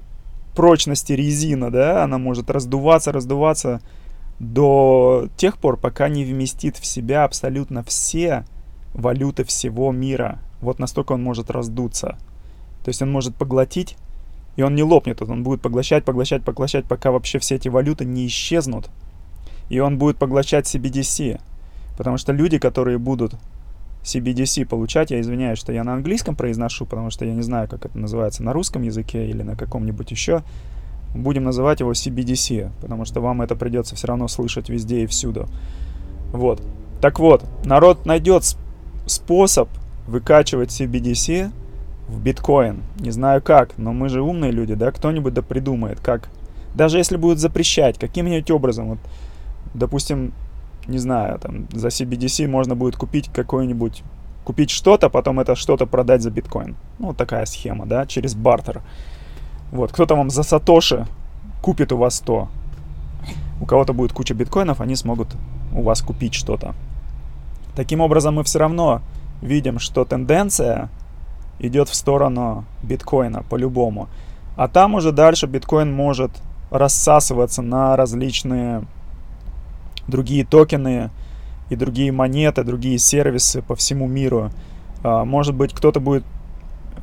прочности 0.56 1.14
резина, 1.14 1.72
да, 1.72 2.04
она 2.04 2.18
может 2.18 2.50
раздуваться, 2.50 3.12
раздуваться 3.12 3.82
до 4.40 5.28
тех 5.38 5.58
пор, 5.58 5.78
пока 5.78 6.08
не 6.08 6.24
вместит 6.24 6.78
в 6.78 6.86
себя 6.86 7.24
абсолютно 7.24 7.84
все 7.84 8.46
валюты 8.94 9.44
всего 9.44 9.92
мира. 9.92 10.40
Вот 10.62 10.80
настолько 10.80 11.14
он 11.14 11.24
может 11.24 11.50
раздуться. 11.50 12.18
То 12.84 12.90
есть 12.90 13.02
он 13.02 13.12
может 13.12 13.36
поглотить 13.36 13.98
и 14.60 14.62
он 14.62 14.76
не 14.76 14.84
лопнет, 14.84 15.22
он 15.22 15.42
будет 15.42 15.62
поглощать, 15.62 16.04
поглощать, 16.04 16.44
поглощать, 16.44 16.84
пока 16.84 17.12
вообще 17.12 17.40
все 17.40 17.56
эти 17.56 17.70
валюты 17.70 18.04
не 18.04 18.28
исчезнут. 18.28 18.90
И 19.70 19.80
он 19.80 19.98
будет 19.98 20.18
поглощать 20.18 20.66
CBDC. 20.66 21.40
Потому 22.00 22.16
что 22.16 22.32
люди, 22.32 22.60
которые 22.60 22.98
будут 22.98 23.34
CBDC 24.04 24.66
получать, 24.66 25.12
я 25.12 25.20
извиняюсь, 25.20 25.60
что 25.60 25.74
я 25.74 25.84
на 25.84 25.96
английском 25.96 26.34
произношу, 26.34 26.86
потому 26.86 27.10
что 27.10 27.26
я 27.26 27.34
не 27.34 27.42
знаю, 27.42 27.68
как 27.68 27.86
это 27.86 27.98
называется 27.98 28.42
на 28.42 28.54
русском 28.54 28.84
языке 28.84 29.28
или 29.28 29.44
на 29.44 29.58
каком-нибудь 29.58 30.10
еще. 30.10 30.44
Будем 31.14 31.44
называть 31.44 31.82
его 31.82 31.92
CBDC, 31.92 32.72
потому 32.80 33.04
что 33.04 33.20
вам 33.20 33.42
это 33.42 33.58
придется 33.58 33.98
все 33.98 34.08
равно 34.08 34.30
слышать 34.30 34.70
везде 34.70 35.04
и 35.04 35.08
всюду. 35.08 35.50
Вот. 36.32 36.62
Так 37.02 37.20
вот, 37.20 37.44
народ 37.66 38.06
найдет 38.06 38.46
способ 39.06 39.68
выкачивать 40.08 40.70
CBDC 40.70 41.52
в 42.08 42.22
биткоин. 42.22 42.82
Не 42.98 43.12
знаю 43.12 43.42
как, 43.42 43.78
но 43.78 43.92
мы 43.92 44.08
же 44.08 44.22
умные 44.22 44.52
люди, 44.54 44.74
да, 44.74 44.94
кто-нибудь 44.94 45.34
да 45.34 45.42
придумает, 45.42 46.00
как. 46.00 46.30
Даже 46.76 46.98
если 46.98 47.18
будут 47.18 47.40
запрещать, 47.40 48.00
каким-нибудь 48.00 48.50
образом, 48.52 48.92
вот, 48.92 49.00
допустим, 49.74 50.32
не 50.90 50.98
знаю, 50.98 51.40
там, 51.40 51.68
за 51.72 51.88
CBDC 51.88 52.48
можно 52.48 52.76
будет 52.76 52.96
купить 52.96 53.30
какой-нибудь, 53.32 54.04
купить 54.44 54.70
что-то, 54.70 55.10
потом 55.10 55.40
это 55.40 55.56
что-то 55.56 55.86
продать 55.86 56.22
за 56.22 56.32
биткоин. 56.32 56.76
Ну, 57.00 57.14
такая 57.14 57.46
схема, 57.46 57.86
да, 57.86 58.06
через 58.06 58.36
бартер. 58.36 58.82
Вот, 59.72 59.92
кто-то 59.92 60.16
вам 60.16 60.30
за 60.30 60.44
сатоши 60.44 61.06
купит 61.62 61.92
у 61.92 61.98
вас 61.98 62.20
то. 62.20 62.48
У 63.62 63.66
кого-то 63.66 63.94
будет 63.94 64.14
куча 64.14 64.34
биткоинов, 64.34 64.82
они 64.82 64.96
смогут 64.96 65.30
у 65.74 65.82
вас 65.84 66.02
купить 66.02 66.34
что-то. 66.34 66.74
Таким 67.76 68.02
образом, 68.02 68.36
мы 68.36 68.44
все 68.44 68.60
равно 68.60 69.02
видим, 69.42 69.80
что 69.80 70.06
тенденция 70.06 70.90
идет 71.60 71.90
в 71.90 71.96
сторону 71.96 72.66
биткоина 72.84 73.44
по-любому. 73.44 74.08
А 74.56 74.68
там 74.68 74.96
уже 74.96 75.12
дальше 75.12 75.48
биткоин 75.48 75.94
может 75.94 76.32
рассасываться 76.72 77.62
на 77.62 77.96
различные 77.96 78.84
другие 80.10 80.46
токены 80.46 81.10
и 81.70 81.76
другие 81.76 82.12
монеты, 82.12 82.64
другие 82.64 82.98
сервисы 82.98 83.62
по 83.62 83.76
всему 83.76 84.08
миру. 84.08 84.52
А, 85.04 85.26
может 85.26 85.56
быть, 85.56 85.74
кто-то 85.74 86.00
будет 86.00 86.24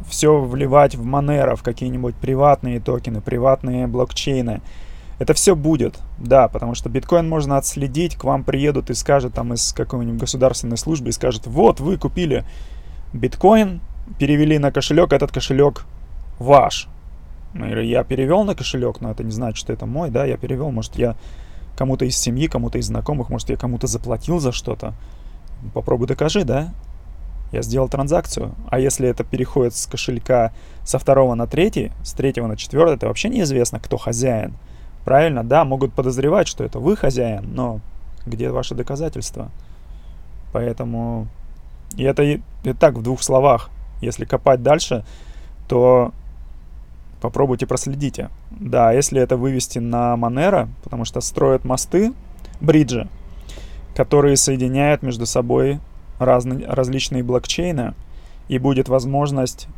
все 0.08 0.40
вливать 0.40 0.94
в 0.94 1.04
Monero, 1.06 1.56
в 1.56 1.62
какие-нибудь 1.62 2.14
приватные 2.16 2.80
токены, 2.80 3.20
приватные 3.20 3.86
блокчейны. 3.86 4.60
Это 5.18 5.32
все 5.32 5.56
будет, 5.56 5.98
да, 6.18 6.46
потому 6.48 6.74
что 6.74 6.90
биткоин 6.90 7.26
можно 7.26 7.56
отследить, 7.56 8.16
к 8.16 8.24
вам 8.24 8.44
приедут 8.44 8.90
и 8.90 8.94
скажут 8.94 9.32
там 9.32 9.54
из 9.54 9.72
какой-нибудь 9.72 10.20
государственной 10.20 10.76
службы 10.76 11.08
и 11.08 11.12
скажут, 11.12 11.46
вот, 11.46 11.80
вы 11.80 11.96
купили 11.96 12.44
биткоин, 13.14 13.80
перевели 14.18 14.58
на 14.58 14.70
кошелек, 14.70 15.12
этот 15.12 15.32
кошелек 15.32 15.86
ваш. 16.38 16.88
Ну, 17.54 17.64
я 17.64 18.04
перевел 18.04 18.44
на 18.44 18.54
кошелек, 18.54 19.00
но 19.00 19.10
это 19.10 19.24
не 19.24 19.30
значит, 19.30 19.56
что 19.56 19.72
это 19.72 19.86
мой, 19.86 20.10
да, 20.10 20.26
я 20.26 20.36
перевел, 20.36 20.70
может, 20.70 20.96
я 20.96 21.16
кому-то 21.76 22.04
из 22.04 22.16
семьи, 22.16 22.48
кому-то 22.48 22.78
из 22.78 22.86
знакомых, 22.86 23.28
может, 23.28 23.50
я 23.50 23.56
кому-то 23.56 23.86
заплатил 23.86 24.40
за 24.40 24.52
что-то. 24.52 24.94
Попробуй 25.74 26.06
докажи, 26.06 26.44
да? 26.44 26.72
Я 27.52 27.62
сделал 27.62 27.88
транзакцию. 27.88 28.54
А 28.68 28.78
если 28.78 29.08
это 29.08 29.22
переходит 29.22 29.74
с 29.76 29.86
кошелька 29.86 30.52
со 30.84 30.98
второго 30.98 31.34
на 31.34 31.46
третий, 31.46 31.92
с 32.02 32.12
третьего 32.12 32.46
на 32.46 32.56
четвертый, 32.56 32.96
это 32.96 33.06
вообще 33.06 33.28
неизвестно, 33.28 33.78
кто 33.78 33.96
хозяин. 33.96 34.54
Правильно? 35.04 35.44
Да, 35.44 35.64
могут 35.64 35.92
подозревать, 35.92 36.48
что 36.48 36.64
это 36.64 36.80
вы 36.80 36.96
хозяин, 36.96 37.54
но 37.54 37.80
где 38.26 38.50
ваши 38.50 38.74
доказательства? 38.74 39.50
Поэтому... 40.52 41.28
И 41.96 42.02
это 42.02 42.24
и, 42.24 42.40
и 42.64 42.72
так 42.72 42.94
в 42.94 43.02
двух 43.02 43.22
словах. 43.22 43.70
Если 44.00 44.24
копать 44.24 44.62
дальше, 44.62 45.04
то 45.68 46.12
попробуйте 47.20 47.66
проследите. 47.66 48.30
Да, 48.50 48.92
если 48.92 49.20
это 49.20 49.36
вывести 49.36 49.78
на 49.78 50.14
Monero, 50.14 50.68
потому 50.84 51.04
что 51.04 51.20
строят 51.20 51.64
мосты, 51.64 52.12
бриджи, 52.60 53.08
которые 53.94 54.36
соединяют 54.36 55.02
между 55.02 55.26
собой 55.26 55.80
разные, 56.18 56.66
различные 56.66 57.22
блокчейны, 57.22 57.94
и 58.48 58.58
будет 58.58 58.88
возможность 58.88 59.68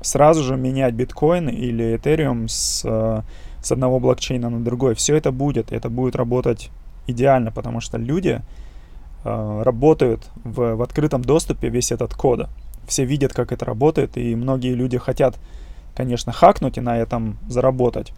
сразу 0.00 0.42
же 0.42 0.56
менять 0.56 0.94
биткоин 0.94 1.48
или 1.48 1.96
этериум 1.96 2.48
с, 2.48 2.84
с 3.62 3.72
одного 3.72 4.00
блокчейна 4.00 4.50
на 4.50 4.62
другой. 4.62 4.94
Все 4.94 5.16
это 5.16 5.32
будет, 5.32 5.72
это 5.72 5.88
будет 5.88 6.16
работать 6.16 6.70
идеально, 7.06 7.52
потому 7.52 7.80
что 7.80 7.98
люди 7.98 8.40
э, 9.24 9.62
работают 9.64 10.28
в, 10.44 10.74
в 10.74 10.82
открытом 10.82 11.22
доступе 11.22 11.68
весь 11.68 11.92
этот 11.92 12.14
код. 12.14 12.48
Все 12.86 13.04
видят, 13.04 13.32
как 13.32 13.52
это 13.52 13.64
работает, 13.64 14.16
и 14.16 14.34
многие 14.34 14.74
люди 14.74 14.98
хотят, 14.98 15.36
конечно, 15.96 16.32
хакнуть 16.32 16.76
и 16.76 16.82
на 16.82 16.98
этом 16.98 17.38
заработать. 17.48 18.12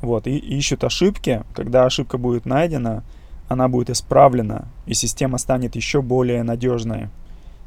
Вот, 0.00 0.26
и 0.26 0.36
ищут 0.36 0.84
ошибки. 0.84 1.42
Когда 1.54 1.84
ошибка 1.84 2.18
будет 2.18 2.46
найдена, 2.46 3.04
она 3.48 3.68
будет 3.68 3.90
исправлена, 3.90 4.66
и 4.86 4.94
система 4.94 5.38
станет 5.38 5.76
еще 5.76 6.02
более 6.02 6.42
надежной. 6.42 7.08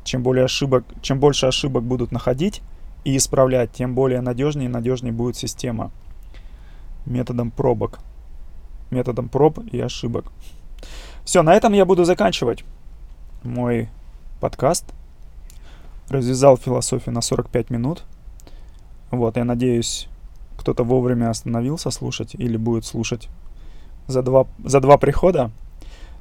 Чем, 0.03 0.23
более 0.23 0.45
ошибок, 0.45 0.83
чем 1.01 1.19
больше 1.19 1.45
ошибок 1.45 1.83
будут 1.83 2.11
находить 2.11 2.61
и 3.03 3.15
исправлять, 3.17 3.71
тем 3.71 3.93
более 3.93 4.21
надежнее 4.21 4.67
и 4.67 4.71
надежнее 4.71 5.13
будет 5.13 5.35
система. 5.35 5.91
Методом 7.05 7.51
пробок. 7.51 7.99
Методом 8.89 9.29
проб 9.29 9.59
и 9.71 9.79
ошибок. 9.79 10.25
Все, 11.23 11.43
на 11.43 11.53
этом 11.53 11.73
я 11.73 11.85
буду 11.85 12.03
заканчивать 12.03 12.63
мой 13.43 13.89
подкаст. 14.39 14.85
Развязал 16.09 16.57
философию 16.57 17.13
на 17.13 17.21
45 17.21 17.69
минут. 17.69 18.03
Вот, 19.11 19.37
я 19.37 19.43
надеюсь, 19.43 20.07
кто-то 20.57 20.83
вовремя 20.83 21.29
остановился 21.29 21.91
слушать 21.91 22.33
или 22.35 22.57
будет 22.57 22.85
слушать 22.85 23.29
за 24.07 24.21
два, 24.21 24.47
за 24.63 24.79
два 24.79 24.97
прихода. 24.97 25.51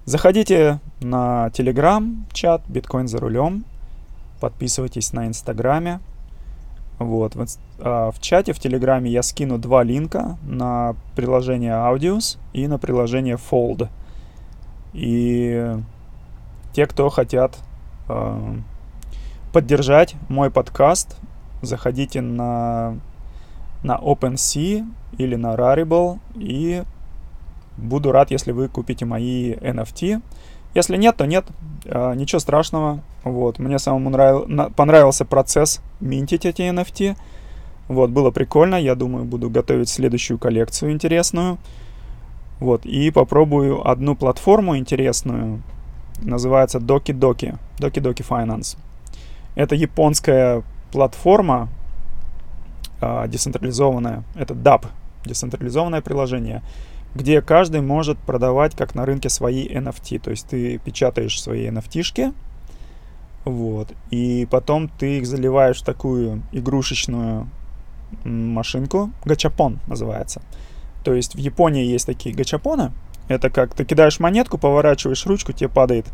Заходите 0.05 0.81
на 1.01 1.49
Telegram 1.53 2.17
чат 2.33 2.63
биткоин 2.69 3.07
за 3.07 3.19
рулем. 3.19 3.65
Подписывайтесь 4.41 5.13
на 5.13 5.27
Инстаграме. 5.27 6.01
Вот, 6.99 7.35
в, 7.35 7.47
а, 7.79 8.11
в 8.11 8.21
чате, 8.21 8.53
в 8.53 8.59
Телеграме 8.59 9.11
я 9.11 9.23
скину 9.23 9.57
два 9.57 9.83
линка 9.83 10.37
на 10.43 10.95
приложение 11.17 11.73
Audius 11.73 12.39
и 12.53 12.67
на 12.67 12.79
приложение 12.79 13.37
Fold. 13.37 13.89
И 14.93 15.77
те, 16.73 16.87
кто 16.87 17.09
хотят 17.09 17.59
э, 18.09 18.57
поддержать 19.53 20.15
мой 20.29 20.51
подкаст, 20.51 21.17
заходите 21.63 22.21
на, 22.21 22.99
на 23.83 23.97
OpenSea 23.97 24.87
или 25.19 25.37
на 25.37 25.55
Rarible 25.55 26.19
и 26.35 26.83
Буду 27.81 28.13
рад, 28.13 28.31
если 28.31 28.53
вы 28.53 28.69
купите 28.69 29.05
мои 29.05 29.53
NFT. 29.55 30.21
Если 30.75 30.97
нет, 30.97 31.17
то 31.17 31.27
нет, 31.27 31.47
а, 31.87 32.15
ничего 32.15 32.39
страшного. 32.39 33.01
Вот, 33.25 33.59
мне 33.59 33.79
самому 33.79 34.11
нрав... 34.11 34.75
понравился 34.75 35.25
процесс 35.25 35.81
минтить 36.01 36.45
эти 36.45 36.63
NFT. 36.63 37.17
Вот, 37.89 38.11
было 38.11 38.31
прикольно. 38.31 38.77
Я 38.77 38.95
думаю, 38.95 39.25
буду 39.25 39.51
готовить 39.51 39.89
следующую 39.89 40.39
коллекцию 40.39 40.93
интересную. 40.93 41.59
Вот, 42.61 42.85
и 42.85 43.11
попробую 43.11 43.89
одну 43.89 44.15
платформу 44.15 44.77
интересную. 44.77 45.63
Называется 46.23 46.79
Doki 46.79 47.19
Doki. 47.19 47.59
Doki 47.79 48.03
Doki 48.03 48.27
Finance. 48.27 48.77
Это 49.55 49.75
японская 49.75 50.63
платформа, 50.93 51.69
э, 53.01 53.27
децентрализованная. 53.29 54.25
Это 54.35 54.55
DAP, 54.55 54.87
децентрализованное 55.25 56.01
приложение 56.01 56.63
где 57.15 57.43
каждый 57.43 57.81
может 57.81 58.19
продавать 58.19 58.77
как 58.77 58.95
на 58.95 59.05
рынке 59.05 59.29
свои 59.29 59.67
NFT. 59.67 60.19
То 60.21 60.31
есть 60.31 60.47
ты 60.47 60.79
печатаешь 60.79 61.41
свои 61.41 61.67
NFT-шки, 61.69 62.33
вот, 63.45 63.93
и 64.11 64.47
потом 64.51 64.89
ты 64.89 65.19
их 65.19 65.27
заливаешь 65.27 65.81
в 65.81 65.85
такую 65.85 66.43
игрушечную 66.53 67.49
машинку, 68.25 69.11
гачапон 69.25 69.81
называется. 69.87 70.43
То 71.05 71.15
есть 71.15 71.35
в 71.35 71.39
Японии 71.39 71.85
есть 71.85 72.07
такие 72.07 72.35
гачапоны, 72.35 72.93
это 73.29 73.49
как 73.49 73.75
ты 73.75 73.85
кидаешь 73.85 74.21
монетку, 74.21 74.59
поворачиваешь 74.59 75.25
ручку, 75.27 75.53
тебе 75.53 75.71
падает 75.71 76.07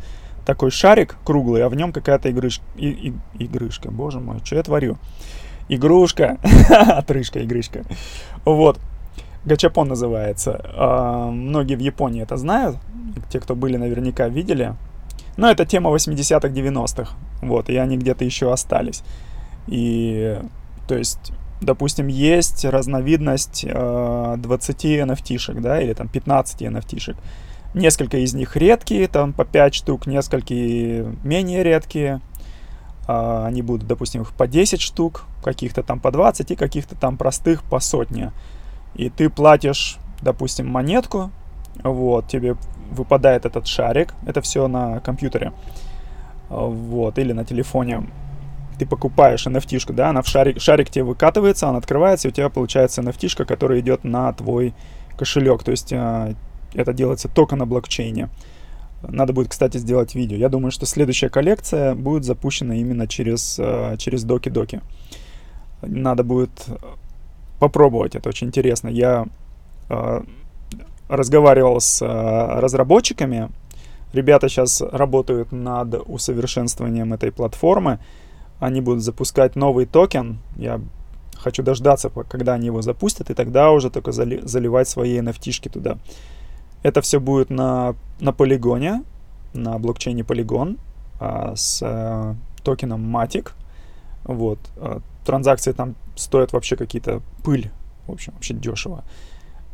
такой 0.47 0.71
шарик 0.71 1.17
круглый, 1.25 1.63
а 1.65 1.69
в 1.69 1.75
нем 1.75 1.93
какая-то 1.93 2.31
игрышка. 2.31 2.65
И, 2.77 2.89
и, 2.89 3.45
игрышка, 3.45 3.91
боже 3.91 4.21
мой, 4.21 4.41
что 4.45 4.57
я 4.57 4.63
творю? 4.63 4.97
Игрушка, 5.69 6.39
отрыжка, 6.71 7.45
игрышка. 7.45 7.83
Вот. 8.45 8.79
Гачапон 9.45 9.89
называется. 9.89 10.61
А, 10.75 11.31
многие 11.31 11.75
в 11.75 11.81
Японии 11.81 12.23
это 12.23 12.37
знают. 12.37 12.79
Те, 13.29 13.41
кто 13.41 13.55
были, 13.55 13.77
наверняка 13.77 14.29
видели. 14.29 14.75
Но 15.37 15.51
это 15.51 15.67
тема 15.67 15.91
80-х, 15.91 16.49
90-х. 16.49 17.17
Вот, 17.43 17.69
и 17.69 17.77
они 17.77 17.99
где-то 17.99 18.25
еще 18.25 18.53
остались. 18.53 19.03
И, 19.67 20.41
то 20.89 20.97
есть, 20.97 21.33
допустим, 21.61 22.07
есть 22.07 22.65
разновидность 22.65 23.65
э, 23.69 24.35
20 24.39 24.85
NFT-шек, 24.85 25.61
да, 25.61 25.81
или 25.81 25.93
там 25.93 26.09
15 26.09 26.63
NFT-шек. 26.63 27.17
Несколько 27.77 28.17
из 28.17 28.35
них 28.35 28.57
редкие, 28.57 29.07
там 29.07 29.33
по 29.33 29.45
5 29.45 29.75
штук, 29.75 30.07
несколько 30.09 30.53
менее 30.53 31.63
редкие. 31.63 32.21
Э, 33.07 33.45
они 33.47 33.63
будут, 33.63 33.87
допустим, 33.87 34.27
по 34.37 34.49
10 34.49 34.81
штук, 34.81 35.27
каких-то 35.45 35.85
там 35.85 36.01
по 36.01 36.11
20 36.11 36.51
и 36.51 36.57
каких-то 36.57 36.97
там 36.97 37.17
простых 37.17 37.63
по 37.63 37.79
сотне 37.79 38.33
и 38.97 39.11
ты 39.11 39.29
платишь, 39.29 39.99
допустим, 40.23 40.69
монетку, 40.69 41.31
вот, 41.83 42.27
тебе 42.29 42.57
выпадает 42.91 43.45
этот 43.45 43.67
шарик, 43.67 44.15
это 44.27 44.41
все 44.41 44.69
на 44.69 45.01
компьютере, 45.01 45.53
вот, 46.49 47.19
или 47.19 47.33
на 47.33 47.45
телефоне. 47.45 48.07
Ты 48.79 48.87
покупаешь 48.87 49.47
NFT, 49.47 49.93
да, 49.93 50.11
она 50.11 50.23
в 50.23 50.27
шарик, 50.27 50.61
шарик 50.61 50.91
тебе 50.91 51.05
выкатывается, 51.05 51.67
он 51.67 51.77
открывается, 51.77 52.29
и 52.29 52.31
у 52.31 52.35
тебя 52.35 52.49
получается 52.49 53.03
NFT, 53.03 53.45
которая 53.45 53.81
идет 53.81 54.05
на 54.05 54.33
твой 54.33 54.75
кошелек. 55.17 55.63
То 55.63 55.71
есть 55.71 55.93
э, 55.93 56.35
это 56.77 56.93
делается 56.93 57.29
только 57.29 57.57
на 57.57 57.67
блокчейне. 57.67 58.29
Надо 59.03 59.33
будет, 59.33 59.49
кстати, 59.49 59.79
сделать 59.79 60.15
видео. 60.15 60.37
Я 60.37 60.49
думаю, 60.49 60.71
что 60.71 60.87
следующая 60.87 61.29
коллекция 61.29 61.95
будет 61.95 62.25
запущена 62.25 62.75
именно 62.75 63.07
через, 63.07 63.59
э, 63.59 63.97
через 63.99 64.25
доки-доки. 64.25 64.81
Надо 65.83 66.25
будет 66.25 66.51
попробовать, 67.59 68.15
это 68.15 68.29
очень 68.29 68.49
интересно. 68.49 68.89
Я 68.89 69.27
э, 69.89 70.23
разговаривал 71.09 71.81
с 71.81 72.03
э, 72.03 72.07
разработчиками, 72.61 73.51
ребята 74.13 74.49
сейчас 74.49 74.81
работают 74.81 75.53
над 75.53 76.03
усовершенствованием 76.07 77.13
этой 77.13 77.33
платформы, 77.33 77.99
они 78.59 78.81
будут 78.81 79.03
запускать 79.03 79.57
новый 79.57 79.87
токен, 79.87 80.39
я 80.57 80.81
хочу 81.37 81.63
дождаться, 81.63 82.11
когда 82.11 82.55
они 82.55 82.67
его 82.67 82.83
запустят, 82.83 83.31
и 83.31 83.35
тогда 83.35 83.71
уже 83.71 83.91
только 83.91 84.13
зали, 84.13 84.41
заливать 84.43 84.89
свои 84.89 85.19
NFT-шки 85.19 85.71
туда. 85.71 85.99
Это 86.87 87.01
все 87.01 87.19
будет 87.19 87.51
на, 87.51 87.97
на 88.21 88.33
полигоне, 88.33 89.03
на 89.55 89.77
блокчейне 89.77 90.23
Polygon 90.23 90.79
а, 91.19 91.57
с 91.57 91.83
а, 91.83 92.37
токеном 92.63 93.17
Matic. 93.17 93.51
Вот. 94.23 94.61
А, 94.77 95.01
транзакции 95.25 95.73
там 95.73 95.97
стоят 96.15 96.53
вообще 96.53 96.77
какие-то 96.77 97.23
пыль. 97.43 97.73
В 98.07 98.13
общем, 98.13 98.35
вообще 98.35 98.55
дешево. 98.55 99.03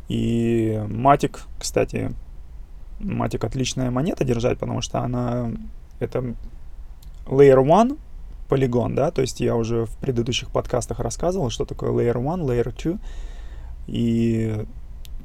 И 0.09 0.83
Матик, 0.89 1.41
кстати, 1.59 2.15
Матик 2.99 3.43
отличная 3.43 3.91
монета 3.91 4.25
держать, 4.25 4.57
потому 4.57 4.81
что 4.81 5.01
она 5.01 5.51
это 5.99 6.33
Layer 7.27 7.61
1 7.61 7.95
полигон, 8.49 8.95
да, 8.95 9.11
то 9.11 9.21
есть 9.21 9.39
я 9.39 9.55
уже 9.55 9.85
в 9.85 9.95
предыдущих 9.97 10.49
подкастах 10.49 10.99
рассказывал, 10.99 11.51
что 11.51 11.65
такое 11.65 11.91
Layer 11.91 12.17
1, 12.17 12.43
Layer 12.43 12.73
2, 12.83 12.99
и 13.85 14.65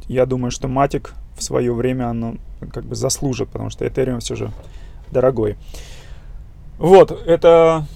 я 0.07 0.26
думаю, 0.26 0.51
что 0.51 0.68
Матик 0.68 1.14
в 1.39 1.43
свое 1.43 1.72
время 1.72 2.09
оно 2.11 2.36
как 2.72 2.84
бы 2.84 2.95
заслужит, 2.95 3.49
потому 3.49 3.70
что 3.70 3.84
Ethereum 3.86 4.20
все 4.20 4.34
же 4.34 4.51
дорогой. 5.11 5.57
Вот, 6.78 7.11
это 7.11 7.86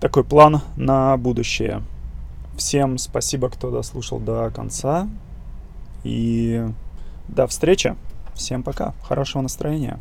такой 0.00 0.24
план 0.24 0.60
на 0.76 1.16
будущее. 1.16 1.82
Всем 2.56 2.98
спасибо, 2.98 3.48
кто 3.48 3.70
дослушал 3.70 4.18
до 4.18 4.50
конца. 4.50 5.08
И 6.04 6.64
до 7.28 7.46
встречи. 7.46 7.96
Всем 8.34 8.62
пока. 8.62 8.94
Хорошего 9.02 9.42
настроения. 9.42 9.98